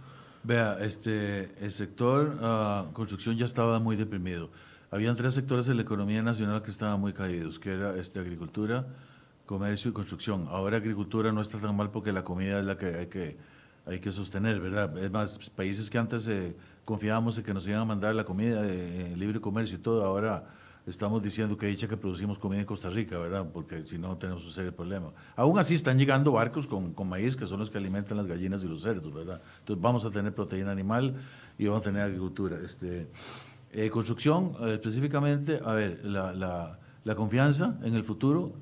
Vea, 0.44 0.78
este, 0.82 1.52
el 1.64 1.72
sector 1.72 2.38
uh, 2.42 2.92
construcción 2.94 3.38
ya 3.38 3.46
estaba 3.46 3.80
muy 3.80 3.96
deprimido. 3.96 4.50
Habían 4.90 5.16
tres 5.16 5.36
sectores 5.36 5.68
de 5.68 5.76
la 5.76 5.84
economía 5.84 6.22
nacional 6.22 6.62
que 6.64 6.72
estaban 6.72 7.00
muy 7.00 7.14
caídos, 7.14 7.60
que 7.60 7.72
era 7.72 7.96
este, 7.96 8.20
agricultura, 8.20 8.88
comercio 9.46 9.92
y 9.92 9.94
construcción. 9.94 10.48
Ahora 10.50 10.78
agricultura 10.78 11.32
no 11.32 11.42
está 11.42 11.60
tan 11.60 11.76
mal 11.76 11.92
porque 11.92 12.12
la 12.12 12.24
comida 12.24 12.60
es 12.60 12.66
la 12.66 12.78
que 12.78 12.88
hay 12.88 13.08
que, 13.08 13.38
hay 13.86 14.00
que 14.00 14.12
sostener, 14.12 14.60
¿verdad? 14.60 14.98
Es 14.98 15.12
más, 15.12 15.50
países 15.52 15.90
que 15.90 15.98
antes 15.98 16.28
eh, 16.28 16.56
confiábamos 16.86 17.38
en 17.38 17.44
que 17.44 17.54
nos 17.54 17.68
iban 17.68 17.82
a 17.82 17.86
mandar 17.86 18.16
la 18.16 18.24
comida, 18.24 18.62
eh, 18.66 19.14
libre 19.18 19.40
comercio 19.40 19.78
y 19.78 19.82
todo, 19.82 20.04
ahora 20.04 20.46
estamos 20.86 21.22
diciendo 21.22 21.58
que 21.58 21.68
dicha 21.68 21.88
que 21.88 21.96
producimos 21.96 22.40
comida 22.40 22.60
en 22.60 22.66
Costa 22.66 22.90
Rica, 22.90 23.18
¿verdad? 23.18 23.46
Porque 23.54 23.86
si 23.86 23.98
no 23.98 24.18
tenemos 24.18 24.44
un 24.46 24.52
serio 24.52 24.76
problema. 24.76 25.12
Aún 25.36 25.60
así 25.60 25.76
están 25.76 25.98
llegando 25.98 26.32
barcos 26.32 26.68
con, 26.68 26.94
con, 26.94 27.08
maíz, 27.08 27.36
que 27.36 27.46
son 27.46 27.60
los 27.60 27.70
que 27.70 27.78
alimentan 27.78 28.18
las 28.18 28.26
gallinas 28.26 28.64
y 28.64 28.68
los 28.68 28.82
cerdos, 28.82 29.14
¿verdad? 29.14 29.42
Entonces 29.60 29.82
vamos 29.82 30.06
a 30.06 30.12
tener 30.12 30.34
proteína 30.34 30.72
animal 30.72 31.16
y 31.58 31.68
vamos 31.68 31.82
a 31.82 31.84
tener 31.84 32.02
agricultura. 32.02 32.58
Este, 32.64 33.08
eh, 33.74 33.90
construcción, 33.90 34.56
eh, 34.62 34.74
específicamente, 34.74 35.62
a 35.64 35.74
ver, 35.74 36.02
la, 36.04 36.34
la, 36.34 36.80
la, 37.04 37.16
confianza 37.16 37.78
en 37.84 37.96
el 37.96 38.04
futuro 38.04 38.54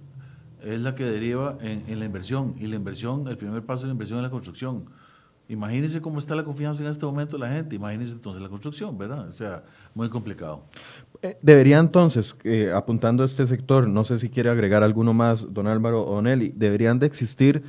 es 0.61 0.79
la 0.79 0.93
que 0.93 1.05
deriva 1.05 1.57
en, 1.61 1.85
en, 1.87 1.99
la 1.99 2.05
inversión. 2.05 2.55
Y 2.59 2.67
la 2.67 2.75
inversión, 2.75 3.27
el 3.27 3.37
primer 3.37 3.65
paso 3.65 3.83
de 3.83 3.87
la 3.87 3.93
inversión 3.93 4.19
es 4.19 4.23
la 4.23 4.29
construcción. 4.29 4.85
Imagínense 5.49 5.99
cómo 5.99 6.19
está 6.19 6.35
la 6.35 6.43
confianza 6.43 6.83
en 6.83 6.89
este 6.89 7.05
momento 7.05 7.35
de 7.35 7.47
la 7.47 7.51
gente, 7.51 7.75
imagínense 7.75 8.13
entonces 8.13 8.41
la 8.41 8.49
construcción, 8.49 8.97
¿verdad? 8.97 9.27
O 9.27 9.31
sea, 9.31 9.63
muy 9.95 10.07
complicado. 10.07 10.61
Eh, 11.21 11.37
debería 11.41 11.79
entonces, 11.79 12.35
apuntando 12.73 13.23
a 13.23 13.25
este 13.25 13.45
sector, 13.47 13.87
no 13.87 14.03
sé 14.03 14.19
si 14.19 14.29
quiere 14.29 14.49
agregar 14.49 14.83
alguno 14.83 15.13
más, 15.13 15.51
don 15.51 15.67
Álvaro 15.67 16.03
o 16.03 16.21
Nelly, 16.21 16.53
deberían 16.55 16.99
de 16.99 17.07
existir 17.07 17.63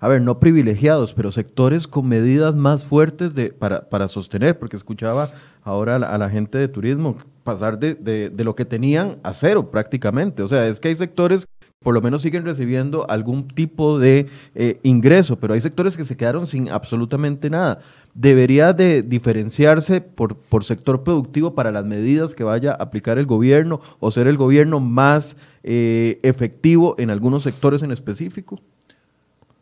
a 0.00 0.06
ver, 0.06 0.22
no 0.22 0.38
privilegiados, 0.38 1.12
pero 1.12 1.32
sectores 1.32 1.88
con 1.88 2.06
medidas 2.06 2.54
más 2.54 2.84
fuertes 2.84 3.34
de, 3.34 3.52
para, 3.52 3.88
para 3.88 4.06
sostener, 4.06 4.58
porque 4.58 4.76
escuchaba 4.76 5.30
ahora 5.64 5.96
a 5.96 6.18
la, 6.18 6.30
gente 6.30 6.56
de 6.56 6.68
turismo 6.68 7.16
pasar 7.42 7.78
de, 7.78 7.94
de, 7.94 8.30
de, 8.30 8.44
lo 8.44 8.54
que 8.54 8.64
tenían 8.64 9.18
a 9.24 9.34
cero 9.34 9.70
prácticamente. 9.70 10.42
O 10.42 10.48
sea, 10.48 10.68
es 10.68 10.78
que 10.78 10.88
hay 10.88 10.96
sectores 10.96 11.48
por 11.88 11.94
lo 11.94 12.02
menos 12.02 12.20
siguen 12.20 12.44
recibiendo 12.44 13.08
algún 13.08 13.48
tipo 13.48 13.98
de 13.98 14.28
eh, 14.54 14.78
ingreso, 14.82 15.40
pero 15.40 15.54
hay 15.54 15.62
sectores 15.62 15.96
que 15.96 16.04
se 16.04 16.18
quedaron 16.18 16.46
sin 16.46 16.68
absolutamente 16.68 17.48
nada. 17.48 17.78
¿Debería 18.12 18.74
de 18.74 19.02
diferenciarse 19.02 20.02
por, 20.02 20.36
por 20.36 20.64
sector 20.64 21.02
productivo 21.02 21.54
para 21.54 21.72
las 21.72 21.86
medidas 21.86 22.34
que 22.34 22.44
vaya 22.44 22.72
a 22.72 22.74
aplicar 22.74 23.16
el 23.16 23.24
gobierno 23.24 23.80
o 24.00 24.10
ser 24.10 24.26
el 24.26 24.36
gobierno 24.36 24.80
más 24.80 25.38
eh, 25.62 26.18
efectivo 26.20 26.94
en 26.98 27.08
algunos 27.08 27.44
sectores 27.44 27.82
en 27.82 27.90
específico? 27.90 28.60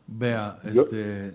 Vea, 0.09 0.59
este, 0.64 1.33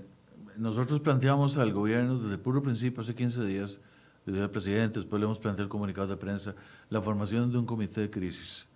nosotros 0.58 1.00
planteamos 1.00 1.56
al 1.56 1.72
gobierno 1.72 2.20
desde 2.20 2.34
el 2.34 2.42
puro 2.42 2.62
principio, 2.62 3.00
hace 3.00 3.16
15 3.16 3.46
días, 3.46 3.80
desde 4.26 4.42
el 4.42 4.50
presidente, 4.50 5.00
después 5.00 5.22
le 5.22 5.26
hemos 5.26 5.40
planteado 5.40 5.64
el 5.64 5.70
comunicado 5.70 6.08
de 6.08 6.18
prensa, 6.18 6.54
la 6.90 7.02
formación 7.02 7.50
de 7.50 7.60
un 7.60 7.66
comité 7.66 8.02
de 8.02 8.10
crisis 8.10 8.68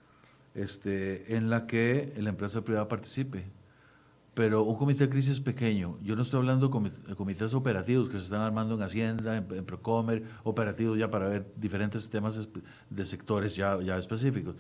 este, 0.55 1.35
en 1.35 1.49
la 1.49 1.67
que 1.67 2.13
la 2.17 2.29
empresa 2.29 2.61
privada 2.61 2.87
participe. 2.87 3.45
Pero 4.33 4.63
un 4.63 4.75
comité 4.75 5.05
de 5.05 5.09
crisis 5.09 5.39
pequeño, 5.39 5.97
yo 6.01 6.15
no 6.15 6.21
estoy 6.21 6.39
hablando 6.39 6.67
de 6.67 7.15
comités 7.15 7.53
operativos 7.53 8.09
que 8.09 8.17
se 8.17 8.25
están 8.25 8.41
armando 8.41 8.75
en 8.75 8.81
Hacienda, 8.81 9.37
en, 9.37 9.65
Procomer, 9.65 10.23
operativos 10.43 10.97
ya 10.99 11.09
para 11.09 11.29
ver 11.29 11.45
diferentes 11.55 12.09
temas 12.09 12.47
de 12.89 13.05
sectores 13.05 13.55
ya, 13.55 13.81
ya 13.81 13.97
específicos. 13.97 14.55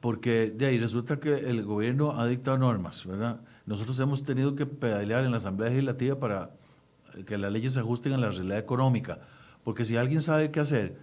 Porque 0.00 0.50
de 0.50 0.66
ahí 0.66 0.78
resulta 0.78 1.20
que 1.20 1.32
el 1.32 1.62
gobierno 1.62 2.18
ha 2.18 2.26
dictado 2.26 2.58
normas, 2.58 3.06
¿verdad? 3.06 3.40
Nosotros 3.66 4.00
hemos 4.00 4.24
tenido 4.24 4.56
que 4.56 4.66
pedalear 4.66 5.24
en 5.24 5.30
la 5.30 5.36
Asamblea 5.36 5.70
Legislativa 5.70 6.18
para 6.18 6.50
que 7.24 7.38
las 7.38 7.52
leyes 7.52 7.74
se 7.74 7.80
ajusten 7.80 8.14
a 8.14 8.18
la 8.18 8.30
realidad 8.30 8.58
económica. 8.58 9.20
Porque 9.62 9.84
si 9.84 9.96
alguien 9.96 10.22
sabe 10.22 10.50
qué 10.50 10.58
hacer, 10.58 10.98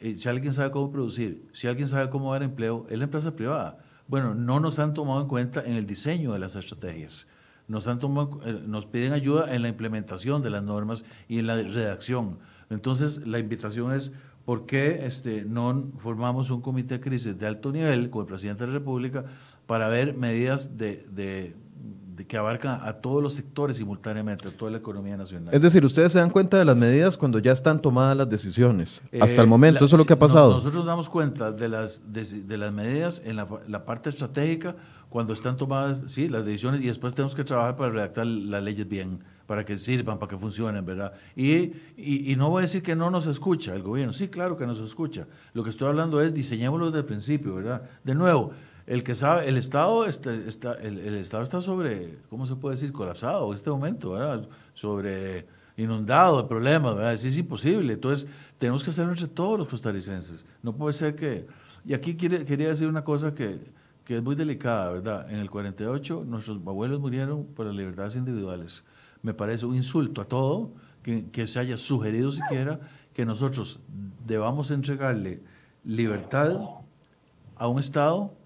eh, 0.00 0.16
si 0.16 0.28
alguien 0.28 0.52
sabe 0.52 0.70
cómo 0.70 0.90
producir, 0.90 1.48
si 1.52 1.66
alguien 1.66 1.88
sabe 1.88 2.10
cómo 2.10 2.32
dar 2.32 2.42
empleo, 2.42 2.86
es 2.88 2.98
la 2.98 3.04
empresa 3.04 3.36
privada. 3.36 3.78
Bueno, 4.08 4.34
no 4.34 4.58
nos 4.58 4.78
han 4.78 4.94
tomado 4.94 5.20
en 5.20 5.28
cuenta 5.28 5.62
en 5.64 5.74
el 5.74 5.86
diseño 5.86 6.32
de 6.32 6.38
las 6.38 6.56
estrategias. 6.56 7.26
Nos, 7.68 7.86
han 7.86 7.98
tomado, 7.98 8.40
eh, 8.44 8.60
nos 8.66 8.86
piden 8.86 9.12
ayuda 9.12 9.54
en 9.54 9.62
la 9.62 9.68
implementación 9.68 10.42
de 10.42 10.50
las 10.50 10.62
normas 10.62 11.04
y 11.28 11.38
en 11.38 11.46
la 11.46 11.56
redacción. 11.62 12.38
Entonces, 12.70 13.26
la 13.26 13.38
invitación 13.38 13.92
es, 13.92 14.12
¿por 14.44 14.66
qué 14.66 15.06
este, 15.06 15.44
no 15.44 15.92
formamos 15.98 16.50
un 16.50 16.62
comité 16.62 16.94
de 16.94 17.00
crisis 17.00 17.38
de 17.38 17.46
alto 17.46 17.70
nivel 17.70 18.10
con 18.10 18.22
el 18.22 18.26
presidente 18.26 18.64
de 18.64 18.72
la 18.72 18.78
República 18.78 19.24
para 19.66 19.88
ver 19.88 20.16
medidas 20.16 20.76
de 20.76 21.54
que 22.26 22.36
abarca 22.36 22.86
a 22.86 22.94
todos 22.94 23.22
los 23.22 23.34
sectores 23.34 23.76
simultáneamente, 23.76 24.48
a 24.48 24.50
toda 24.50 24.70
la 24.70 24.78
economía 24.78 25.16
nacional. 25.16 25.54
Es 25.54 25.62
decir, 25.62 25.84
ustedes 25.84 26.12
se 26.12 26.18
dan 26.18 26.30
cuenta 26.30 26.58
de 26.58 26.64
las 26.64 26.76
medidas 26.76 27.16
cuando 27.16 27.38
ya 27.38 27.52
están 27.52 27.80
tomadas 27.80 28.16
las 28.16 28.28
decisiones. 28.28 29.00
Hasta 29.20 29.34
el 29.34 29.40
eh, 29.40 29.46
momento, 29.46 29.84
eso 29.84 29.96
es 29.96 29.98
lo 29.98 30.04
que 30.04 30.14
ha 30.14 30.18
pasado. 30.18 30.52
nosotros 30.52 30.76
nos 30.76 30.86
damos 30.86 31.08
cuenta 31.08 31.52
de 31.52 31.68
las, 31.68 32.02
de, 32.12 32.56
las 32.56 32.72
medidas 32.72 33.22
en 33.24 33.36
la, 33.36 33.84
parte 33.84 34.10
estratégica 34.10 34.76
cuando 35.08 35.32
están 35.32 35.56
tomadas, 35.56 36.02
sí, 36.06 36.28
las 36.28 36.44
decisiones 36.44 36.80
y 36.80 36.86
después 36.86 37.14
tenemos 37.14 37.34
que 37.34 37.44
trabajar 37.44 37.76
para 37.76 37.90
redactar 37.90 38.26
las 38.26 38.62
leyes 38.62 38.88
bien, 38.88 39.20
para 39.46 39.64
que 39.64 39.76
sirvan, 39.76 40.18
para 40.18 40.30
que 40.30 40.38
funcionen, 40.38 40.84
¿verdad? 40.84 41.12
Y, 41.34 41.72
y, 41.96 42.36
no 42.36 42.50
voy 42.50 42.60
a 42.60 42.62
decir 42.62 42.82
que 42.82 42.94
no 42.94 43.10
nos 43.10 43.26
escucha 43.26 43.74
el 43.74 43.82
gobierno, 43.82 44.12
sí, 44.12 44.28
claro 44.28 44.56
que 44.56 44.66
nos 44.66 44.78
escucha. 44.78 45.26
Lo 45.52 45.64
que 45.64 45.70
estoy 45.70 45.88
hablando 45.88 46.20
es 46.20 46.32
diseñémoslo 46.32 46.86
desde 46.86 47.00
el 47.00 47.04
principio, 47.04 47.56
¿verdad? 47.56 47.82
De 48.04 48.14
nuevo, 48.14 48.52
el 48.90 49.04
que 49.04 49.14
sabe, 49.14 49.48
el 49.48 49.56
Estado 49.56 50.04
está, 50.04 50.34
está 50.34 50.72
el, 50.72 51.14
Estado 51.14 51.44
está 51.44 51.60
sobre, 51.60 52.18
¿cómo 52.28 52.44
se 52.44 52.56
puede 52.56 52.74
decir? 52.74 52.90
Colapsado 52.90 53.46
en 53.46 53.54
este 53.54 53.70
momento, 53.70 54.10
¿verdad? 54.10 54.48
Sobre 54.74 55.46
inundado 55.76 56.42
de 56.42 56.48
problemas, 56.48 56.96
¿verdad? 56.96 57.12
Es, 57.12 57.38
imposible. 57.38 57.92
Entonces, 57.92 58.28
tenemos 58.58 58.82
que 58.82 58.90
hacerlo 58.90 59.12
entre 59.12 59.28
todos 59.28 59.60
los 59.60 59.68
costarricenses. 59.68 60.44
No 60.60 60.74
puede 60.74 60.92
ser 60.92 61.14
que... 61.14 61.46
Y 61.84 61.94
aquí 61.94 62.16
quiere, 62.16 62.44
quería 62.44 62.66
decir 62.66 62.88
una 62.88 63.04
cosa 63.04 63.32
que, 63.32 63.60
que 64.04 64.16
es 64.16 64.22
muy 64.24 64.34
delicada, 64.34 64.90
¿verdad? 64.90 65.30
En 65.30 65.38
el 65.38 65.48
48 65.48 66.24
nuestros 66.26 66.58
abuelos 66.66 66.98
murieron 66.98 67.44
por 67.44 67.66
las 67.66 67.76
libertades 67.76 68.16
individuales. 68.16 68.82
Me 69.22 69.34
parece 69.34 69.66
un 69.66 69.76
insulto 69.76 70.20
a 70.20 70.24
todo 70.24 70.72
que, 71.04 71.30
que 71.30 71.46
se 71.46 71.60
haya 71.60 71.76
sugerido 71.76 72.32
siquiera 72.32 72.80
que 73.14 73.24
nosotros 73.24 73.78
debamos 74.26 74.72
entregarle 74.72 75.40
libertad 75.84 76.58
a 77.54 77.68
un 77.68 77.78
Estado 77.78 78.39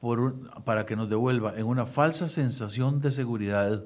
por 0.00 0.62
para 0.64 0.86
que 0.86 0.96
nos 0.96 1.08
devuelva 1.08 1.54
en 1.56 1.66
una 1.66 1.86
falsa 1.86 2.28
sensación 2.28 3.00
de 3.00 3.10
seguridad 3.10 3.84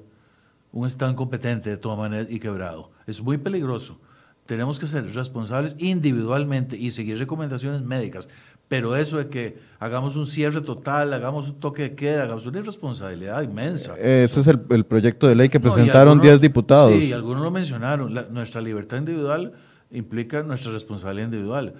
un 0.71 0.85
Estado 0.85 1.11
incompetente 1.11 1.69
de 1.69 1.77
todas 1.77 1.97
maneras 1.97 2.27
y 2.29 2.39
quebrado. 2.39 2.91
Es 3.07 3.21
muy 3.21 3.37
peligroso. 3.37 3.99
Tenemos 4.45 4.77
que 4.77 4.87
ser 4.87 5.11
responsables 5.13 5.73
individualmente 5.79 6.77
y 6.77 6.91
seguir 6.91 7.17
recomendaciones 7.17 7.81
médicas. 7.81 8.27
Pero 8.67 8.95
eso 8.95 9.17
de 9.17 9.27
que 9.27 9.57
hagamos 9.79 10.15
un 10.15 10.25
cierre 10.25 10.61
total, 10.61 11.13
hagamos 11.13 11.49
un 11.49 11.59
toque 11.59 11.83
de 11.83 11.95
queda, 11.95 12.23
hagamos 12.23 12.45
una 12.45 12.59
irresponsabilidad 12.59 13.41
inmensa. 13.41 13.95
Eh, 13.97 14.23
ese 14.25 14.41
es 14.41 14.47
el, 14.47 14.85
proyecto 14.85 15.27
de 15.27 15.35
ley 15.35 15.49
que 15.49 15.59
presentaron 15.59 16.19
10 16.19 16.41
diputados. 16.41 16.99
Sí, 16.99 17.13
algunos 17.13 17.43
lo 17.43 17.51
mencionaron. 17.51 18.13
nuestra 18.31 18.61
libertad 18.61 18.97
individual 18.97 19.53
implica 19.91 20.43
nuestra 20.43 20.71
responsabilidad 20.73 21.27
individual. 21.27 21.73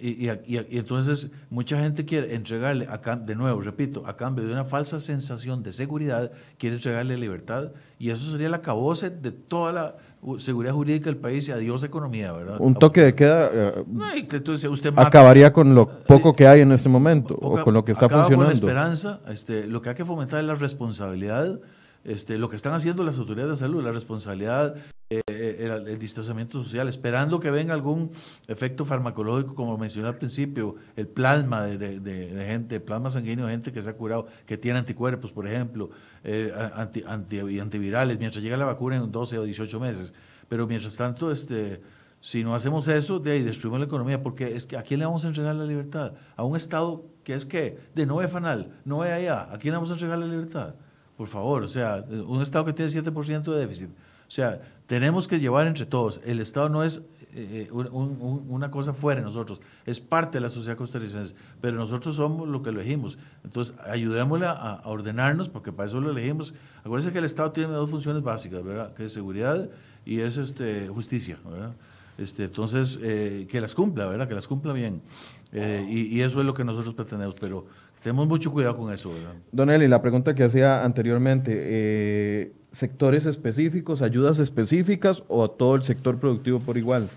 Y, 0.00 0.28
entonces 0.76 1.28
mucha 1.50 1.78
gente 1.78 2.04
quiere 2.04 2.34
entregarle, 2.34 2.86
a, 2.88 3.16
de 3.16 3.34
nuevo, 3.34 3.60
repito, 3.60 4.04
a 4.06 4.16
cambio 4.16 4.44
de 4.44 4.52
una 4.52 4.64
falsa 4.64 5.00
sensación 5.00 5.62
de 5.62 5.72
seguridad, 5.72 6.32
quiere 6.58 6.76
entregarle 6.76 7.16
libertad 7.16 7.72
y 7.98 8.10
eso 8.10 8.30
sería 8.30 8.48
la 8.48 8.60
cabose 8.60 9.10
de 9.10 9.32
toda 9.32 9.72
la 9.72 9.96
seguridad 10.38 10.72
jurídica 10.72 11.06
del 11.06 11.16
país 11.16 11.48
y 11.48 11.52
adiós 11.52 11.84
economía, 11.84 12.32
¿verdad? 12.32 12.56
Un 12.58 12.74
toque 12.74 13.02
de 13.02 13.14
queda 13.14 13.50
eh, 13.52 14.68
usted 14.68 14.92
acabaría 14.96 15.52
con 15.52 15.74
lo 15.74 15.86
poco 16.04 16.34
que 16.34 16.46
hay 16.46 16.60
en 16.60 16.72
este 16.72 16.88
momento 16.88 17.34
o 17.34 17.62
con 17.62 17.74
lo 17.74 17.84
que 17.84 17.92
está 17.92 18.08
funcionando. 18.08 18.36
Con 18.36 18.46
la 18.46 18.52
esperanza, 18.52 19.20
este, 19.28 19.66
lo 19.66 19.82
que 19.82 19.90
hay 19.90 19.94
que 19.94 20.04
fomentar 20.04 20.40
es 20.40 20.46
la 20.46 20.54
responsabilidad 20.54 21.60
este, 22.04 22.38
lo 22.38 22.48
que 22.48 22.56
están 22.56 22.74
haciendo 22.74 23.02
las 23.02 23.18
autoridades 23.18 23.52
de 23.52 23.56
salud, 23.56 23.82
la 23.82 23.92
responsabilidad, 23.92 24.76
eh, 25.10 25.22
eh, 25.26 25.82
el, 25.86 25.98
distanciamiento 25.98 26.62
social, 26.62 26.88
esperando 26.88 27.40
que 27.40 27.50
venga 27.50 27.72
algún 27.72 28.10
efecto 28.46 28.84
farmacológico, 28.84 29.54
como 29.54 29.76
mencioné 29.78 30.08
al 30.08 30.16
principio, 30.16 30.76
el 30.96 31.08
plasma 31.08 31.62
de, 31.62 32.00
de, 32.00 32.46
gente, 32.46 32.80
plasma 32.80 33.10
sanguíneo 33.10 33.46
de 33.46 33.52
gente 33.52 33.72
que 33.72 33.82
se 33.82 33.90
ha 33.90 33.96
curado, 33.96 34.26
que 34.46 34.58
tiene 34.58 34.78
anticuerpos, 34.78 35.32
por 35.32 35.46
ejemplo, 35.46 35.90
eh, 36.22 36.52
anti, 36.74 37.02
antivirales, 37.58 38.18
mientras 38.18 38.42
llega 38.42 38.56
la 38.56 38.66
vacuna 38.66 38.96
en 38.96 39.10
12 39.10 39.38
o 39.38 39.44
18 39.44 39.80
meses. 39.80 40.12
Pero 40.48 40.66
mientras 40.66 40.96
tanto, 40.96 41.30
este, 41.30 41.80
si 42.20 42.44
no 42.44 42.54
hacemos 42.54 42.88
eso, 42.88 43.18
de 43.18 43.32
ahí 43.32 43.42
destruimos 43.42 43.80
la 43.80 43.86
economía, 43.86 44.22
porque 44.22 44.56
es 44.56 44.66
que 44.66 44.76
¿a 44.76 44.82
quién 44.82 45.00
le 45.00 45.06
vamos 45.06 45.24
a 45.24 45.28
entregar 45.28 45.54
la 45.54 45.64
libertad? 45.64 46.12
A 46.36 46.44
un 46.44 46.56
Estado 46.56 47.04
que 47.22 47.34
es 47.34 47.46
que, 47.46 47.78
de 47.94 48.04
no 48.06 48.20
es 48.20 48.30
fanal, 48.30 48.72
no 48.84 49.04
es 49.04 49.12
allá, 49.12 49.48
¿a 49.50 49.58
quién 49.58 49.72
le 49.72 49.76
vamos 49.76 49.90
a 49.90 49.94
entregar 49.94 50.18
la 50.18 50.26
libertad? 50.26 50.74
Por 51.16 51.28
favor, 51.28 51.62
o 51.62 51.68
sea, 51.68 52.04
un 52.26 52.42
Estado 52.42 52.64
que 52.64 52.72
tiene 52.72 52.90
7% 52.90 53.42
de 53.42 53.58
déficit. 53.58 53.90
O 54.26 54.30
sea, 54.30 54.60
tenemos 54.86 55.28
que 55.28 55.38
llevar 55.38 55.66
entre 55.66 55.86
todos. 55.86 56.20
El 56.24 56.40
Estado 56.40 56.68
no 56.68 56.82
es 56.82 57.02
eh, 57.36 57.68
eh, 57.68 57.72
una 57.72 58.70
cosa 58.70 58.92
fuera 58.92 59.20
de 59.20 59.26
nosotros, 59.26 59.60
es 59.86 59.98
parte 60.00 60.38
de 60.38 60.42
la 60.42 60.48
sociedad 60.48 60.76
costarricense, 60.76 61.34
pero 61.60 61.76
nosotros 61.76 62.14
somos 62.14 62.48
lo 62.48 62.62
que 62.62 62.70
elegimos. 62.70 63.18
Entonces, 63.42 63.74
ayudémosle 63.84 64.46
a, 64.46 64.82
ordenarnos, 64.84 65.48
porque 65.48 65.72
para 65.72 65.88
eso 65.88 66.00
lo 66.00 66.12
elegimos. 66.12 66.54
Acuérdense 66.84 67.12
que 67.12 67.18
el 67.18 67.24
Estado 67.24 67.50
tiene 67.50 67.72
dos 67.72 67.90
funciones 67.90 68.22
básicas, 68.22 68.62
¿verdad? 68.62 68.94
Que 68.94 69.06
es 69.06 69.12
seguridad 69.12 69.68
y 70.06 70.20
es 70.20 70.36
este, 70.36 70.86
justicia, 70.86 71.38
¿verdad? 71.44 71.72
Este, 72.18 72.44
entonces, 72.44 73.00
eh, 73.02 73.48
que 73.50 73.60
las 73.60 73.74
cumpla, 73.74 74.06
¿verdad? 74.06 74.28
Que 74.28 74.34
las 74.34 74.46
cumpla 74.46 74.72
bien. 74.72 75.02
Y, 75.54 76.16
y, 76.16 76.22
eso 76.22 76.40
es 76.40 76.46
lo 76.46 76.52
que 76.52 76.64
nosotros 76.64 76.94
pretendemos, 76.94 77.36
pero 77.40 77.66
tenemos 78.04 78.28
mucho 78.28 78.52
cuidado 78.52 78.76
con 78.76 78.92
eso. 78.92 79.10
¿verdad? 79.10 79.32
Don 79.50 79.70
Eli, 79.70 79.88
la 79.88 80.02
pregunta 80.02 80.34
que 80.34 80.44
hacía 80.44 80.84
anteriormente, 80.84 81.52
eh, 81.54 82.52
¿sectores 82.70 83.24
específicos, 83.24 84.02
ayudas 84.02 84.38
específicas 84.40 85.24
o 85.26 85.42
a 85.42 85.48
todo 85.48 85.74
el 85.74 85.84
sector 85.84 86.18
productivo 86.18 86.60
por 86.60 86.76
igual? 86.76 87.08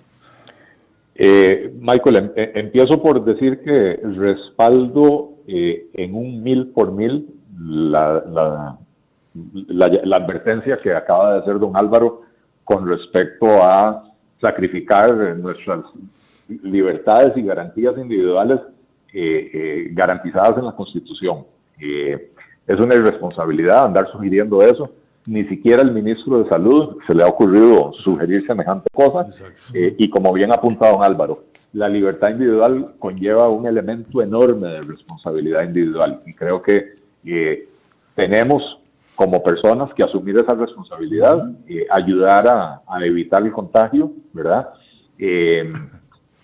Eh, 1.16 1.74
Michael, 1.80 2.16
em, 2.16 2.32
eh, 2.38 2.52
empiezo 2.56 3.02
por 3.02 3.26
decir 3.26 3.60
que 3.60 4.00
respaldo 4.16 5.34
en 5.48 6.14
un 6.14 6.44
mil 6.44 6.68
por 6.68 6.92
mil 6.92 7.28
la, 7.58 8.24
la, 8.30 8.78
la, 10.04 10.16
advertencia 10.16 10.78
que 10.82 10.94
acaba 10.94 11.34
de 11.34 11.40
hacer 11.40 11.58
don 11.58 11.76
Álvaro 11.76 12.24
con 12.64 12.88
respecto 12.88 13.64
a 13.64 14.04
sacrificar 14.42 15.38
nuestras 15.38 15.86
libertades 16.48 17.36
y 17.36 17.42
garantías 17.42 17.98
individuales 17.98 18.60
eh, 19.14 19.50
eh, 19.54 19.90
garantizadas 19.94 20.58
en 20.58 20.66
la 20.66 20.74
Constitución. 20.74 21.46
Eh, 21.80 22.32
es 22.68 22.80
una 22.80 22.96
irresponsabilidad 22.96 23.86
andar 23.86 24.12
sugiriendo 24.12 24.62
eso. 24.62 24.92
Ni 25.26 25.46
siquiera 25.46 25.82
el 25.82 25.92
ministro 25.92 26.44
de 26.44 26.50
Salud 26.50 26.98
se 27.08 27.16
le 27.16 27.24
ha 27.24 27.28
ocurrido 27.28 27.94
sugerir 28.00 28.46
semejante 28.46 28.88
cosa. 28.94 29.26
y 29.74 30.10
como 30.10 30.34
bien 30.34 30.52
ha 30.52 30.56
apuntado 30.56 30.94
don 30.94 31.04
Álvaro, 31.04 31.46
la 31.74 31.90
libertad 31.90 32.30
individual 32.30 32.96
conlleva 33.00 33.48
un 33.50 33.66
elemento 33.66 34.22
enorme 34.22 34.68
de 34.68 34.82
responsabilidad 34.82 35.64
individual. 35.64 36.22
Y 36.26 36.34
creo 36.34 36.62
que 36.62 36.96
tenemos 38.16 38.80
como 39.16 39.42
personas 39.42 39.94
que 39.94 40.04
asumir 40.04 40.38
esa 40.38 40.54
responsabilidad, 40.54 41.50
ayudar 41.92 42.48
a, 42.48 42.82
a, 42.88 43.06
evitar 43.06 43.44
el 43.44 43.52
contagio, 43.52 44.12
¿verdad? 44.32 44.70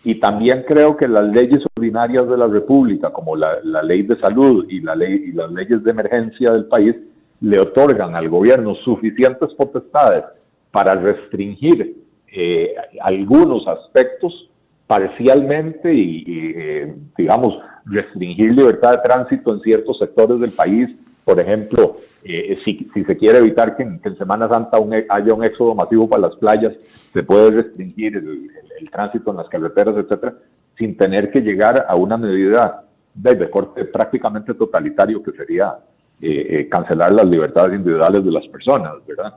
Y 0.03 0.15
también 0.15 0.65
creo 0.67 0.97
que 0.97 1.07
las 1.07 1.25
leyes 1.25 1.63
ordinarias 1.77 2.27
de 2.27 2.37
la 2.37 2.47
República, 2.47 3.11
como 3.11 3.35
la, 3.35 3.59
ley 3.83 4.03
de 4.03 4.19
salud 4.19 4.65
y, 4.69 4.81
la 4.81 4.95
ley, 4.95 5.25
y 5.27 5.31
las 5.31 5.51
leyes 5.51 5.83
de 5.83 5.91
emergencia 5.91 6.51
del 6.51 6.65
país, 6.65 6.95
le 7.39 7.59
otorgan 7.59 8.15
al 8.15 8.29
gobierno 8.29 8.75
suficientes 8.75 9.53
potestades 9.53 10.25
para 10.71 10.93
restringir 10.95 11.95
eh, 12.31 12.73
algunos 13.01 13.67
aspectos 13.67 14.49
parcialmente 14.87 15.93
y, 15.93 16.23
eh, 16.55 16.95
digamos, 17.17 17.57
restringir 17.85 18.53
libertad 18.53 18.91
de 18.91 19.03
tránsito 19.03 19.53
en 19.53 19.61
ciertos 19.61 19.99
sectores 19.99 20.39
del 20.39 20.51
país. 20.51 20.89
Por 21.23 21.39
ejemplo, 21.39 21.97
eh, 22.23 22.57
si, 22.65 22.89
se 22.93 23.17
quiere 23.17 23.37
evitar 23.37 23.77
que 23.77 23.83
en, 23.83 24.17
Semana 24.17 24.49
Santa 24.49 24.77
e, 24.91 25.05
haya 25.09 25.33
un 25.33 25.43
éxodo 25.43 25.73
masivo 25.75 26.09
para 26.09 26.23
las 26.23 26.35
playas, 26.35 26.73
se 27.13 27.23
puede 27.23 27.51
restringir 27.51 28.17
el, 28.17 28.49
tránsito 28.91 29.31
en 29.31 29.37
las 29.37 29.49
carreteras, 29.49 29.95
etcétera, 29.97 30.33
sin 30.77 30.97
tener 30.97 31.31
que 31.31 31.41
llegar 31.41 31.85
a 31.87 31.95
una 31.95 32.17
medida 32.17 32.83
de, 33.13 33.49
corte 33.49 33.85
prácticamente 33.85 34.53
totalitario 34.53 35.21
que 35.21 35.31
sería 35.31 35.77
eh, 36.21 36.67
cancelar 36.69 37.11
las 37.13 37.25
libertades 37.25 37.77
individuales 37.77 38.23
de 38.23 38.31
las 38.31 38.47
personas, 38.47 38.93
¿verdad? 39.07 39.35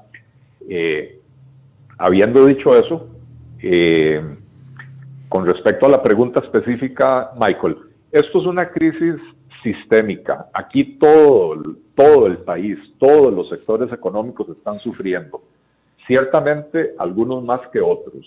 habiendo 1.98 2.46
dicho 2.46 2.70
eso, 2.70 3.08
con 5.28 5.46
respecto 5.46 5.86
a 5.86 5.88
la 5.88 6.02
pregunta 6.02 6.40
específica, 6.40 7.30
Michael, 7.38 7.76
esto 8.10 8.40
es 8.40 8.46
una 8.46 8.68
crisis 8.70 9.16
sistémica. 9.62 10.48
Aquí 10.52 10.96
todo, 10.98 11.60
todo 11.94 12.26
el 12.26 12.38
país, 12.38 12.78
todos 12.98 13.32
los 13.32 13.48
sectores 13.48 13.92
económicos 13.92 14.48
están 14.48 14.78
sufriendo. 14.78 15.42
Ciertamente 16.06 16.94
algunos 16.98 17.42
más 17.42 17.60
que 17.72 17.80
otros. 17.80 18.24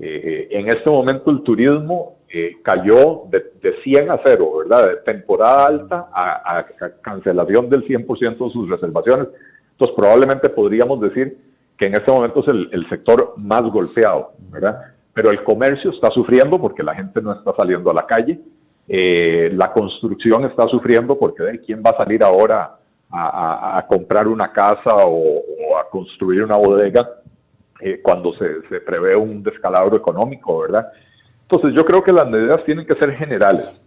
Eh, 0.00 0.48
eh, 0.50 0.58
en 0.58 0.68
este 0.68 0.90
momento 0.90 1.30
el 1.30 1.42
turismo 1.42 2.16
eh, 2.28 2.56
cayó 2.62 3.22
de, 3.30 3.44
100 3.82 4.10
a 4.10 4.20
0, 4.24 4.58
¿verdad? 4.58 4.88
De 4.88 4.96
temporada 4.96 5.66
alta 5.66 6.08
a, 6.12 6.64
cancelación 7.00 7.68
del 7.70 7.86
100% 7.86 8.44
de 8.46 8.50
sus 8.50 8.68
reservaciones. 8.68 9.28
Entonces 9.72 9.96
probablemente 9.96 10.48
podríamos 10.48 11.00
decir 11.00 11.38
que 11.76 11.86
en 11.86 11.94
este 11.94 12.10
momento 12.10 12.40
es 12.40 12.48
el, 12.48 12.88
sector 12.88 13.34
más 13.36 13.62
golpeado, 13.62 14.32
¿verdad? 14.50 14.80
pero 15.12 15.30
el 15.30 15.44
comercio 15.44 15.92
está 15.92 16.10
sufriendo 16.10 16.60
porque 16.60 16.82
la 16.82 16.94
gente 16.94 17.22
no 17.22 17.32
está 17.32 17.54
saliendo 17.56 17.90
a 17.90 17.94
la 17.94 18.06
calle, 18.06 18.40
la 18.88 19.72
construcción 19.72 20.44
está 20.44 20.66
sufriendo 20.66 21.16
porque 21.16 21.60
quién 21.64 21.82
va 21.84 21.90
a 21.90 21.96
salir 21.96 22.22
ahora 22.22 22.76
a, 23.10 23.84
comprar 23.88 24.26
una 24.26 24.52
casa 24.52 24.90
o, 25.06 25.78
a 25.78 25.88
construir 25.88 26.42
una 26.42 26.56
bodega 26.56 27.08
eh, 27.84 28.00
cuando 28.02 28.32
se, 28.34 28.80
prevé 28.80 29.14
un 29.14 29.42
descalabro 29.42 29.96
económico, 29.96 30.60
¿verdad? 30.60 30.90
Entonces 31.42 31.74
yo 31.76 31.84
creo 31.84 32.02
que 32.02 32.12
las 32.12 32.28
medidas 32.28 32.64
tienen 32.64 32.86
que 32.86 32.94
ser 32.94 33.14
generales. 33.14 33.80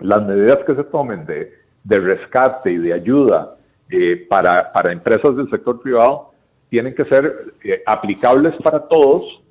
Las 0.00 0.22
medidas 0.24 0.58
que 0.66 0.74
se 0.74 0.84
tomen 0.84 1.24
de, 1.24 1.52
rescate 1.84 2.70
y 2.70 2.78
de 2.78 2.92
ayuda 2.92 3.56
eh, 3.90 4.26
para, 4.28 4.72
para 4.72 4.92
empresas 4.92 5.36
del 5.36 5.50
sector 5.50 5.80
privado 5.80 6.30
tienen 6.68 6.94
que 6.94 7.04
ser 7.06 7.54
aplicables 7.86 8.54
para 8.62 8.80
todos 8.80 9.42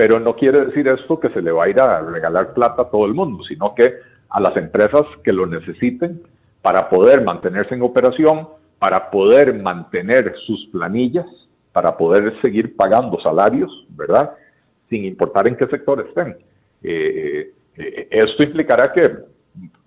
pero 0.00 0.18
no 0.18 0.34
quiere 0.34 0.64
decir 0.64 0.88
esto 0.88 1.20
que 1.20 1.28
se 1.28 1.42
le 1.42 1.52
va 1.52 1.64
a 1.64 1.68
ir 1.68 1.78
a 1.78 2.00
regalar 2.00 2.54
plata 2.54 2.80
a 2.80 2.88
todo 2.88 3.04
el 3.04 3.12
mundo, 3.12 3.44
sino 3.44 3.74
que 3.74 3.96
a 4.30 4.40
las 4.40 4.56
empresas 4.56 5.02
que 5.22 5.30
lo 5.30 5.44
necesiten 5.44 6.22
para 6.62 6.88
poder 6.88 7.22
mantenerse 7.22 7.74
en 7.74 7.82
operación, 7.82 8.48
para 8.78 9.10
poder 9.10 9.52
mantener 9.60 10.34
sus 10.46 10.68
planillas, 10.72 11.26
para 11.72 11.96
poder 11.96 12.40
seguir 12.40 12.76
pagando 12.76 13.20
salarios, 13.20 13.70
¿verdad? 13.90 14.32
Sin 14.88 15.04
importar 15.04 15.48
en 15.48 15.56
qué 15.56 15.66
sector 15.66 16.04
estén. 16.06 16.36
Eh, 16.82 17.52
eh, 17.76 18.08
esto 18.10 18.42
implicará 18.42 18.92
que 18.92 19.08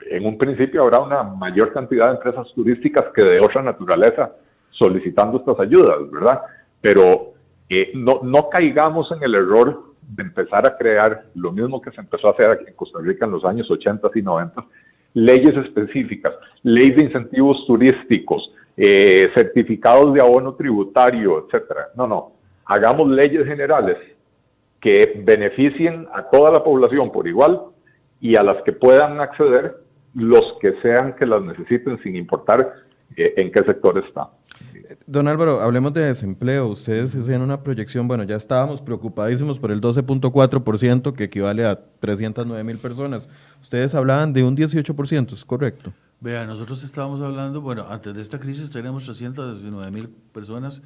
en 0.09 0.25
un 0.25 0.37
principio 0.37 0.83
habrá 0.83 0.99
una 0.99 1.23
mayor 1.23 1.73
cantidad 1.73 2.07
de 2.07 2.15
empresas 2.15 2.47
turísticas 2.53 3.05
que 3.15 3.23
de 3.23 3.39
otra 3.39 3.61
naturaleza 3.61 4.31
solicitando 4.71 5.37
estas 5.37 5.59
ayudas, 5.59 6.09
¿verdad? 6.11 6.41
Pero 6.81 7.33
eh, 7.69 7.91
no, 7.95 8.21
no 8.23 8.49
caigamos 8.49 9.11
en 9.11 9.23
el 9.23 9.35
error 9.35 9.93
de 10.01 10.23
empezar 10.23 10.65
a 10.65 10.77
crear 10.77 11.25
lo 11.35 11.51
mismo 11.51 11.81
que 11.81 11.91
se 11.91 12.01
empezó 12.01 12.27
a 12.27 12.31
hacer 12.31 12.49
aquí 12.49 12.65
en 12.67 12.75
Costa 12.75 12.99
Rica 13.01 13.25
en 13.25 13.31
los 13.31 13.45
años 13.45 13.69
80 13.69 14.09
y 14.15 14.21
90, 14.21 14.65
leyes 15.13 15.55
específicas, 15.57 16.33
leyes 16.63 16.97
de 16.97 17.05
incentivos 17.05 17.65
turísticos, 17.65 18.51
eh, 18.77 19.29
certificados 19.35 20.13
de 20.13 20.21
abono 20.21 20.55
tributario, 20.55 21.45
etcétera. 21.45 21.89
No, 21.95 22.07
no, 22.07 22.31
hagamos 22.65 23.09
leyes 23.09 23.45
generales 23.45 23.97
que 24.81 25.21
beneficien 25.23 26.07
a 26.13 26.23
toda 26.29 26.51
la 26.51 26.63
población 26.63 27.11
por 27.11 27.27
igual 27.27 27.61
y 28.19 28.35
a 28.35 28.43
las 28.43 28.61
que 28.63 28.73
puedan 28.73 29.21
acceder 29.21 29.77
los 30.13 30.57
que 30.61 30.73
sean 30.81 31.15
que 31.15 31.25
las 31.25 31.41
necesiten 31.41 32.01
sin 32.03 32.15
importar 32.15 32.73
eh, 33.15 33.33
en 33.37 33.51
qué 33.51 33.63
sector 33.63 33.97
está. 34.05 34.29
Don 35.05 35.27
Álvaro, 35.27 35.61
hablemos 35.61 35.93
de 35.93 36.05
desempleo. 36.05 36.67
Ustedes 36.67 37.15
hacían 37.15 37.41
una 37.41 37.61
proyección, 37.61 38.07
bueno, 38.07 38.23
ya 38.23 38.35
estábamos 38.35 38.81
preocupadísimos 38.81 39.59
por 39.59 39.71
el 39.71 39.81
12.4%, 39.81 41.13
que 41.13 41.25
equivale 41.25 41.65
a 41.65 41.79
309 41.99 42.63
mil 42.63 42.77
personas. 42.77 43.29
Ustedes 43.61 43.95
hablaban 43.95 44.33
de 44.33 44.43
un 44.43 44.55
18%, 44.55 45.33
¿es 45.33 45.45
correcto? 45.45 45.93
Vea, 46.23 46.45
nosotros 46.45 46.81
estábamos 46.83 47.19
hablando, 47.19 47.59
bueno, 47.59 47.85
antes 47.89 48.15
de 48.15 48.21
esta 48.21 48.39
crisis 48.39 48.71
teníamos 48.71 49.03
319 49.03 49.91
mil 49.91 50.07
personas 50.07 50.81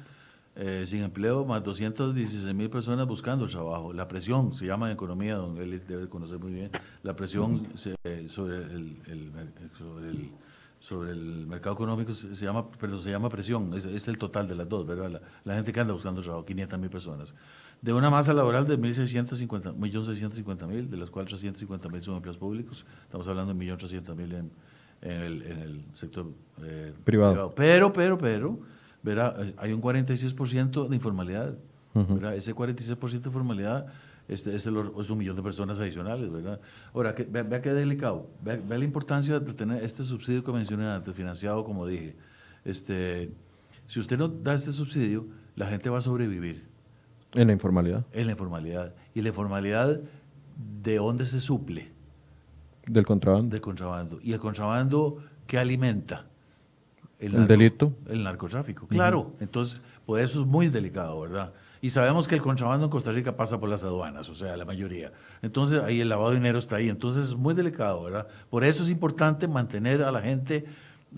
eh, 0.56 0.82
sin 0.84 1.04
empleo, 1.04 1.44
más 1.44 1.62
216 1.62 2.52
mil 2.56 2.68
personas 2.68 3.06
buscando 3.06 3.46
trabajo. 3.46 3.92
La 3.92 4.08
presión, 4.08 4.52
se 4.52 4.66
llama 4.66 4.88
en 4.88 4.94
economía, 4.94 5.36
don 5.36 5.56
él 5.58 5.80
debe 5.86 6.08
conocer 6.08 6.40
muy 6.40 6.54
bien, 6.54 6.72
la 7.04 7.14
presión 7.14 7.68
sobre 8.28 8.64
el 8.64 8.96
sobre 10.80 11.12
el 11.12 11.46
mercado 11.46 11.74
económico 11.74 12.12
se, 12.12 12.34
llama, 12.34 12.68
pero 12.72 12.98
se 12.98 13.10
llama 13.10 13.28
presión, 13.28 13.72
es, 13.74 14.08
el 14.08 14.18
total 14.18 14.48
de 14.48 14.56
las 14.56 14.68
dos, 14.68 14.84
¿verdad? 14.86 15.22
La, 15.44 15.54
gente 15.54 15.72
que 15.72 15.78
anda 15.78 15.92
buscando 15.92 16.20
trabajo, 16.20 16.44
500 16.44 16.80
mil 16.80 16.90
personas. 16.90 17.32
De 17.80 17.92
una 17.92 18.10
masa 18.10 18.32
laboral 18.32 18.66
de 18.66 18.76
1.650.000, 18.76 20.88
de 20.88 20.96
las 20.96 21.10
cuales 21.10 21.32
350.000 21.32 22.00
son 22.00 22.16
empleos 22.16 22.38
públicos, 22.38 22.84
estamos 23.04 23.28
hablando 23.28 23.54
de 23.54 23.66
1.800.000 23.66 24.34
en, 24.34 24.50
en, 25.02 25.20
el, 25.20 25.42
en 25.42 25.58
el 25.58 25.84
sector 25.92 26.26
eh, 26.62 26.92
privado. 27.04 27.52
Pero, 27.54 27.92
pero, 27.92 28.18
pero, 28.18 28.58
verá, 29.02 29.36
hay 29.56 29.72
un 29.72 29.80
46% 29.80 30.88
de 30.88 30.94
informalidad. 30.94 31.56
Ese 32.34 32.54
46% 32.54 33.10
de 33.10 33.28
informalidad 33.28 33.86
este, 34.28 34.54
es, 34.54 34.66
es, 34.66 35.10
un 35.10 35.18
millón 35.18 35.34
de 35.36 35.42
personas 35.42 35.80
adicionales, 35.80 36.30
¿verdad? 36.30 36.60
Ahora, 36.94 37.14
que, 37.14 37.24
vea, 37.24 37.60
qué 37.62 37.72
delicado, 37.72 38.30
vea, 38.42 38.56
la 38.56 38.84
importancia 38.84 39.40
de 39.40 39.54
tener 39.54 39.82
este 39.82 40.04
subsidio 40.04 40.44
que 40.44 40.52
mencioné 40.52 40.86
antes, 40.86 41.14
financiado, 41.14 41.64
como 41.64 41.86
dije. 41.86 42.14
Este, 42.64 43.32
si 43.86 43.98
usted 43.98 44.18
no 44.18 44.28
da 44.28 44.54
este 44.54 44.70
subsidio, 44.70 45.26
la 45.56 45.66
gente 45.66 45.88
va 45.88 45.98
a 45.98 46.02
sobrevivir. 46.02 46.66
En 47.34 47.46
la 47.48 47.52
informalidad. 47.52 48.06
En 48.12 48.26
la 48.26 48.32
informalidad. 48.32 48.94
¿Y 49.14 49.22
la 49.22 49.28
informalidad 49.28 50.00
de 50.82 50.96
dónde 50.96 51.24
se 51.24 51.40
suple? 51.40 51.90
Del 52.88 53.04
contrabando. 53.04 53.50
Del 53.50 53.60
contrabando. 53.60 54.18
¿Y 54.22 54.32
el 54.32 54.38
contrabando 54.40 55.18
qué 55.46 55.58
alimenta? 55.58 56.26
El, 57.18 57.46
delito. 57.46 57.92
El 58.08 58.22
narcotráfico. 58.22 58.86
Claro. 58.86 59.32
Entonces, 59.40 59.82
pues 60.06 60.24
eso 60.24 60.40
es 60.40 60.46
muy 60.46 60.68
delicado, 60.68 61.20
¿verdad? 61.20 61.52
Y 61.80 61.90
sabemos 61.90 62.26
que 62.26 62.34
el 62.34 62.42
contrabando 62.42 62.86
en 62.86 62.90
Costa 62.90 63.12
Rica 63.12 63.36
pasa 63.36 63.60
por 63.60 63.68
las 63.68 63.84
aduanas, 63.84 64.28
o 64.28 64.34
sea, 64.34 64.56
la 64.56 64.64
mayoría. 64.64 65.12
Entonces, 65.42 65.82
ahí 65.82 66.00
el 66.00 66.08
lavado 66.08 66.30
de 66.30 66.36
dinero 66.36 66.58
está 66.58 66.76
ahí. 66.76 66.88
Entonces, 66.88 67.28
es 67.28 67.36
muy 67.36 67.54
delicado, 67.54 68.04
¿verdad? 68.04 68.26
Por 68.50 68.64
eso 68.64 68.82
es 68.82 68.90
importante 68.90 69.46
mantener 69.46 70.02
a 70.02 70.10
la 70.10 70.20
gente 70.20 70.64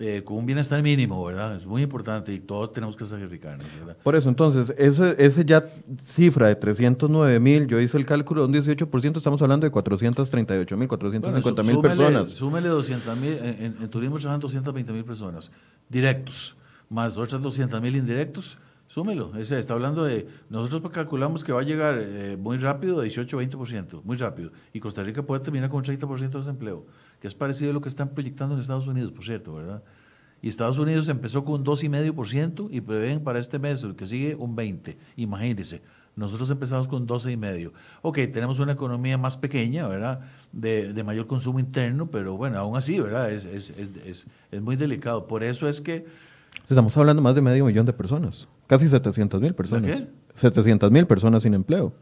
eh, 0.01 0.23
con 0.23 0.37
un 0.37 0.45
bienestar 0.47 0.81
mínimo, 0.81 1.23
¿verdad? 1.23 1.55
Es 1.55 1.65
muy 1.67 1.83
importante 1.83 2.33
y 2.33 2.39
todos 2.39 2.73
tenemos 2.73 2.95
que 2.95 3.05
sacrificarnos, 3.05 3.67
¿verdad? 3.79 3.97
Por 4.01 4.15
eso, 4.15 4.29
entonces, 4.29 4.73
ese, 4.75 5.15
ese 5.19 5.45
ya 5.45 5.63
cifra 6.03 6.47
de 6.47 6.55
309 6.55 7.39
mil, 7.39 7.67
yo 7.67 7.79
hice 7.79 7.97
el 7.97 8.05
cálculo 8.07 8.41
de 8.41 8.47
un 8.47 8.53
18%, 8.53 9.17
estamos 9.17 9.41
hablando 9.43 9.65
de 9.65 9.71
438 9.71 10.75
mil, 10.75 10.87
450 10.87 11.63
mil 11.63 11.79
personas. 11.81 12.29
Súmele 12.29 12.69
200 12.69 13.17
mil, 13.17 13.33
en, 13.33 13.75
en, 13.79 13.89
turismo 13.89 14.17
trabajan 14.17 14.41
220 14.41 14.91
mil 14.91 15.05
personas 15.05 15.51
directos, 15.87 16.55
más 16.89 17.15
otras 17.15 17.39
200 17.39 17.79
mil 17.79 17.95
indirectos 17.95 18.57
Súmelo. 18.91 19.31
Ese, 19.37 19.57
está 19.57 19.73
hablando 19.73 20.03
de. 20.03 20.27
Nosotros 20.49 20.91
calculamos 20.91 21.45
que 21.45 21.53
va 21.53 21.61
a 21.61 21.63
llegar 21.63 21.95
eh, 21.97 22.35
muy 22.37 22.57
rápido, 22.57 23.01
18-20%, 23.01 24.03
muy 24.03 24.17
rápido. 24.17 24.51
Y 24.73 24.81
Costa 24.81 25.01
Rica 25.01 25.23
puede 25.23 25.41
terminar 25.41 25.69
con 25.69 25.77
un 25.77 25.85
30% 25.85 26.17
de 26.17 26.37
desempleo, 26.39 26.85
que 27.21 27.27
es 27.27 27.35
parecido 27.35 27.71
a 27.71 27.73
lo 27.73 27.81
que 27.81 27.89
están 27.89 28.09
proyectando 28.09 28.55
en 28.55 28.61
Estados 28.61 28.87
Unidos, 28.87 29.11
por 29.11 29.23
cierto, 29.23 29.53
¿verdad? 29.53 29.83
Y 30.41 30.49
Estados 30.49 30.79
Unidos 30.79 31.07
empezó 31.07 31.45
con 31.45 31.61
un 31.61 31.65
2,5% 31.65 32.67
y 32.71 32.81
prevén 32.81 33.23
para 33.23 33.37
este 33.37 33.59
mes, 33.59 33.83
el 33.83 33.95
que 33.95 34.07
sigue, 34.07 34.35
un 34.35 34.57
20%. 34.57 34.97
Imagínense. 35.15 35.81
Nosotros 36.15 36.49
empezamos 36.49 36.87
con 36.87 37.07
12,5%. 37.07 37.71
Ok, 38.01 38.17
tenemos 38.33 38.59
una 38.59 38.71
economía 38.71 39.19
más 39.19 39.37
pequeña, 39.37 39.87
¿verdad? 39.87 40.21
De, 40.51 40.93
de 40.93 41.03
mayor 41.03 41.27
consumo 41.27 41.59
interno, 41.59 42.09
pero 42.09 42.35
bueno, 42.37 42.57
aún 42.57 42.75
así, 42.75 42.99
¿verdad? 42.99 43.31
Es, 43.31 43.45
es, 43.45 43.69
es, 43.69 44.25
es 44.51 44.61
muy 44.61 44.75
delicado. 44.75 45.27
Por 45.27 45.43
eso 45.43 45.69
es 45.69 45.79
que 45.79 46.05
Estamos 46.67 46.95
hablando 46.97 47.21
más 47.21 47.35
de 47.35 47.41
medio 47.41 47.65
millón 47.65 47.85
de 47.85 47.93
personas, 47.93 48.47
casi 48.67 48.87
700 48.87 49.41
mil 49.41 49.53
personas. 49.53 49.91
¿Qué? 49.91 50.07
700 50.35 50.91
mil 50.91 51.05
personas 51.05 51.43
sin 51.43 51.53
empleo. 51.53 51.93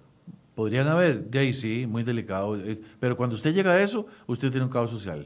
Podrían 0.60 0.90
haber, 0.90 1.24
de 1.30 1.40
ahí 1.40 1.54
sí, 1.54 1.88
muy 1.88 2.04
delicado. 2.04 2.58
eh, 2.58 2.82
Pero 3.00 3.16
cuando 3.16 3.34
usted 3.34 3.54
llega 3.54 3.72
a 3.72 3.82
eso, 3.82 4.08
usted 4.28 4.52
tiene 4.52 4.66
un 4.66 4.70
caos 4.70 4.90
social. 4.90 5.26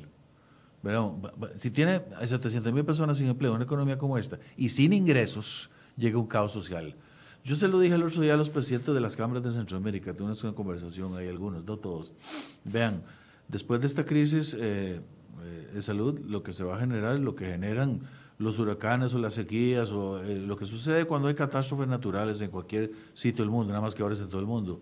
Pero, 0.84 1.20
si 1.58 1.72
tiene 1.72 2.04
a 2.20 2.28
700 2.28 2.72
mil 2.72 2.86
personas 2.86 3.18
sin 3.18 3.26
empleo 3.26 3.50
en 3.50 3.56
una 3.56 3.64
economía 3.66 3.98
como 3.98 4.20
esta 4.20 4.38
y 4.56 4.70
sin 4.70 4.94
ingresos, 4.94 5.72
llega 5.98 6.20
un 6.20 6.28
caos 6.28 6.52
social. 6.52 6.96
Yo 7.44 7.56
se 7.56 7.68
lo 7.68 7.80
dije 7.80 7.96
el 7.96 8.04
otro 8.04 8.22
día 8.22 8.36
a 8.36 8.38
los 8.38 8.52
presidentes 8.52 8.94
de 8.94 9.02
las 9.02 9.16
cámaras 9.16 9.42
de 9.42 9.54
Centroamérica, 9.54 10.14
tuve 10.14 10.34
una 10.40 10.54
conversación, 10.54 11.18
hay 11.18 11.30
algunos, 11.30 11.66
no 11.66 11.78
todos. 11.78 12.12
Vean, 12.64 13.02
después 13.48 13.82
de 13.82 13.88
esta 13.88 14.06
crisis 14.06 14.54
eh, 14.54 15.02
eh, 15.44 15.70
de 15.74 15.82
salud, 15.82 16.20
lo 16.28 16.44
que 16.44 16.54
se 16.54 16.64
va 16.64 16.76
a 16.76 16.80
generar, 16.80 17.20
lo 17.20 17.34
que 17.34 17.48
generan 17.48 18.02
los 18.38 18.60
huracanes 18.60 19.16
o 19.16 19.18
las 19.18 19.34
sequías 19.34 19.92
o 19.94 20.22
lo 20.22 20.56
que 20.58 20.68
sucede 20.68 21.06
cuando 21.06 21.28
hay 21.28 21.34
catástrofes 21.34 21.88
naturales 21.88 22.40
en 22.42 22.52
cualquier 22.52 22.92
sitio 23.16 23.44
del 23.44 23.50
mundo, 23.50 23.70
nada 23.70 23.82
más 23.82 23.96
que 23.96 24.04
ahora 24.04 24.14
es 24.14 24.22
en 24.22 24.30
todo 24.30 24.40
el 24.40 24.46
mundo. 24.46 24.80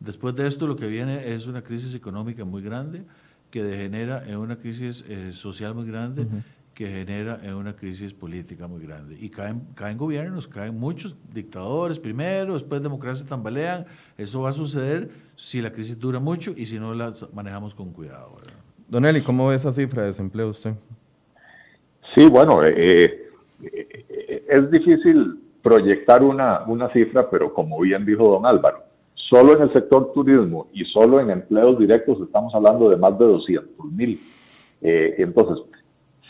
Después 0.00 0.34
de 0.34 0.46
esto 0.46 0.66
lo 0.66 0.76
que 0.76 0.86
viene 0.86 1.32
es 1.32 1.46
una 1.46 1.62
crisis 1.62 1.94
económica 1.94 2.44
muy 2.44 2.62
grande 2.62 3.04
que 3.50 3.62
degenera 3.62 4.22
en 4.26 4.36
una 4.38 4.56
crisis 4.56 5.04
eh, 5.08 5.32
social 5.32 5.74
muy 5.74 5.86
grande, 5.86 6.26
que 6.74 6.88
genera 6.88 7.38
en 7.44 7.54
una 7.54 7.76
crisis 7.76 8.12
política 8.12 8.66
muy 8.66 8.84
grande. 8.84 9.16
Y 9.18 9.30
caen, 9.30 9.62
caen 9.76 9.96
gobiernos, 9.96 10.48
caen 10.48 10.74
muchos 10.78 11.16
dictadores 11.32 12.00
primero, 12.00 12.54
después 12.54 12.82
democracia 12.82 13.24
tambalean. 13.26 13.86
Eso 14.18 14.42
va 14.42 14.48
a 14.48 14.52
suceder 14.52 15.08
si 15.36 15.62
la 15.62 15.70
crisis 15.72 15.98
dura 15.98 16.18
mucho 16.18 16.52
y 16.56 16.66
si 16.66 16.80
no 16.80 16.94
la 16.94 17.12
manejamos 17.32 17.76
con 17.76 17.92
cuidado. 17.92 18.34
¿verdad? 18.34 18.54
Don 18.88 19.04
Eli, 19.04 19.20
¿cómo 19.20 19.48
ve 19.48 19.54
esa 19.54 19.72
cifra 19.72 20.02
de 20.02 20.08
desempleo 20.08 20.48
usted? 20.48 20.74
Sí, 22.14 22.28
bueno, 22.28 22.62
eh, 22.64 23.30
eh, 23.62 24.44
es 24.48 24.70
difícil 24.70 25.40
proyectar 25.62 26.22
una, 26.22 26.64
una 26.66 26.92
cifra, 26.92 27.30
pero 27.30 27.54
como 27.54 27.80
bien 27.80 28.04
dijo 28.04 28.28
don 28.28 28.46
Álvaro, 28.46 28.84
solo 29.34 29.56
en 29.56 29.62
el 29.62 29.72
sector 29.72 30.12
turismo 30.12 30.68
y 30.72 30.84
solo 30.84 31.18
en 31.18 31.28
empleos 31.28 31.76
directos 31.76 32.20
estamos 32.20 32.54
hablando 32.54 32.88
de 32.88 32.96
más 32.96 33.18
de 33.18 33.24
200 33.24 33.90
mil. 33.90 34.20
Eh, 34.80 35.16
entonces, 35.18 35.64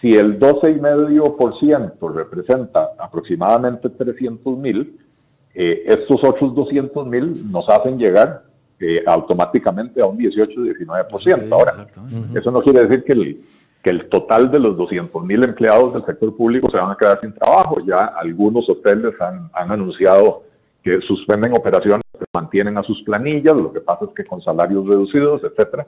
si 0.00 0.16
el 0.16 0.38
12,5% 0.40 2.14
representa 2.14 2.92
aproximadamente 2.98 3.90
300 3.90 4.57
mil, 4.57 4.98
eh, 5.55 5.82
estos 5.86 6.24
otros 6.24 6.55
200 6.55 7.07
mil 7.07 7.52
nos 7.52 7.68
hacen 7.68 7.98
llegar 7.98 8.44
eh, 8.80 9.02
automáticamente 9.07 10.00
a 10.00 10.07
un 10.07 10.16
18-19%. 10.16 11.18
Sí, 11.18 11.30
Ahora, 11.50 11.86
eso 12.34 12.50
no 12.50 12.62
quiere 12.62 12.86
decir 12.86 13.05
que 13.05 13.12
el, 13.12 13.44
que 13.82 13.90
el 13.90 14.09
total 14.09 14.50
de 14.50 14.61
los 14.61 14.78
200 14.78 15.22
mil 15.24 15.44
empleados 15.44 15.92
del 15.92 16.07
sector 16.07 16.34
público 16.34 16.70
se 16.70 16.78
van 16.78 16.90
a 16.90 16.96
quedar 16.96 17.20
sin 17.20 17.34
trabajo. 17.34 17.76
Ya 17.86 18.14
algunos 18.16 18.66
hoteles 18.70 19.12
han, 19.20 19.50
han 19.52 19.72
anunciado 19.72 20.44
que 20.82 21.00
suspenden 21.02 21.52
operaciones, 21.52 22.03
mantienen 22.32 22.78
a 22.78 22.82
sus 22.82 23.02
planillas, 23.02 23.54
lo 23.54 23.72
que 23.72 23.80
pasa 23.80 24.04
es 24.06 24.10
que 24.14 24.24
con 24.24 24.40
salarios 24.42 24.86
reducidos, 24.86 25.42
etcétera. 25.44 25.86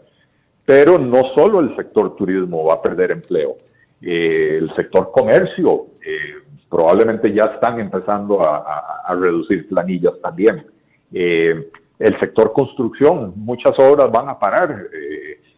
Pero 0.65 0.99
no 0.99 1.23
solo 1.37 1.61
el 1.61 1.77
sector 1.77 2.17
turismo 2.17 2.65
va 2.65 2.75
a 2.75 2.83
perder 2.83 3.13
empleo, 3.13 3.57
eh, 4.03 4.59
el 4.59 4.75
sector 4.75 5.11
comercio 5.11 5.87
eh, 6.05 6.43
probablemente 6.69 7.33
ya 7.33 7.45
están 7.45 7.81
empezando 7.81 8.41
a, 8.43 9.15
reducir 9.15 9.69
planillas 9.69 10.15
también. 10.23 10.67
Eh, 11.13 11.71
el 11.99 12.21
sector 12.21 12.53
construcción, 12.53 13.33
muchas 13.37 13.73
obras 13.79 14.11
van 14.11 14.29
a 14.29 14.39
parar. 14.39 14.87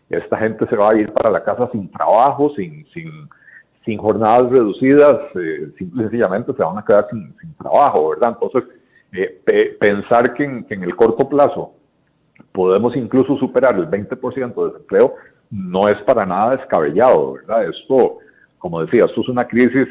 esta 0.09 0.39
gente 0.39 0.67
se 0.67 0.77
va 0.77 0.91
a 0.91 0.97
ir 0.97 1.13
para 1.13 1.31
la 1.31 1.43
casa 1.43 1.69
sin 1.73 1.91
trabajo, 1.91 2.53
sin, 2.55 2.87
sin, 2.93 3.11
sin 3.85 3.99
jornadas 3.99 4.51
reducidas, 4.51 5.17
simple 5.77 6.05
y 6.05 6.09
sencillamente 6.09 6.53
se 6.53 6.63
van 6.63 6.79
a 6.79 6.85
quedar 6.85 7.09
sin, 7.11 7.35
sin 7.41 7.55
trabajo, 7.55 8.11
¿verdad? 8.11 8.37
Entonces, 8.41 8.71
eh, 9.13 9.41
pe- 9.45 9.77
pensar 9.81 10.35
que 10.35 10.45
en, 10.45 10.65
que 10.65 10.75
en 10.75 10.83
el 10.83 10.95
corto 10.97 11.29
plazo 11.29 11.73
podemos 12.53 12.95
incluso 12.97 13.37
superar 13.39 13.77
el 13.77 13.89
20% 13.89 14.55
de 14.55 14.73
desempleo 14.73 15.15
no 15.51 15.89
es 15.89 15.97
para 16.03 16.27
nada 16.27 16.57
descabellado, 16.57 17.35
¿verdad? 17.35 17.69
Esto, 17.69 18.19
como 18.59 18.85
decía, 18.85 19.05
esto 19.07 19.21
es 19.23 19.29
una 19.29 19.47
crisis 19.47 19.87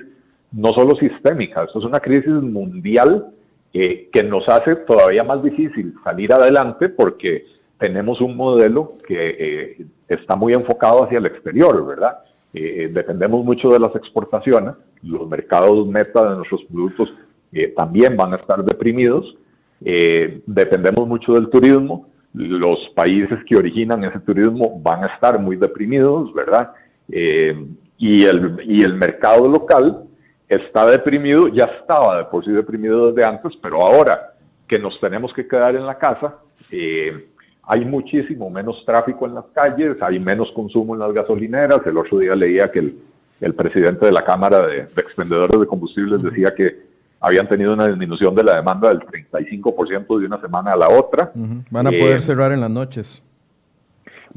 no 0.52 0.70
solo 0.70 0.96
sistémica, 0.96 1.64
esto 1.64 1.80
es 1.80 1.86
una 1.86 2.00
crisis 2.00 2.28
mundial 2.32 3.28
eh, 3.74 4.10
que 4.14 4.24
nos 4.24 4.48
hace 4.48 4.76
todavía 4.78 5.24
más 5.24 5.44
difícil 5.44 5.94
salir 6.04 6.32
adelante 6.32 6.90
porque 6.90 7.46
tenemos 7.80 8.22
un 8.22 8.36
modelo 8.38 8.94
que 9.08 9.36
eh, 9.80 9.86
está 10.08 10.36
muy 10.36 10.54
enfocado 10.54 11.04
hacia 11.04 11.18
el 11.18 11.26
exterior, 11.26 11.86
¿verdad? 11.86 12.20
Eh, 12.54 12.90
dependemos 12.94 13.44
mucho 13.44 13.70
de 13.70 13.80
las 13.80 13.96
exportaciones, 13.96 14.74
los 15.04 15.28
mercados 15.28 15.86
meta 15.88 16.30
de 16.30 16.38
nuestros 16.38 16.64
productos 16.66 17.14
eh, 17.52 17.74
también 17.76 18.16
van 18.16 18.34
a 18.34 18.38
estar 18.38 18.64
deprimidos, 18.64 19.36
eh, 19.84 20.42
dependemos 20.46 21.08
mucho 21.08 21.34
del 21.34 21.50
turismo, 21.50 22.08
los 22.34 22.90
países 22.96 23.40
que 23.46 23.56
originan 23.56 24.04
ese 24.04 24.20
turismo 24.20 24.80
van 24.82 25.04
a 25.04 25.08
estar 25.08 25.40
muy 25.40 25.56
deprimidos, 25.56 26.34
¿verdad? 26.34 26.72
Eh, 27.10 27.66
y, 27.98 28.26
el, 28.26 28.60
y 28.64 28.84
el 28.84 28.94
mercado 28.94 29.48
local 29.48 30.04
está 30.48 30.86
deprimido, 30.86 31.48
ya 31.48 31.66
estaba 31.80 32.20
de 32.20 32.26
por 32.26 32.44
sí 32.46 32.52
deprimido 32.52 33.12
desde 33.12 33.28
antes, 33.28 33.54
pero 33.62 33.82
ahora 33.82 34.34
que 34.68 34.78
nos 34.78 35.00
tenemos 35.00 35.34
que 35.34 35.48
quedar 35.48 35.76
en 35.76 35.86
la 35.86 35.98
casa, 35.98 36.36
eh, 36.72 37.28
hay 37.64 37.86
muchísimo 37.86 38.50
menos 38.50 38.84
tráfico 38.86 39.26
en 39.26 39.36
las 39.36 39.46
calles, 39.54 39.98
hay 40.02 40.20
menos 40.20 40.52
consumo 40.52 40.94
en 40.94 41.00
las 41.00 41.14
gasolineras. 41.14 41.82
El 41.86 41.98
otro 41.98 42.20
día 42.20 42.36
leía 42.36 42.72
que 42.72 42.80
el, 42.80 42.98
el 43.42 43.54
presidente 43.56 44.06
de 44.06 44.12
la 44.12 44.24
Cámara 44.24 44.66
de, 44.66 44.86
de 44.86 45.02
Expendedores 45.02 45.60
de 45.60 45.68
Combustibles 45.68 46.22
decía 46.22 46.54
que 46.56 46.87
habían 47.20 47.48
tenido 47.48 47.74
una 47.74 47.88
disminución 47.88 48.36
de 48.36 48.44
la 48.44 48.56
demanda 48.58 48.90
del 48.90 49.00
35% 49.00 50.20
de 50.20 50.26
una 50.26 50.40
semana 50.40 50.74
a 50.74 50.78
la 50.78 50.90
otra. 50.90 51.32
Van 51.72 51.88
a 51.88 51.90
Eh, 51.90 52.00
poder 52.00 52.22
cerrar 52.22 52.52
en 52.52 52.62
las 52.62 52.70
noches. 52.70 53.24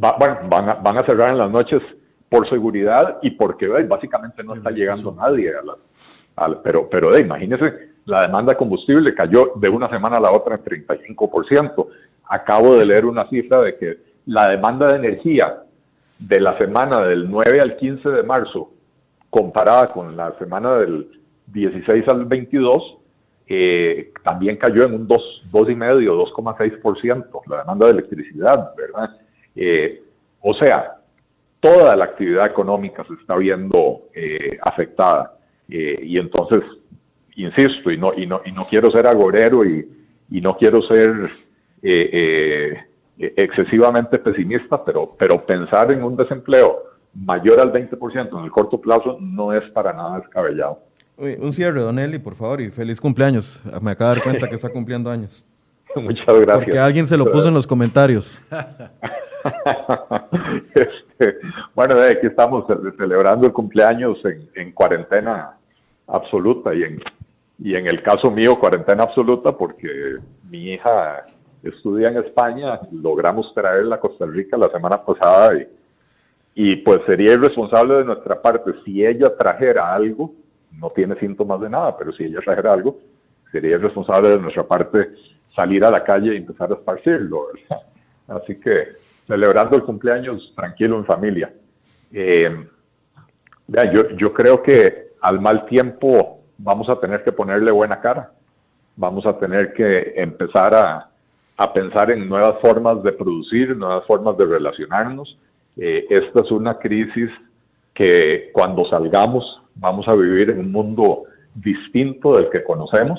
Va- 0.02 0.16
bueno, 0.18 0.38
van 0.48 0.70
a, 0.70 0.74
van 0.74 0.98
a 0.98 1.04
cerrar 1.04 1.30
en 1.30 1.38
las 1.38 1.50
noches 1.50 1.82
por 2.28 2.48
seguridad 2.48 3.18
y 3.22 3.32
porque 3.32 3.66
eh, 3.66 3.84
básicamente 3.88 4.42
no 4.44 4.54
está 4.54 4.70
llegando 4.70 5.12
nadie 5.12 5.50
a 5.56 5.62
las, 5.62 6.56
pero, 6.62 6.88
pero 6.88 7.14
eh, 7.14 7.20
imagínese, 7.20 7.90
la 8.06 8.22
demanda 8.22 8.52
de 8.52 8.58
combustible 8.58 9.14
cayó 9.14 9.52
de 9.56 9.68
una 9.68 9.88
semana 9.90 10.16
a 10.16 10.20
la 10.20 10.32
otra 10.32 10.54
en 10.56 10.64
35%. 10.86 11.86
Acabo 12.24 12.76
de 12.76 12.86
leer 12.86 13.04
una 13.04 13.28
cifra 13.28 13.60
de 13.60 13.76
que 13.76 13.98
la 14.26 14.48
demanda 14.48 14.86
de 14.86 14.96
energía 14.96 15.62
de 16.18 16.40
la 16.40 16.56
semana 16.56 17.00
del 17.02 17.28
9 17.30 17.60
al 17.60 17.76
15 17.76 18.08
de 18.08 18.22
marzo, 18.22 18.70
comparada 19.28 19.92
con 19.92 20.16
la 20.16 20.32
semana 20.38 20.76
del 20.76 21.19
16 21.52 22.08
al 22.08 22.24
22, 22.24 22.98
eh, 23.46 24.12
también 24.22 24.56
cayó 24.56 24.84
en 24.84 24.94
un 24.94 25.08
2, 25.08 25.42
2,5, 25.50 26.32
2,6% 26.34 27.40
la 27.48 27.58
demanda 27.58 27.86
de 27.86 27.92
electricidad, 27.92 28.74
¿verdad? 28.76 29.16
Eh, 29.56 30.02
o 30.40 30.54
sea, 30.54 30.96
toda 31.58 31.96
la 31.96 32.04
actividad 32.04 32.46
económica 32.46 33.04
se 33.04 33.14
está 33.14 33.36
viendo 33.36 34.02
eh, 34.14 34.58
afectada. 34.62 35.36
Eh, 35.68 36.00
y 36.02 36.18
entonces, 36.18 36.60
insisto, 37.36 37.90
y 37.90 37.98
no, 37.98 38.12
y 38.16 38.26
no, 38.26 38.40
y 38.44 38.52
no 38.52 38.64
quiero 38.64 38.90
ser 38.90 39.06
agorero 39.06 39.64
y, 39.64 39.88
no 40.30 40.56
quiero 40.56 40.80
ser 40.82 41.28
excesivamente 43.18 44.18
pesimista, 44.20 44.82
pero, 44.84 45.16
pero 45.18 45.44
pensar 45.44 45.90
en 45.90 46.04
un 46.04 46.16
desempleo 46.16 46.84
mayor 47.14 47.58
al 47.58 47.72
20% 47.72 48.38
en 48.38 48.44
el 48.44 48.50
corto 48.52 48.80
plazo 48.80 49.18
no 49.20 49.52
es 49.52 49.68
para 49.72 49.92
nada 49.92 50.20
descabellado. 50.20 50.89
Un 51.20 51.52
cierre, 51.52 51.80
Don 51.80 51.98
Eli, 51.98 52.18
por 52.18 52.34
favor, 52.34 52.60
y 52.60 52.70
feliz 52.70 53.00
cumpleaños. 53.00 53.60
Me 53.82 53.90
acabo 53.90 54.10
de 54.10 54.16
dar 54.16 54.24
cuenta 54.24 54.48
que 54.48 54.54
está 54.54 54.70
cumpliendo 54.70 55.10
años. 55.10 55.44
Muchas 55.96 56.24
gracias. 56.26 56.56
Porque 56.56 56.78
alguien 56.78 57.06
se 57.06 57.16
lo 57.16 57.30
puso 57.30 57.48
en 57.48 57.54
los 57.54 57.66
comentarios. 57.66 58.40
Este, 60.74 61.38
bueno, 61.74 61.94
de 61.94 62.10
aquí 62.12 62.26
estamos 62.26 62.66
ce- 62.66 62.96
celebrando 62.98 63.46
el 63.46 63.52
cumpleaños 63.52 64.18
en, 64.24 64.48
en 64.54 64.72
cuarentena 64.72 65.52
absoluta 66.06 66.74
y 66.74 66.82
en, 66.82 67.00
y 67.58 67.74
en 67.74 67.86
el 67.86 68.02
caso 68.02 68.30
mío 68.30 68.58
cuarentena 68.58 69.04
absoluta 69.04 69.52
porque 69.56 70.16
mi 70.48 70.72
hija 70.74 71.24
estudia 71.62 72.08
en 72.08 72.18
España, 72.18 72.80
logramos 72.92 73.52
traerla 73.54 73.96
a 73.96 74.00
Costa 74.00 74.26
Rica 74.26 74.56
la 74.58 74.68
semana 74.70 75.02
pasada 75.02 75.54
y, 75.56 75.66
y 76.54 76.76
pues 76.76 77.00
sería 77.06 77.32
irresponsable 77.34 77.94
de 77.94 78.04
nuestra 78.04 78.40
parte 78.40 78.72
si 78.84 79.04
ella 79.04 79.34
trajera 79.38 79.94
algo, 79.94 80.32
no 80.78 80.90
tiene 80.90 81.18
síntomas 81.18 81.60
de 81.60 81.70
nada, 81.70 81.96
pero 81.96 82.12
si 82.12 82.24
ella 82.24 82.40
trajera 82.44 82.72
algo, 82.72 82.98
sería 83.50 83.76
irresponsable 83.76 84.30
de 84.30 84.38
nuestra 84.38 84.66
parte 84.66 85.10
salir 85.54 85.84
a 85.84 85.90
la 85.90 86.04
calle 86.04 86.34
y 86.34 86.38
empezar 86.38 86.70
a 86.70 86.74
esparcirlo. 86.74 87.48
Así 88.28 88.58
que 88.60 88.88
celebrando 89.26 89.76
el 89.76 89.82
cumpleaños 89.82 90.52
tranquilo 90.54 90.96
en 90.96 91.04
familia. 91.04 91.52
Eh, 92.12 92.66
yo, 93.92 94.10
yo 94.16 94.32
creo 94.32 94.62
que 94.62 95.10
al 95.20 95.40
mal 95.40 95.66
tiempo 95.66 96.40
vamos 96.58 96.88
a 96.88 96.98
tener 96.98 97.22
que 97.22 97.32
ponerle 97.32 97.70
buena 97.70 98.00
cara. 98.00 98.32
Vamos 98.96 99.26
a 99.26 99.38
tener 99.38 99.72
que 99.72 100.14
empezar 100.16 100.74
a, 100.74 101.10
a 101.56 101.72
pensar 101.72 102.10
en 102.10 102.28
nuevas 102.28 102.58
formas 102.60 103.02
de 103.02 103.12
producir, 103.12 103.76
nuevas 103.76 104.06
formas 104.06 104.36
de 104.38 104.46
relacionarnos. 104.46 105.36
Eh, 105.76 106.06
esta 106.08 106.40
es 106.40 106.50
una 106.50 106.78
crisis 106.78 107.30
que 107.94 108.50
cuando 108.52 108.84
salgamos 108.86 109.59
vamos 109.80 110.06
a 110.06 110.14
vivir 110.14 110.52
en 110.52 110.60
un 110.60 110.72
mundo 110.72 111.24
distinto 111.54 112.36
del 112.36 112.50
que 112.50 112.62
conocemos 112.62 113.18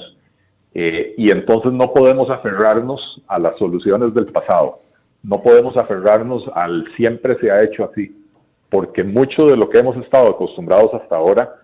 Eh, 0.73 1.15
y 1.17 1.31
entonces 1.31 1.73
no 1.73 1.91
podemos 1.93 2.29
aferrarnos 2.29 3.21
a 3.27 3.37
las 3.37 3.57
soluciones 3.57 4.13
del 4.13 4.27
pasado, 4.27 4.79
no 5.21 5.41
podemos 5.41 5.75
aferrarnos 5.75 6.45
al 6.55 6.85
siempre 6.95 7.37
se 7.41 7.51
ha 7.51 7.61
hecho 7.61 7.83
así, 7.83 8.15
porque 8.69 9.03
mucho 9.03 9.43
de 9.43 9.57
lo 9.57 9.69
que 9.69 9.79
hemos 9.79 9.97
estado 9.97 10.29
acostumbrados 10.29 10.93
hasta 10.93 11.17
ahora 11.17 11.57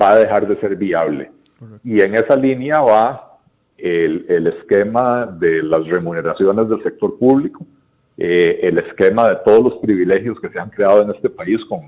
va 0.00 0.12
a 0.12 0.18
dejar 0.18 0.48
de 0.48 0.58
ser 0.60 0.76
viable. 0.76 1.30
Y 1.84 2.00
en 2.00 2.14
esa 2.14 2.36
línea 2.36 2.80
va 2.80 3.38
el, 3.76 4.24
el, 4.28 4.46
esquema 4.46 5.26
de 5.26 5.62
las 5.62 5.86
remuneraciones 5.86 6.68
del 6.70 6.82
sector 6.82 7.18
público, 7.18 7.66
eh, 8.16 8.60
el 8.62 8.78
esquema 8.78 9.28
de 9.28 9.36
todos 9.44 9.62
los 9.62 9.74
privilegios 9.82 10.40
que 10.40 10.48
se 10.48 10.58
han 10.58 10.70
creado 10.70 11.02
en 11.02 11.10
este 11.10 11.28
país 11.28 11.62
con 11.68 11.80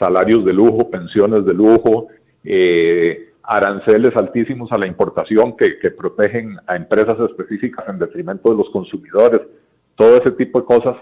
salarios 0.00 0.44
de 0.44 0.52
lujo, 0.54 0.90
pensiones 0.90 1.44
de 1.44 1.52
lujo, 1.52 2.08
eh, 2.42 3.32
aranceles 3.42 4.16
altísimos 4.16 4.72
a 4.72 4.78
la 4.78 4.86
importación 4.86 5.56
que, 5.56 5.90
protegen 5.90 6.56
a 6.66 6.74
empresas 6.74 7.18
específicas 7.20 7.86
en 7.88 7.98
detrimento 7.98 8.50
de 8.50 8.56
los 8.56 8.70
consumidores, 8.70 9.42
todo 9.94 10.16
ese 10.16 10.30
tipo 10.32 10.60
de 10.60 10.66
cosas 10.66 10.96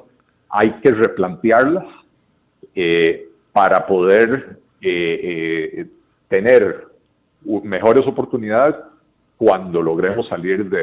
hay 0.50 0.72
que 0.80 0.90
replantearlas 0.90 1.86
eh, 2.74 3.28
para 3.52 3.86
poder 3.86 4.58
eh, 4.80 5.86
tener 6.26 6.88
mejores 7.62 8.04
oportunidades 8.06 8.74
cuando 9.36 9.80
logremos 9.80 10.26
salir 10.28 10.68
de, 10.68 10.82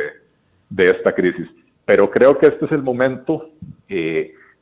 de, 0.69 0.89
esta 0.91 1.13
crisis. 1.13 1.47
Pero 1.83 2.09
creo 2.09 2.37
que 2.37 2.47
este 2.47 2.65
es 2.65 2.71
el 2.71 2.83
momento 2.83 3.49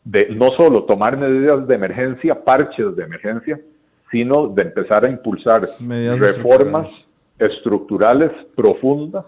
de 0.05 0.29
no 0.35 0.49
solo 0.57 0.83
tomar 0.83 1.17
medidas 1.17 1.67
de 1.67 1.75
emergencia, 1.75 2.43
parches 2.43 2.95
de 2.95 3.03
emergencia, 3.03 3.59
sino 4.11 4.47
de 4.47 4.63
empezar 4.63 5.05
a 5.05 5.09
impulsar 5.09 5.61
reformas 6.17 7.07
estructurales, 7.39 8.31
profundas 8.55 9.25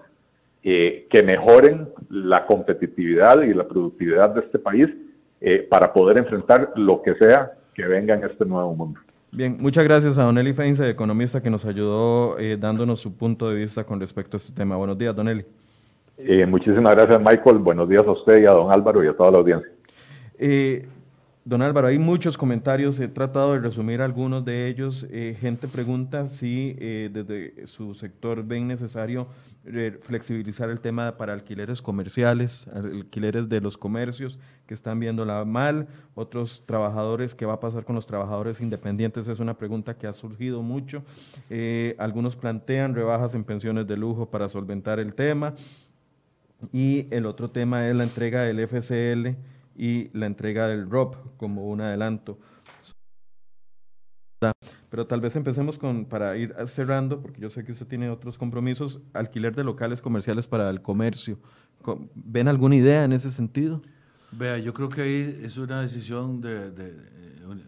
eh, 0.63 1.07
que 1.09 1.23
mejoren 1.23 1.89
la 2.09 2.45
competitividad 2.45 3.41
y 3.41 3.53
la 3.53 3.67
productividad 3.67 4.31
de 4.31 4.41
este 4.41 4.59
país 4.59 4.87
eh, 5.41 5.65
para 5.69 5.93
poder 5.93 6.17
enfrentar 6.17 6.71
lo 6.75 7.01
que 7.01 7.15
sea 7.15 7.51
que 7.73 7.85
venga 7.85 8.15
en 8.15 8.23
este 8.23 8.45
nuevo 8.45 8.73
mundo. 8.73 8.99
Bien, 9.31 9.57
muchas 9.59 9.83
gracias 9.83 10.17
a 10.17 10.23
Don 10.23 10.37
Eli 10.37 10.53
Feinze, 10.53 10.89
economista, 10.89 11.41
que 11.41 11.49
nos 11.49 11.65
ayudó 11.65 12.37
eh, 12.39 12.57
dándonos 12.57 12.99
su 12.99 13.17
punto 13.17 13.49
de 13.49 13.55
vista 13.55 13.83
con 13.83 13.99
respecto 13.99 14.37
a 14.37 14.39
este 14.39 14.53
tema. 14.53 14.75
Buenos 14.77 14.97
días, 14.97 15.15
Don 15.15 15.27
Eli. 15.27 15.45
muchísimas 16.47 16.95
gracias, 16.95 17.19
Michael. 17.19 17.57
Buenos 17.57 17.89
días 17.89 18.03
a 18.05 18.11
usted 18.11 18.41
y 18.41 18.45
a 18.45 18.51
don 18.51 18.71
Álvaro 18.71 19.03
y 19.03 19.07
a 19.07 19.13
toda 19.13 19.31
la 19.31 19.37
audiencia. 19.39 19.74
Don 21.47 21.61
Álvaro, 21.61 21.89
hay 21.89 21.99
muchos 21.99 22.39
comentarios, 22.39 22.99
he 22.99 23.07
tratado 23.07 23.53
de 23.53 23.59
resumir 23.59 24.01
algunos 24.01 24.43
de 24.43 24.67
ellos. 24.67 25.05
Eh, 25.11 25.37
gente 25.39 25.67
pregunta 25.67 26.27
si 26.27 26.75
eh, 26.79 27.11
desde 27.13 27.67
su 27.67 27.93
sector 27.93 28.43
ven 28.43 28.67
necesario 28.67 29.27
eh, 29.63 29.95
flexibilizar 30.01 30.71
el 30.71 30.79
tema 30.79 31.17
para 31.17 31.33
alquileres 31.33 31.83
comerciales, 31.83 32.65
alquileres 32.73 33.47
de 33.47 33.61
los 33.61 33.77
comercios 33.77 34.39
que 34.65 34.73
están 34.73 34.99
viéndola 34.99 35.45
mal, 35.45 35.87
otros 36.15 36.63
trabajadores, 36.65 37.35
¿qué 37.35 37.45
va 37.45 37.53
a 37.53 37.59
pasar 37.59 37.85
con 37.85 37.93
los 37.93 38.07
trabajadores 38.07 38.59
independientes? 38.59 39.27
Es 39.27 39.39
una 39.39 39.55
pregunta 39.55 39.95
que 39.95 40.07
ha 40.07 40.13
surgido 40.13 40.63
mucho. 40.63 41.03
algunos 41.99 42.35
plantean 42.35 42.95
rebajas 42.95 43.35
en 43.35 43.43
pensiones 43.43 43.85
de 43.85 43.97
lujo 43.97 44.31
para 44.31 44.49
solventar 44.49 44.99
el 44.99 45.13
tema. 45.13 45.53
Y 46.73 47.05
el 47.11 47.27
otro 47.27 47.51
tema 47.51 47.87
es 47.87 47.95
la 47.95 48.03
entrega 48.03 48.41
del 48.41 48.67
FCL 48.67 49.54
y 49.75 50.09
la 50.17 50.25
entrega 50.25 50.67
del 50.67 50.89
ROP 50.89 51.37
como 51.37 51.67
un 51.67 51.81
adelanto. 51.81 52.39
Pero 54.89 55.07
tal 55.07 55.21
vez 55.21 55.35
empecemos 55.35 55.77
con, 55.77 56.05
para 56.05 56.37
ir 56.37 56.53
cerrando, 56.67 57.21
porque 57.21 57.41
yo 57.41 57.49
sé 57.49 57.63
que 57.63 57.71
usted 57.71 57.87
tiene 57.87 58.09
otros 58.09 58.37
compromisos, 58.37 59.01
alquiler 59.13 59.55
de 59.55 59.63
locales 59.63 60.01
comerciales 60.01 60.47
para 60.47 60.69
el 60.69 60.81
comercio. 60.81 61.39
¿Ven 62.13 62.47
alguna 62.47 62.75
idea 62.75 63.03
en 63.03 63.13
ese 63.13 63.31
sentido? 63.31 63.81
Vea, 64.31 64.57
yo 64.57 64.73
creo 64.73 64.89
que 64.89 65.01
ahí 65.01 65.39
es 65.43 65.57
una 65.57 65.81
decisión 65.81 66.41
de, 66.41 66.71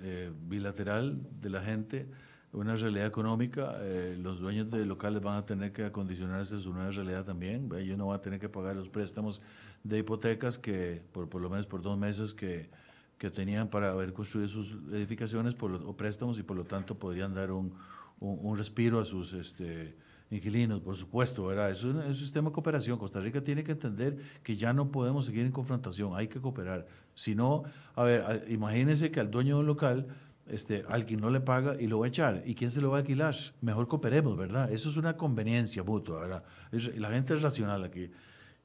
eh, 0.03 0.31
bilateral 0.47 1.21
de 1.39 1.49
la 1.49 1.61
gente, 1.61 2.07
una 2.53 2.75
realidad 2.75 3.07
económica. 3.07 3.77
Eh, 3.81 4.17
los 4.19 4.39
dueños 4.39 4.69
de 4.69 4.85
locales 4.85 5.21
van 5.21 5.37
a 5.37 5.45
tener 5.45 5.71
que 5.71 5.85
acondicionarse 5.85 6.55
a 6.55 6.59
su 6.59 6.73
nueva 6.73 6.91
realidad 6.91 7.25
también. 7.25 7.69
Ellos 7.77 7.97
no 7.97 8.07
van 8.07 8.17
a 8.17 8.21
tener 8.21 8.39
que 8.39 8.49
pagar 8.49 8.75
los 8.75 8.89
préstamos 8.89 9.41
de 9.83 9.99
hipotecas 9.99 10.57
que, 10.57 11.01
por, 11.11 11.29
por 11.29 11.41
lo 11.41 11.49
menos 11.49 11.67
por 11.67 11.81
dos 11.81 11.97
meses, 11.97 12.33
que, 12.33 12.69
que 13.17 13.29
tenían 13.29 13.69
para 13.69 13.91
haber 13.91 14.13
construido 14.13 14.47
sus 14.47 14.77
edificaciones 14.91 15.53
por, 15.53 15.71
o 15.73 15.95
préstamos 15.95 16.37
y 16.39 16.43
por 16.43 16.55
lo 16.55 16.63
tanto 16.63 16.95
podrían 16.95 17.33
dar 17.33 17.51
un, 17.51 17.73
un, 18.19 18.57
respiro 18.57 18.99
a 18.99 19.05
sus 19.05 19.33
este, 19.33 19.95
inquilinos, 20.29 20.81
por 20.81 20.95
supuesto, 20.95 21.45
¿verdad? 21.45 21.71
Es 21.71 21.83
un, 21.83 21.99
es 21.99 22.07
un, 22.07 22.15
sistema 22.15 22.49
de 22.49 22.53
cooperación. 22.53 22.97
Costa 22.97 23.19
Rica 23.19 23.43
tiene 23.43 23.63
que 23.63 23.71
entender 23.71 24.17
que 24.43 24.55
ya 24.55 24.73
no 24.73 24.91
podemos 24.91 25.25
seguir 25.25 25.45
en 25.45 25.51
confrontación, 25.51 26.15
hay 26.15 26.27
que 26.27 26.39
cooperar. 26.39 26.87
Si 27.15 27.33
no, 27.33 27.63
a 27.95 28.03
ver, 28.03 28.45
imagínense 28.49 29.09
que 29.09 29.19
al 29.19 29.31
dueño 29.31 29.55
de 29.55 29.61
un 29.61 29.67
local, 29.67 30.07
este, 30.49 30.83
alguien 30.89 31.19
no 31.19 31.29
le 31.29 31.39
paga 31.39 31.75
y 31.79 31.87
lo 31.87 31.99
va 31.99 32.05
a 32.05 32.09
echar. 32.09 32.43
¿Y 32.45 32.55
quién 32.55 32.71
se 32.71 32.81
lo 32.81 32.91
va 32.91 32.97
a 32.97 32.99
alquilar? 33.01 33.35
Mejor 33.61 33.87
cooperemos, 33.87 34.37
¿verdad? 34.37 34.71
Eso 34.71 34.89
es 34.89 34.97
una 34.97 35.17
conveniencia 35.17 35.83
mutua, 35.83 36.21
¿verdad? 36.21 36.43
la 36.71 37.09
gente 37.09 37.33
es 37.33 37.41
racional 37.41 37.83
aquí. 37.83 38.09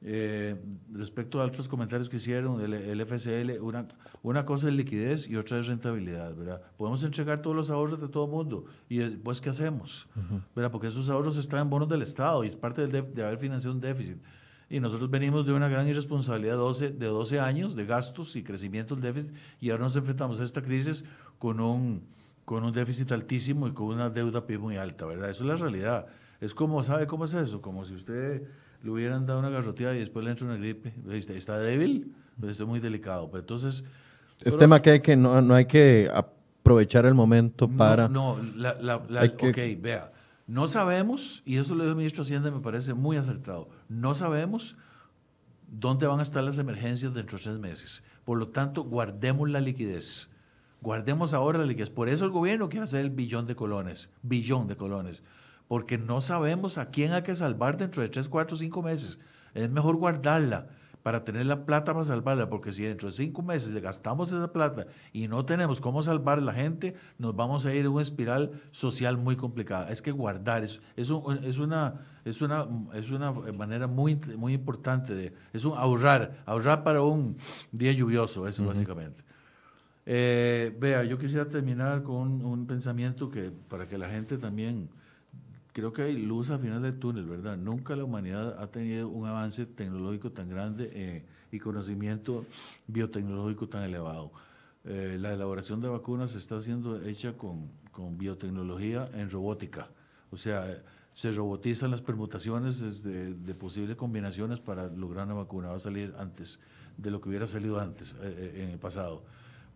Eh, 0.05 0.57
respecto 0.93 1.41
a 1.41 1.45
otros 1.45 1.69
comentarios 1.69 2.09
que 2.09 2.17
hicieron, 2.17 2.61
el, 2.61 3.07
FCL, 3.07 3.61
una, 3.61 3.87
una 4.23 4.45
cosa 4.45 4.67
es 4.67 4.75
liquidez 4.75 5.29
y 5.29 5.37
otra 5.37 5.59
es 5.59 5.69
rentabilidad, 5.69 6.35
¿verdad? 6.35 6.61
Podemos 6.77 7.05
entregar 7.05 7.41
todos 7.41 7.55
los 7.55 7.71
ahorros 7.71 8.01
de 8.01 8.09
todo 8.09 8.25
el 8.25 8.31
mundo 8.33 8.65
y 8.89 8.99
después, 8.99 9.41
¿qué 9.41 9.51
hacemos? 9.51 10.09
¿verdad? 10.57 10.73
Porque 10.73 10.89
esos 10.89 11.09
ahorros 11.09 11.37
están 11.37 11.61
en 11.61 11.71
bonos 11.71 11.89
del 11.89 12.03
Estado 12.03 12.43
y 12.43 12.49
es 12.49 12.57
parte 12.57 12.87
del 12.87 13.15
de, 13.15 13.25
haber 13.25 13.39
financiado 13.39 13.75
un 13.75 13.81
déficit. 13.81 14.19
Y 14.73 14.81
nosotros 14.81 15.11
venimos 15.11 15.45
de 15.45 15.53
una 15.53 15.69
gran 15.69 15.87
irresponsabilidad 15.87 16.57
12, 16.57 16.93
de 16.93 17.07
12 17.07 17.39
años 17.39 17.77
de 17.77 17.85
gastos 17.85 18.35
y 18.37 18.43
crecimiento 18.43 18.95
del 18.95 19.05
déficit 19.05 19.35
y 19.61 19.69
ahora 19.69 19.83
nos 19.83 19.95
enfrentamos 19.97 20.41
a 20.41 20.45
esta 20.45 20.63
crisis 20.63 21.05
con 21.39 21.61
un, 21.61 22.03
con 22.47 22.65
un 22.65 22.73
déficit 22.73 23.13
altísimo 23.13 23.69
y 23.69 23.73
con 23.73 23.89
una 23.89 24.09
deuda 24.09 24.47
PIB 24.47 24.61
muy 24.61 24.79
alta, 24.79 25.05
¿verdad? 25.05 25.29
Eso 25.29 25.45
es 25.45 25.51
la 25.51 25.57
realidad. 25.57 26.07
Es 26.41 26.55
como, 26.55 26.83
¿sabe 26.83 27.07
cómo 27.07 27.25
es 27.25 27.35
eso? 27.35 27.61
Como 27.61 27.85
si 27.85 27.93
usted 27.93 28.45
le 28.83 28.91
hubieran 28.91 29.27
dado 29.27 29.41
una 29.41 29.51
garroteada 29.51 29.95
y 29.95 29.99
después 29.99 30.25
le 30.25 30.31
entra 30.31 30.47
una 30.47 30.57
gripe. 30.57 30.95
Está 31.37 31.59
débil, 31.59 32.11
pero 32.41 32.51
está 32.51 32.65
muy 32.65 32.81
delicado. 32.81 33.29
Pero 33.31 33.41
entonces... 33.41 33.85
Es 34.43 34.57
tema 34.57 34.81
que, 34.81 34.93
hay 34.93 35.01
que 35.01 35.17
no, 35.17 35.43
no 35.43 35.55
hay 35.55 35.67
que 35.67 36.11
aprovechar 36.11 37.05
el 37.05 37.13
momento 37.13 37.69
para... 37.69 38.09
No, 38.09 38.39
la, 38.57 38.75
la, 38.81 38.97
ok, 38.97 39.59
vea. 39.79 40.11
No 40.53 40.69
sabemos, 40.69 41.43
y 41.47 41.57
eso 41.57 41.75
lo 41.75 41.83
dijo 41.83 41.93
el 41.93 41.97
ministro 41.97 42.23
de 42.23 42.29
Hacienda, 42.29 42.51
me 42.51 42.61
parece 42.61 42.93
muy 42.93 43.17
acertado, 43.17 43.71
no 43.89 44.13
sabemos 44.13 44.77
dónde 45.67 46.07
van 46.07 46.21
a 46.21 46.23
estar 46.23 46.45
las 46.45 46.59
emergencias 46.59 47.15
dentro 47.15 47.39
de 47.39 47.45
tres 47.45 47.59
meses. 47.59 48.05
Por 48.27 48.37
lo 48.37 48.49
tanto, 48.49 48.85
guardemos 48.85 49.49
la 49.49 49.61
liquidez. 49.61 50.29
Guardemos 50.83 51.33
ahora 51.33 51.59
la 51.59 51.65
liquidez. 51.65 51.89
Por 51.89 52.11
eso 52.11 52.27
el 52.27 52.33
gobierno 52.33 52.69
quiere 52.69 52.85
hacer 52.85 53.01
el 53.01 53.11
billón 53.11 53.47
de 53.47 53.57
colones, 53.57 54.11
billón 54.23 54.67
de 54.67 54.77
colones 54.77 55.23
porque 55.73 55.97
no 55.97 56.21
sabemos 56.21 56.77
a 56.77 56.91
quién 56.91 57.15
hay 57.15 57.23
que 57.23 57.35
salvar 57.35 57.79
dentro 57.79 58.03
de 58.03 58.11
3, 58.11 58.29
4, 58.29 58.59
5 58.59 58.83
meses. 58.83 59.19
Es 59.55 59.71
mejor 59.71 59.97
guardarla 59.97 60.69
para 61.03 61.25
tener 61.25 61.47
la 61.47 61.65
plata 61.65 61.93
para 61.93 62.05
salvarla, 62.05 62.49
porque 62.49 62.73
si 62.73 62.85
dentro 62.85 63.09
de 63.09 63.15
5 63.15 63.43
meses 63.43 63.73
le 63.73 63.81
gastamos 63.81 64.29
esa 64.33 64.53
plata 64.53 64.87
y 65.13 65.29
no 65.29 65.45
tenemos 65.45 65.81
cómo 65.81 66.03
salvar 66.03 66.39
a 66.39 66.43
la 66.43 66.53
gente, 66.53 66.95
nos 67.19 67.35
vamos 67.35 67.67
a 67.67 67.75
ir 67.75 67.85
en 67.85 67.93
una 67.93 68.03
espiral 68.03 68.53
social 68.71 69.19
muy 69.19 69.37
complicada. 69.37 69.91
Es 69.91 70.03
que 70.03 70.13
guardar, 70.13 70.65
es, 70.65 70.81
es, 70.97 71.11
es, 71.45 71.59
una, 71.59 72.01
es, 72.25 72.41
una, 72.41 72.69
es 72.95 73.11
una 73.11 73.33
manera 73.33 73.87
muy, 73.87 74.17
muy 74.37 74.55
importante 74.55 75.15
de, 75.15 75.33
es 75.53 75.65
un 75.65 75.77
ahorrar, 75.77 76.43
ahorrar 76.47 76.85
para 76.85 77.03
un 77.03 77.37
día 77.73 77.93
lluvioso, 77.93 78.47
eso 78.47 78.65
básicamente. 78.67 79.25
Eh, 80.05 80.77
vea, 80.81 81.05
yo 81.05 81.17
quisiera 81.17 81.49
terminar 81.49 82.03
con 82.03 82.45
un 82.45 82.67
pensamiento 82.67 83.31
que 83.31 83.53
para 83.69 83.87
que 83.87 83.99
la 83.99 84.09
gente 84.09 84.37
también 84.37 84.89
creo 85.73 85.93
que 85.93 86.03
hay 86.03 86.17
luz 86.17 86.51
al 86.51 86.61
final 86.61 86.83
del 86.83 86.99
túnel, 86.99 87.27
¿verdad? 87.27 87.57
Nunca 87.57 87.97
la 87.97 88.05
humanidad 88.05 88.63
ha 88.63 88.67
tenido 88.71 89.09
un 89.09 89.27
avance 89.27 89.67
tecnológico 89.67 90.31
tan 90.31 90.49
grande 90.49 90.91
eh, 90.93 91.25
y 91.51 91.59
conocimiento 91.59 92.45
biotecnológico 92.87 93.69
tan 93.69 93.83
elevado. 93.83 94.33
Eh, 94.85 95.17
la 95.19 95.33
elaboración 95.33 95.81
de 95.81 95.89
vacunas 95.89 96.35
está 96.35 96.61
siendo 96.61 97.03
hecha 97.03 97.37
con, 97.37 97.71
biotecnología 98.19 99.09
en 99.15 99.31
robótica. 99.31 99.89
O 100.31 100.37
sea, 100.37 100.83
se 101.13 101.31
robotizan 101.31 101.91
las 101.91 102.01
permutaciones 102.01 103.03
de, 103.03 103.35
de, 103.35 103.55
posibles 103.55 103.97
combinaciones 103.97 104.61
para 104.61 104.89
lograr 104.89 105.27
una 105.27 105.35
vacuna. 105.35 105.69
Va 105.69 105.77
a 105.77 105.79
salir 105.79 106.15
antes 106.19 106.59
de 106.97 107.11
lo 107.11 107.21
que 107.21 107.29
hubiera 107.29 107.47
salido 107.47 107.79
antes, 107.79 108.15
eh, 108.23 108.63
en 108.65 108.71
el 108.71 108.79
pasado. 108.79 109.25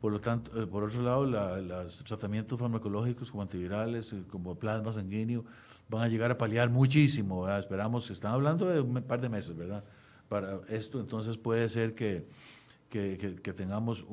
Por 0.00 0.12
lo 0.12 0.20
tanto, 0.20 0.68
por 0.68 0.84
otro 0.84 1.02
lado, 1.02 1.24
los 1.26 2.04
tratamientos 2.04 2.58
farmacológicos 2.58 3.30
como 3.30 3.42
antivirales, 3.42 4.14
como 4.30 4.54
plasma 4.54 4.92
sanguíneo, 4.92 5.44
van 5.88 6.02
a 6.02 6.08
llegar 6.08 6.30
a 6.30 6.38
paliar 6.38 6.70
muchísimo. 6.70 7.48
Esperamos, 7.48 8.10
están 8.10 8.32
hablando 8.32 8.66
de 8.68 8.80
un 8.80 9.02
par 9.02 9.20
de 9.20 9.28
meses, 9.28 9.56
¿verdad? 9.56 9.84
Para 10.28 10.60
esto, 10.68 10.98
entonces 10.98 11.36
puede 11.36 11.68
ser 11.68 11.94
que, 11.94 12.26
que, 12.88 13.38
que, 13.42 13.52
tengamos 13.52 14.04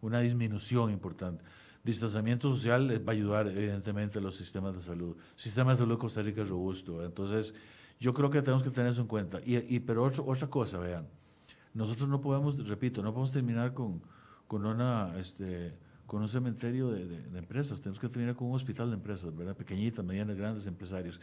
una 0.00 0.20
disminución 0.20 0.90
importante. 0.90 1.44
Distanciamiento 1.84 2.48
social 2.50 3.06
va 3.06 3.12
a 3.12 3.16
ayudar, 3.16 3.48
evidentemente, 3.48 4.18
a 4.18 4.22
los 4.22 4.36
sistemas 4.36 4.74
de 4.74 4.80
salud. 4.80 5.16
Sistema 5.36 5.72
de 5.72 5.76
salud 5.76 5.94
de 5.94 5.98
Costa 5.98 6.22
Rica 6.22 6.42
es 6.42 6.48
robusto. 6.48 7.04
Entonces, 7.04 7.54
Yo 7.98 8.14
creo 8.14 8.30
que 8.30 8.40
tenemos 8.40 8.62
que 8.62 8.70
tener 8.70 8.90
eso 8.90 9.02
en 9.02 9.06
cuenta. 9.06 9.40
Y, 9.44 9.56
y 9.76 9.80
pero 9.80 10.04
otra 10.04 10.48
cosa, 10.48 10.78
vean, 10.78 11.06
nosotros 11.74 12.08
no 12.08 12.18
podemos, 12.18 12.66
repito, 12.66 13.02
no 13.02 13.12
podemos 13.12 13.30
terminar 13.30 13.74
con, 13.74 14.00
con 14.46 14.64
una... 14.64 15.14
Este, 15.18 15.74
con 16.10 16.22
un 16.22 16.28
cementerio 16.28 16.90
de, 16.90 17.06
de, 17.06 17.38
empresas, 17.38 17.80
tenemos 17.80 18.00
que 18.00 18.08
terminar 18.08 18.34
con 18.34 18.48
un 18.48 18.56
hospital 18.56 18.88
de 18.88 18.94
empresas, 18.94 19.32
¿verdad? 19.32 19.54
Pequeñitas, 19.54 20.04
medianas, 20.04 20.36
grandes 20.36 20.66
empresarios. 20.66 21.20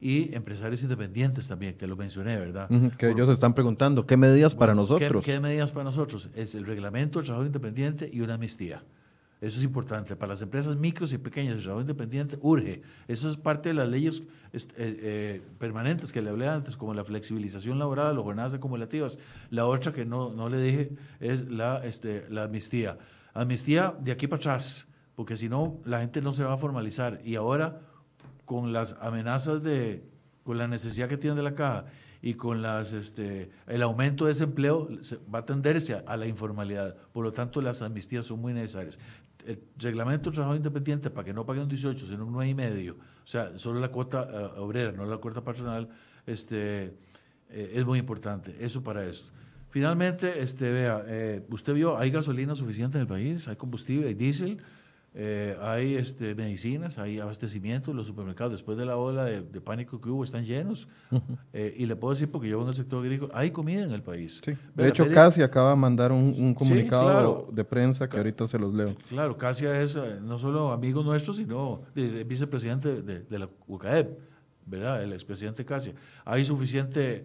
Y 0.00 0.32
empresarios 0.32 0.80
independientes 0.84 1.48
también, 1.48 1.74
que 1.74 1.88
lo 1.88 1.96
mencioné, 1.96 2.38
¿verdad? 2.38 2.70
que 2.96 3.10
ellos 3.10 3.28
están 3.30 3.52
preguntando, 3.52 4.06
¿qué 4.06 4.16
medidas 4.16 4.54
para 4.54 4.76
nosotros? 4.76 5.24
¿qué, 5.24 5.40
medidas 5.40 5.72
para 5.72 5.82
nosotros? 5.82 6.28
Es 6.36 6.54
el 6.54 6.66
reglamento 6.66 7.18
del 7.18 7.26
trabajo 7.26 7.46
independiente 7.46 8.08
y 8.12 8.20
una 8.20 8.34
amnistía. 8.34 8.84
Eso 9.40 9.58
es 9.58 9.64
importante. 9.64 10.14
Para 10.14 10.34
las 10.34 10.42
empresas 10.42 10.76
micros 10.76 11.12
y 11.12 11.18
pequeñas, 11.18 11.56
el 11.56 11.62
trabajo 11.62 11.80
independiente 11.80 12.38
urge. 12.40 12.82
Eso 13.08 13.28
es 13.28 13.36
parte 13.36 13.70
de 13.70 13.74
las 13.74 13.88
leyes 13.88 14.22
eh, 14.52 14.60
eh, 14.76 15.42
permanentes 15.58 16.12
que 16.12 16.22
le 16.22 16.30
hablé 16.30 16.46
antes, 16.46 16.76
como 16.76 16.94
la 16.94 17.02
flexibilización 17.02 17.76
laboral, 17.80 18.14
las 18.14 18.24
jornadas 18.24 18.54
acumulativas. 18.54 19.18
La 19.50 19.66
otra 19.66 19.92
que 19.92 20.04
no, 20.04 20.30
no 20.30 20.48
le 20.48 20.62
dije 20.62 20.90
es 21.18 21.48
la, 21.48 21.84
este, 21.84 22.24
la 22.30 22.44
amnistía. 22.44 22.98
Amnistía 23.34 23.94
de 24.00 24.12
aquí 24.12 24.26
para 24.26 24.40
atrás, 24.40 24.86
porque 25.14 25.36
si 25.36 25.48
no, 25.48 25.80
la 25.84 26.00
gente 26.00 26.20
no 26.22 26.32
se 26.32 26.44
va 26.44 26.54
a 26.54 26.58
formalizar. 26.58 27.20
Y 27.24 27.36
ahora, 27.36 27.80
con 28.44 28.72
las 28.72 28.96
amenazas 29.00 29.62
de, 29.62 30.08
con 30.42 30.58
la 30.58 30.66
necesidad 30.66 31.08
que 31.08 31.18
tiene 31.18 31.36
de 31.36 31.42
la 31.42 31.54
caja 31.54 31.84
y 32.22 32.34
con 32.34 32.62
las, 32.62 32.92
este, 32.92 33.50
el 33.66 33.82
aumento 33.82 34.24
de 34.24 34.30
desempleo, 34.30 34.88
va 35.32 35.40
a 35.40 35.44
tenderse 35.44 36.02
a, 36.06 36.16
la 36.16 36.26
informalidad. 36.26 36.96
Por 37.12 37.24
lo 37.24 37.32
tanto, 37.32 37.60
las 37.60 37.82
amnistías 37.82 38.26
son 38.26 38.40
muy 38.40 38.52
necesarias. 38.52 38.98
El 39.46 39.62
reglamento 39.76 40.30
de 40.30 40.36
trabajo 40.36 40.56
independiente 40.56 41.10
para 41.10 41.24
que 41.24 41.32
no 41.32 41.46
paguen 41.46 41.64
un 41.64 41.68
18, 41.68 42.06
sino 42.06 42.26
un 42.26 42.34
9,5, 42.34 42.92
o 42.92 42.96
sea, 43.24 43.58
solo 43.58 43.78
la 43.78 43.88
cuota 43.88 44.28
eh, 44.30 44.60
obrera, 44.60 44.92
no 44.92 45.04
la 45.04 45.18
cuota 45.18 45.42
personal, 45.44 45.88
este, 46.26 46.94
eh, 47.50 47.72
es 47.74 47.84
muy 47.84 47.98
importante. 47.98 48.56
Eso 48.58 48.82
para 48.82 49.04
eso. 49.04 49.26
Finalmente, 49.70 50.42
este, 50.42 50.70
vea, 50.70 51.04
eh, 51.06 51.42
usted 51.50 51.74
vio, 51.74 51.98
hay 51.98 52.10
gasolina 52.10 52.54
suficiente 52.54 52.96
en 52.98 53.02
el 53.02 53.08
país, 53.08 53.48
hay 53.48 53.56
combustible, 53.56 54.08
hay 54.08 54.14
diésel, 54.14 54.58
eh, 55.14 55.56
hay 55.60 55.96
este, 55.96 56.34
medicinas, 56.34 56.98
hay 56.98 57.18
abastecimiento, 57.18 57.92
los 57.92 58.06
supermercados 58.06 58.52
después 58.52 58.78
de 58.78 58.86
la 58.86 58.96
ola 58.96 59.24
de, 59.24 59.42
pánico 59.60 60.00
que 60.00 60.08
hubo 60.08 60.24
están 60.24 60.44
llenos. 60.44 60.88
Eh, 61.52 61.74
y 61.78 61.86
le 61.86 61.96
puedo 61.96 62.14
decir, 62.14 62.30
porque 62.30 62.48
yo 62.48 62.58
vengo 62.58 62.66
del 62.66 62.76
sector 62.76 63.02
agrícola, 63.02 63.32
hay 63.34 63.50
comida 63.50 63.82
en 63.82 63.92
el 63.92 64.02
país. 64.02 64.40
De 64.74 64.88
hecho, 64.88 65.08
Casia 65.10 65.46
acaba 65.46 65.70
de 65.70 65.76
mandar 65.76 66.12
un, 66.12 66.54
comunicado 66.54 67.48
de 67.52 67.64
prensa 67.64 68.08
que 68.08 68.16
ahorita 68.16 68.46
se 68.46 68.58
los 68.58 68.72
leo. 68.72 68.94
Claro, 69.08 69.36
Casia 69.36 69.80
es 69.82 69.98
no 70.22 70.38
solo 70.38 70.72
amigo 70.72 71.02
nuestro, 71.02 71.34
sino 71.34 71.82
vicepresidente 71.94 73.02
de, 73.02 73.20
de 73.20 73.38
la 73.38 73.48
UCAEP. 73.66 74.28
¿Verdad? 74.68 75.02
El 75.02 75.12
expresidente 75.12 75.64
Casia. 75.64 75.94
Hay 76.24 76.44
suficiente, 76.44 77.24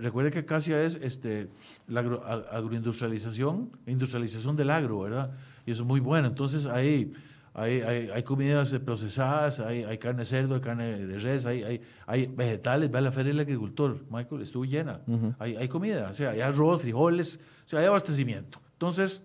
recuerde 0.00 0.30
que 0.30 0.44
Casia 0.44 0.82
es 0.82 0.96
este, 0.96 1.48
la 1.86 2.00
agroindustrialización, 2.00 3.70
industrialización 3.86 4.56
del 4.56 4.70
agro, 4.70 5.00
¿verdad? 5.00 5.32
Y 5.66 5.70
eso 5.70 5.82
es 5.82 5.88
muy 5.88 6.00
bueno. 6.00 6.28
Entonces 6.28 6.66
hay, 6.66 7.12
hay, 7.54 7.80
hay, 7.80 8.22
comidas 8.22 8.72
procesadas, 8.84 9.60
hay, 9.60 9.84
hay, 9.84 9.98
carne 9.98 10.20
de 10.20 10.26
cerdo, 10.26 10.54
hay 10.54 10.60
carne 10.60 11.06
de 11.06 11.18
res, 11.18 11.46
hay, 11.46 11.62
hay, 11.62 11.80
hay 12.06 12.26
vegetales, 12.26 12.90
ve 12.90 12.98
a 12.98 13.02
la 13.02 13.12
feria 13.12 13.32
del 13.32 13.40
agricultor, 13.40 14.04
Michael, 14.10 14.42
estuvo 14.42 14.64
llena. 14.64 15.00
hay, 15.38 15.56
hay 15.56 15.68
comida, 15.68 16.10
o 16.10 16.14
sea, 16.14 16.30
hay 16.30 16.40
arroz, 16.40 16.82
frijoles, 16.82 17.40
o 17.66 17.68
sea, 17.68 17.80
hay 17.80 17.86
abastecimiento. 17.86 18.60
Entonces, 18.72 19.22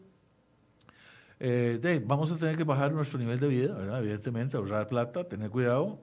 eh, 1.40 2.04
vamos 2.06 2.32
a 2.32 2.38
tener 2.38 2.56
que 2.56 2.64
bajar 2.64 2.94
nuestro 2.94 3.20
nivel 3.20 3.40
de 3.40 3.48
vida, 3.48 3.74
¿verdad? 3.74 4.00
Evidentemente, 4.00 4.58
ahorrar 4.58 4.88
plata, 4.88 5.26
tener 5.26 5.50
cuidado, 5.50 6.00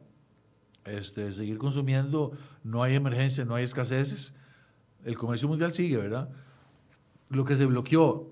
este, 0.85 1.33
seguir 1.33 1.59
consumiendo, 1.59 2.33
no 2.65 2.83
hay 2.83 2.95
emergencia, 2.95 3.45
no 3.45 3.55
hay 3.55 3.65
escaseces, 3.65 4.35
el 5.05 5.17
comercio 5.17 5.49
mundial 5.49 5.73
sigue, 5.73 5.97
¿verdad? 5.97 6.31
Lo 7.29 7.45
que 7.45 7.57
se 7.57 7.67
bloqueó, 7.67 8.31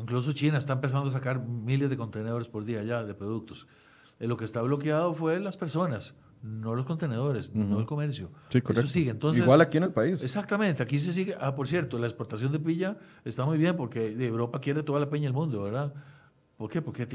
incluso 0.00 0.32
China 0.32 0.58
está 0.58 0.72
empezando 0.74 1.08
a 1.08 1.12
sacar 1.12 1.40
miles 1.40 1.90
de 1.90 1.96
contenedores 1.96 2.48
por 2.48 2.64
día 2.64 2.82
ya 2.82 3.04
de 3.04 3.14
productos. 3.14 3.66
Eh, 4.18 4.26
lo 4.26 4.36
que 4.36 4.44
está 4.44 4.62
bloqueado 4.62 5.14
fue 5.14 5.38
las 5.40 5.56
personas, 5.56 6.14
no 6.42 6.74
los 6.74 6.86
contenedores, 6.86 7.54
no 7.54 7.78
el 7.78 7.86
comercio. 7.86 8.30
Sí, 8.50 8.62
Eso 8.66 8.86
sigue. 8.86 9.10
Entonces, 9.10 9.42
Igual 9.42 9.60
aquí 9.60 9.76
en 9.78 9.84
el 9.84 9.92
país. 9.92 10.22
Exactamente, 10.22 10.82
aquí 10.82 10.98
se 10.98 11.12
sigue. 11.12 11.36
Ah, 11.40 11.54
por 11.54 11.68
cierto, 11.68 11.98
la 11.98 12.06
exportación 12.06 12.52
de 12.52 12.58
pilla 12.58 12.96
está 13.24 13.44
muy 13.44 13.58
bien 13.58 13.76
porque 13.76 14.08
Europa 14.26 14.60
quiere 14.60 14.82
toda 14.82 15.00
la 15.00 15.10
peña 15.10 15.24
del 15.24 15.34
mundo, 15.34 15.62
¿verdad? 15.62 15.92
¿Por 16.56 16.70
qué? 16.70 16.80
Porque 16.80 17.06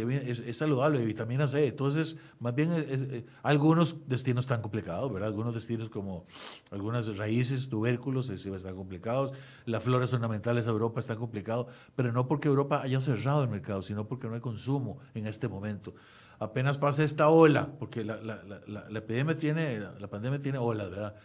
es, 0.46 0.58
saludable, 0.58 1.04
vitamina 1.04 1.48
C. 1.48 1.68
Entonces, 1.68 2.16
más 2.40 2.54
bien, 2.54 2.72
eh, 2.76 3.26
algunos 3.42 4.08
destinos 4.08 4.44
están 4.44 4.62
complicados, 4.62 5.12
¿verdad? 5.12 5.30
Algunos 5.30 5.56
destinos 5.56 5.90
como 5.90 6.26
algunas 6.70 7.18
raíces, 7.18 7.68
tubérculos, 7.68 8.30
están 8.30 8.76
complicados. 8.76 9.32
Las 9.66 9.82
flores 9.82 10.14
ornamentales 10.14 10.66
de 10.66 10.72
Europa 10.72 11.00
están 11.00 11.18
complicados, 11.18 11.68
pero 11.96 12.12
no 12.12 12.28
porque 12.28 12.50
Europa 12.50 12.82
haya 12.84 13.02
cerrado 13.02 13.42
el 13.42 13.50
mercado, 13.50 13.82
sino 13.82 14.08
porque 14.08 14.28
no 14.28 14.36
hay 14.36 14.42
consumo 14.42 15.00
en 15.16 15.26
este 15.26 15.48
momento. 15.48 15.96
Apenas 16.38 16.78
pasa 16.78 17.04
esta 17.04 17.30
ola, 17.30 17.68
porque 17.80 18.04
la, 18.04 18.18
la, 18.18 18.42
la, 18.68 19.00
epidemia 19.00 19.38
tiene, 19.38 19.80
la, 19.80 20.08
pandemia 20.08 20.40
tiene 20.40 20.58
olas, 20.58 20.90
¿verdad? 20.90 21.16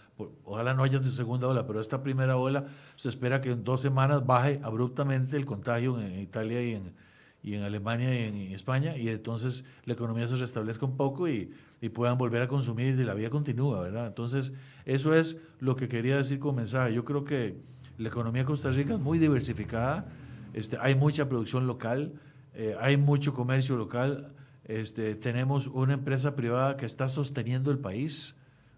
ojalá 0.45 0.75
no 0.75 0.83
haya 0.83 0.99
segunda 0.99 1.49
ola, 1.49 1.67
pero 1.67 1.81
esta 1.81 2.03
primera 2.03 2.37
ola 2.37 2.67
se 2.97 3.09
espera 3.09 3.41
que 3.41 3.51
en 3.51 3.65
dos 3.65 3.81
semanas 3.81 4.27
baje 4.27 4.61
abruptamente 4.63 5.39
el 5.39 5.47
contagio 5.47 5.99
en 5.99 6.21
Italia 6.21 6.63
y 6.63 6.75
en 6.75 7.06
y 7.47 7.55
en 7.55 7.63
Alemania 7.63 8.13
y 8.13 8.25
en 8.25 8.53
España, 8.53 8.97
y 8.97 9.09
entonces 9.09 9.65
la 9.85 9.93
economía 9.93 10.27
se 10.27 10.35
restablezca 10.35 10.85
un 10.85 10.97
poco 10.97 11.29
y, 11.29 11.53
y 11.81 11.91
puedan 11.91 12.19
volver 12.19 12.43
a 12.43 12.49
consumir 12.49 12.99
y 12.99 13.05
la 13.05 13.15
vida 13.15 13.31
continúa, 13.31 13.81
¿verdad? 13.83 14.09
Entonces, 14.09 14.53
eso 14.85 15.15
es 15.15 15.37
lo 15.61 15.77
que 15.77 15.89
quería 15.89 16.17
decir 16.17 16.41
con 16.41 16.57
mensaje. 16.57 16.93
Yo 16.93 17.05
creo 17.05 17.25
que 17.25 17.57
la 17.99 18.09
economía 18.09 18.43
de 18.43 18.47
Costa 18.47 18.71
Rica 18.71 18.95
es 18.95 19.01
muy 19.01 19.21
diversificada, 19.21 20.09
este, 20.55 20.77
hay 20.81 20.97
mucha 20.97 21.29
producción 21.29 21.69
local, 21.69 22.15
eh, 22.53 22.75
hay 22.81 22.97
mucho 22.97 23.33
comercio 23.33 23.77
local, 23.77 24.33
este, 24.65 25.15
tenemos 25.15 25.69
una 25.69 25.95
empresa 25.95 26.35
privada 26.35 26.77
que 26.77 26.87
está 26.87 27.07
sosteniendo 27.07 27.71
el 27.71 27.79
país, 27.79 28.35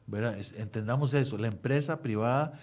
¿verdad? 0.06 0.36
entendamos 0.58 1.14
eso, 1.14 1.38
la 1.38 1.48
empresa 1.48 2.02
privada, 2.02 2.60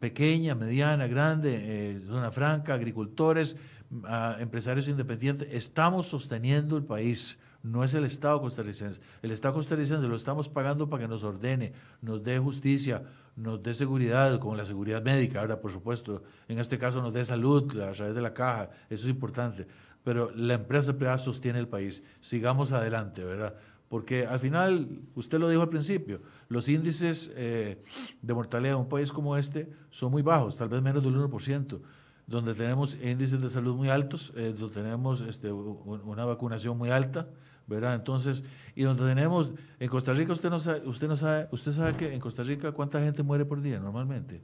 pequeña, 0.00 0.54
mediana, 0.54 1.06
grande, 1.06 1.60
eh, 1.62 2.00
zona 2.06 2.30
franca, 2.30 2.74
agricultores, 2.74 3.56
a 4.04 4.36
empresarios 4.40 4.88
independientes, 4.88 5.48
estamos 5.50 6.08
sosteniendo 6.08 6.76
el 6.76 6.84
país, 6.84 7.38
no 7.62 7.82
es 7.82 7.94
el 7.94 8.04
Estado 8.04 8.40
costarricense. 8.40 9.00
El 9.22 9.30
Estado 9.30 9.54
costarricense 9.54 10.06
lo 10.06 10.16
estamos 10.16 10.48
pagando 10.48 10.88
para 10.88 11.04
que 11.04 11.08
nos 11.08 11.24
ordene, 11.24 11.72
nos 12.02 12.22
dé 12.22 12.38
justicia, 12.38 13.02
nos 13.36 13.62
dé 13.62 13.74
seguridad, 13.74 14.38
como 14.38 14.56
la 14.56 14.64
seguridad 14.64 15.02
médica, 15.02 15.40
ahora 15.40 15.60
por 15.60 15.70
supuesto, 15.70 16.22
en 16.48 16.58
este 16.58 16.78
caso 16.78 17.02
nos 17.02 17.12
dé 17.12 17.24
salud 17.24 17.80
a 17.80 17.92
través 17.92 18.14
de 18.14 18.22
la 18.22 18.32
caja, 18.32 18.70
eso 18.88 19.04
es 19.04 19.08
importante. 19.08 19.66
Pero 20.04 20.30
la 20.34 20.54
empresa 20.54 20.92
privada 20.96 21.18
sostiene 21.18 21.58
el 21.58 21.66
país. 21.66 22.04
Sigamos 22.20 22.70
adelante, 22.70 23.24
¿verdad? 23.24 23.54
Porque 23.88 24.26
al 24.26 24.38
final, 24.38 25.00
usted 25.14 25.38
lo 25.38 25.48
dijo 25.48 25.62
al 25.62 25.68
principio, 25.68 26.20
los 26.48 26.68
índices 26.68 27.32
eh, 27.34 27.82
de 28.22 28.34
mortalidad 28.34 28.74
en 28.74 28.80
un 28.80 28.88
país 28.88 29.12
como 29.12 29.36
este 29.36 29.68
son 29.90 30.12
muy 30.12 30.22
bajos, 30.22 30.56
tal 30.56 30.68
vez 30.68 30.82
menos 30.82 31.02
del 31.02 31.16
1% 31.16 31.80
donde 32.26 32.54
tenemos 32.54 32.96
índices 33.02 33.40
de 33.40 33.50
salud 33.50 33.76
muy 33.76 33.88
altos, 33.88 34.32
eh, 34.36 34.54
donde 34.58 34.74
tenemos 34.74 35.20
este, 35.20 35.52
una 35.52 36.24
vacunación 36.24 36.76
muy 36.76 36.90
alta, 36.90 37.28
¿verdad? 37.66 37.94
Entonces, 37.94 38.42
y 38.74 38.82
donde 38.82 39.04
tenemos, 39.04 39.50
en 39.78 39.88
Costa 39.88 40.12
Rica 40.12 40.32
usted 40.32 40.50
no 40.50 40.58
sabe, 40.58 40.86
usted 40.88 41.08
no 41.08 41.16
sabe, 41.16 41.48
usted 41.52 41.72
sabe 41.72 41.96
que 41.96 42.12
en 42.12 42.20
Costa 42.20 42.42
Rica 42.42 42.72
cuánta 42.72 43.00
gente 43.00 43.22
muere 43.22 43.44
por 43.44 43.60
día 43.60 43.78
normalmente. 43.78 44.42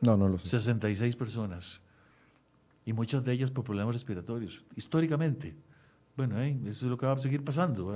No, 0.00 0.16
no 0.16 0.28
lo 0.28 0.38
sé. 0.38 0.48
66 0.48 1.16
personas. 1.16 1.80
Y 2.84 2.92
muchas 2.92 3.24
de 3.24 3.32
ellas 3.32 3.50
por 3.50 3.64
problemas 3.64 3.94
respiratorios, 3.94 4.62
históricamente. 4.76 5.56
Bueno, 6.16 6.40
eh, 6.40 6.56
eso 6.66 6.86
es 6.86 6.90
lo 6.90 6.96
que 6.96 7.06
va 7.06 7.12
a 7.12 7.18
seguir 7.18 7.42
pasando. 7.42 7.94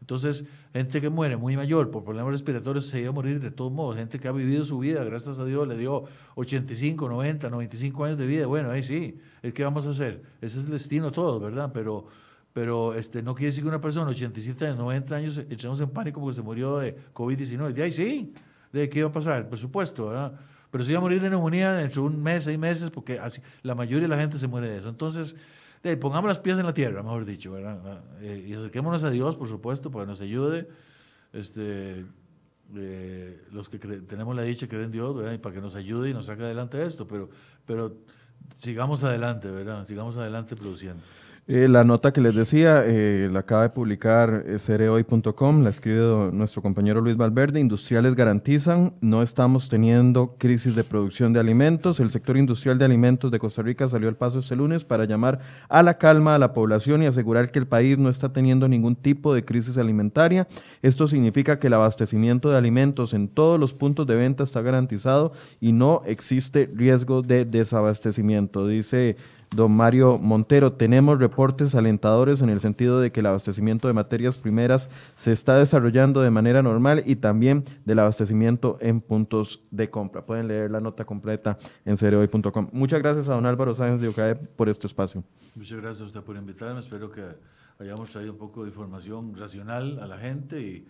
Entonces, 0.00 0.44
gente 0.72 1.00
que 1.00 1.08
muere 1.08 1.36
muy 1.36 1.56
mayor 1.56 1.90
por 1.90 2.04
problemas 2.04 2.32
respiratorios 2.32 2.86
se 2.86 3.00
iba 3.00 3.08
a 3.08 3.12
morir 3.12 3.40
de 3.40 3.50
todos 3.50 3.72
modos. 3.72 3.96
Gente 3.96 4.18
que 4.18 4.28
ha 4.28 4.32
vivido 4.32 4.64
su 4.64 4.78
vida, 4.78 5.02
gracias 5.02 5.38
a 5.38 5.44
Dios, 5.44 5.66
le 5.66 5.76
dio 5.76 6.04
85, 6.34 7.08
90, 7.08 7.50
95 7.50 8.04
años 8.04 8.18
de 8.18 8.26
vida. 8.26 8.46
Bueno, 8.46 8.70
ahí 8.70 8.82
sí, 8.82 9.18
¿qué 9.54 9.64
vamos 9.64 9.86
a 9.86 9.90
hacer? 9.90 10.22
Ese 10.40 10.58
es 10.58 10.66
el 10.66 10.72
destino 10.72 11.10
todo, 11.10 11.40
¿verdad? 11.40 11.70
Pero, 11.72 12.06
pero 12.52 12.94
este, 12.94 13.22
no 13.22 13.34
quiere 13.34 13.46
decir 13.46 13.64
que 13.64 13.68
una 13.68 13.80
persona 13.80 14.06
de 14.06 14.12
87 14.12 14.66
años, 14.66 14.78
90 14.78 15.16
años, 15.16 15.38
echemos 15.48 15.80
en 15.80 15.88
pánico 15.88 16.20
porque 16.20 16.36
se 16.36 16.42
murió 16.42 16.78
de 16.78 16.96
COVID-19. 17.14 17.72
De 17.72 17.82
ahí 17.82 17.92
sí, 17.92 18.34
¿de 18.72 18.88
qué 18.90 18.98
iba 19.00 19.08
a 19.08 19.12
pasar? 19.12 19.48
Por 19.48 19.58
supuesto, 19.58 20.08
¿verdad? 20.08 20.38
Pero 20.70 20.84
se 20.84 20.92
iba 20.92 20.98
a 20.98 21.02
morir 21.02 21.20
de 21.22 21.30
neumonía 21.30 21.72
dentro 21.72 22.02
de 22.02 22.08
un 22.08 22.22
mes, 22.22 22.44
seis 22.44 22.58
meses, 22.58 22.90
porque 22.90 23.18
así, 23.18 23.40
la 23.62 23.74
mayoría 23.74 24.02
de 24.02 24.08
la 24.08 24.20
gente 24.20 24.36
se 24.36 24.46
muere 24.46 24.68
de 24.68 24.78
eso. 24.78 24.90
Entonces, 24.90 25.34
pongamos 26.00 26.28
las 26.28 26.38
pies 26.38 26.58
en 26.58 26.66
la 26.66 26.74
tierra, 26.74 27.02
mejor 27.02 27.24
dicho, 27.24 27.52
¿verdad? 27.52 27.80
Ah, 27.84 28.00
eh, 28.20 28.46
y 28.48 28.54
acerquémonos 28.54 29.04
a 29.04 29.10
Dios, 29.10 29.36
por 29.36 29.48
supuesto, 29.48 29.90
para 29.90 30.04
que 30.04 30.08
nos 30.08 30.20
ayude. 30.20 30.68
Este, 31.32 32.04
eh, 32.76 33.42
los 33.52 33.68
que 33.68 33.78
tenemos 33.78 34.36
la 34.36 34.42
dicha 34.42 34.66
de 34.66 34.68
creer 34.68 34.84
en 34.84 34.92
Dios, 34.92 35.16
¿verdad? 35.16 35.38
Para 35.40 35.54
que 35.54 35.60
nos 35.60 35.74
ayude 35.74 36.10
y 36.10 36.14
nos 36.14 36.26
saque 36.26 36.42
adelante 36.42 36.84
esto, 36.84 37.06
pero, 37.06 37.30
pero 37.64 37.96
sigamos 38.56 39.04
adelante, 39.04 39.50
¿verdad? 39.50 39.86
Sigamos 39.86 40.16
adelante 40.16 40.56
produciendo. 40.56 41.02
Eh, 41.50 41.66
la 41.66 41.82
nota 41.82 42.12
que 42.12 42.20
les 42.20 42.34
decía, 42.34 42.82
eh, 42.84 43.30
la 43.32 43.38
acaba 43.38 43.62
de 43.62 43.70
publicar 43.70 44.44
eh, 44.46 44.58
cereoy.com, 44.58 45.62
la 45.62 45.70
escribe 45.70 46.30
nuestro 46.30 46.60
compañero 46.60 47.00
Luis 47.00 47.16
Valverde. 47.16 47.58
Industriales 47.58 48.14
garantizan, 48.14 48.92
no 49.00 49.22
estamos 49.22 49.70
teniendo 49.70 50.36
crisis 50.36 50.76
de 50.76 50.84
producción 50.84 51.32
de 51.32 51.40
alimentos. 51.40 52.00
El 52.00 52.10
sector 52.10 52.36
industrial 52.36 52.78
de 52.78 52.84
alimentos 52.84 53.30
de 53.30 53.38
Costa 53.38 53.62
Rica 53.62 53.88
salió 53.88 54.10
al 54.10 54.16
paso 54.16 54.40
este 54.40 54.56
lunes 54.56 54.84
para 54.84 55.06
llamar 55.06 55.40
a 55.70 55.82
la 55.82 55.96
calma 55.96 56.34
a 56.34 56.38
la 56.38 56.52
población 56.52 57.02
y 57.02 57.06
asegurar 57.06 57.50
que 57.50 57.58
el 57.58 57.66
país 57.66 57.96
no 57.96 58.10
está 58.10 58.30
teniendo 58.30 58.68
ningún 58.68 58.94
tipo 58.94 59.32
de 59.32 59.42
crisis 59.42 59.78
alimentaria. 59.78 60.46
Esto 60.82 61.08
significa 61.08 61.58
que 61.58 61.68
el 61.68 61.72
abastecimiento 61.72 62.50
de 62.50 62.58
alimentos 62.58 63.14
en 63.14 63.26
todos 63.26 63.58
los 63.58 63.72
puntos 63.72 64.06
de 64.06 64.16
venta 64.16 64.44
está 64.44 64.60
garantizado 64.60 65.32
y 65.62 65.72
no 65.72 66.02
existe 66.04 66.70
riesgo 66.74 67.22
de 67.22 67.46
desabastecimiento, 67.46 68.66
dice 68.66 69.16
Don 69.50 69.72
Mario 69.72 70.18
Montero, 70.18 70.72
tenemos 70.74 71.18
reportes 71.18 71.74
alentadores 71.74 72.42
en 72.42 72.50
el 72.50 72.60
sentido 72.60 73.00
de 73.00 73.10
que 73.10 73.20
el 73.20 73.26
abastecimiento 73.26 73.88
de 73.88 73.94
materias 73.94 74.36
primeras 74.36 74.90
se 75.14 75.32
está 75.32 75.56
desarrollando 75.56 76.20
de 76.20 76.30
manera 76.30 76.62
normal 76.62 77.02
y 77.06 77.16
también 77.16 77.64
del 77.84 77.98
abastecimiento 78.00 78.76
en 78.80 79.00
puntos 79.00 79.62
de 79.70 79.88
compra. 79.88 80.26
Pueden 80.26 80.48
leer 80.48 80.70
la 80.70 80.80
nota 80.80 81.04
completa 81.04 81.58
en 81.86 81.96
cereoy.com. 81.96 82.68
Muchas 82.72 83.00
gracias 83.00 83.28
a 83.28 83.34
don 83.34 83.46
Álvaro 83.46 83.74
Sáenz 83.74 84.00
de 84.00 84.08
UCAE 84.08 84.34
por 84.34 84.68
este 84.68 84.86
espacio. 84.86 85.24
Muchas 85.54 85.80
gracias 85.80 86.02
a 86.02 86.04
usted 86.04 86.20
por 86.20 86.36
invitarme. 86.36 86.80
Espero 86.80 87.10
que 87.10 87.24
hayamos 87.78 88.10
traído 88.10 88.32
un 88.32 88.38
poco 88.38 88.64
de 88.64 88.68
información 88.68 89.34
racional 89.34 89.98
a 90.00 90.06
la 90.06 90.18
gente 90.18 90.60
y, 90.60 90.86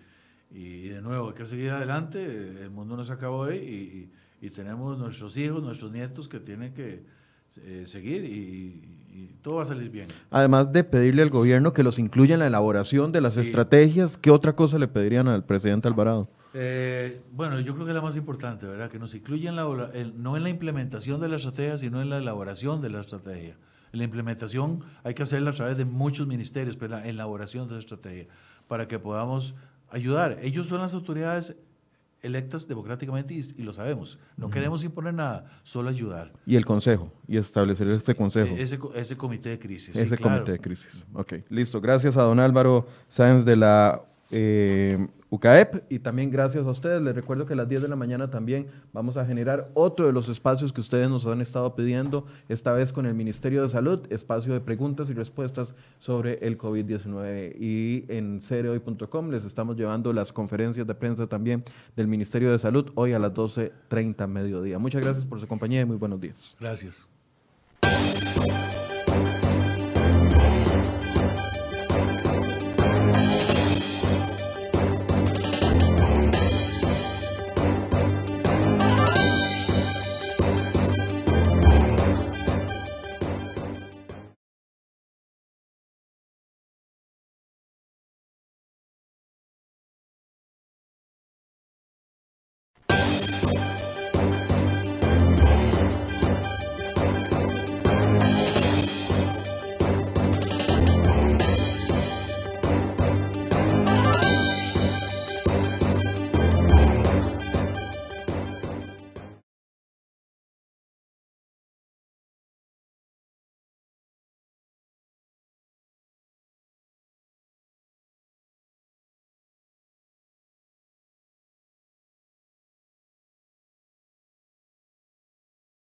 y 0.50 0.88
de 0.88 1.00
nuevo, 1.00 1.28
hay 1.28 1.34
que 1.34 1.46
seguir 1.46 1.70
adelante. 1.70 2.24
El 2.62 2.70
mundo 2.70 2.96
no 2.96 3.04
se 3.04 3.12
acabó 3.12 3.38
hoy 3.38 3.56
y, 3.56 4.46
y 4.46 4.50
tenemos 4.50 4.98
nuestros 4.98 5.36
hijos, 5.36 5.62
nuestros 5.62 5.92
nietos 5.92 6.28
que 6.28 6.40
tienen 6.40 6.74
que 6.74 7.17
eh, 7.64 7.86
seguir 7.86 8.24
y, 8.24 8.94
todo 9.42 9.56
va 9.56 9.62
a 9.62 9.66
salir 9.66 9.88
bien. 9.90 10.08
Además 10.30 10.72
de 10.72 10.84
pedirle 10.84 11.22
al 11.22 11.30
gobierno 11.30 11.72
que 11.72 11.82
los 11.82 11.98
incluya 11.98 12.34
en 12.34 12.40
la 12.40 12.48
elaboración 12.48 13.12
de 13.12 13.20
las 13.20 13.36
estrategias, 13.36 14.16
¿qué 14.16 14.30
otra 14.30 14.54
cosa 14.54 14.78
le 14.78 14.88
pedirían 14.88 15.28
al 15.28 15.44
presidente 15.44 15.88
Alvarado? 15.88 16.28
Eh, 16.54 17.20
bueno, 17.32 17.58
yo 17.60 17.74
creo 17.74 17.84
que 17.86 17.92
es 17.92 17.94
la 17.94 18.02
más 18.02 18.16
importante, 18.16 18.66
¿verdad? 18.66 18.90
Que 18.90 18.98
nos 18.98 19.14
incluyan 19.14 19.56
no 19.56 20.36
en 20.36 20.42
la 20.42 20.48
implementación 20.48 21.20
de 21.20 21.28
la 21.28 21.36
estrategia, 21.36 21.78
sino 21.78 22.02
en 22.02 22.10
la 22.10 22.18
elaboración 22.18 22.80
de 22.80 22.90
la 22.90 23.00
estrategia. 23.00 23.56
la 23.92 24.04
implementación 24.04 24.80
hay 25.02 25.14
que 25.14 25.22
hacerla 25.22 25.50
a 25.50 25.54
través 25.54 25.76
de 25.76 25.84
muchos 25.84 26.26
ministerios, 26.26 26.76
pero 26.76 26.96
la 26.96 27.06
elaboración 27.06 27.68
de 27.68 27.74
la 27.74 27.80
estrategia, 27.80 28.26
para 28.66 28.86
que 28.86 28.98
podamos 28.98 29.54
ayudar. 29.90 30.38
Ellos 30.42 30.66
son 30.66 30.80
las 30.80 30.94
autoridades 30.94 31.56
electas 32.22 32.66
democráticamente 32.66 33.34
y, 33.34 33.62
lo 33.62 33.72
sabemos. 33.72 34.18
No 34.36 34.50
queremos 34.50 34.84
imponer 34.84 35.14
nada, 35.14 35.60
solo 35.62 35.90
ayudar. 35.90 36.32
Y 36.46 36.56
el 36.56 36.64
consejo, 36.64 37.12
y 37.26 37.36
establecer 37.36 37.88
ese 37.88 38.14
consejo. 38.14 38.54
E, 38.56 38.62
ese, 38.62 38.78
ese 38.94 39.16
comité 39.16 39.50
de 39.50 39.58
crisis. 39.58 39.96
Ese 39.96 40.18
comité 40.18 40.52
de 40.52 40.58
crisis. 40.58 41.04
Ok, 41.14 41.34
listo. 41.48 41.80
Gracias 41.80 42.16
a 42.16 42.22
don 42.22 42.40
Álvaro 42.40 42.86
Sáenz 43.08 43.44
de 43.44 43.56
la 43.56 44.02
eh, 44.30 45.08
UCAEP 45.30 45.90
y 45.90 45.98
también 45.98 46.30
gracias 46.30 46.66
a 46.66 46.70
ustedes. 46.70 47.02
Les 47.02 47.14
recuerdo 47.14 47.46
que 47.46 47.52
a 47.52 47.56
las 47.56 47.68
10 47.68 47.82
de 47.82 47.88
la 47.88 47.96
mañana 47.96 48.30
también 48.30 48.68
vamos 48.92 49.16
a 49.16 49.26
generar 49.26 49.70
otro 49.74 50.06
de 50.06 50.12
los 50.12 50.28
espacios 50.28 50.72
que 50.72 50.80
ustedes 50.80 51.08
nos 51.08 51.26
han 51.26 51.40
estado 51.40 51.74
pidiendo, 51.74 52.26
esta 52.48 52.72
vez 52.72 52.92
con 52.92 53.06
el 53.06 53.14
Ministerio 53.14 53.62
de 53.62 53.68
Salud, 53.68 54.06
espacio 54.10 54.52
de 54.52 54.60
preguntas 54.60 55.10
y 55.10 55.14
respuestas 55.14 55.74
sobre 55.98 56.38
el 56.46 56.58
COVID-19. 56.58 57.56
Y 57.58 58.04
en 58.08 58.40
cereoy.com 58.40 59.30
les 59.30 59.44
estamos 59.44 59.76
llevando 59.76 60.12
las 60.12 60.32
conferencias 60.32 60.86
de 60.86 60.94
prensa 60.94 61.26
también 61.26 61.64
del 61.96 62.06
Ministerio 62.06 62.50
de 62.50 62.58
Salud 62.58 62.90
hoy 62.94 63.12
a 63.12 63.18
las 63.18 63.32
12.30 63.32 64.26
mediodía. 64.26 64.78
Muchas 64.78 65.02
gracias 65.02 65.26
por 65.26 65.40
su 65.40 65.46
compañía 65.46 65.80
y 65.80 65.84
muy 65.84 65.96
buenos 65.96 66.20
días. 66.20 66.56
Gracias. 66.58 67.17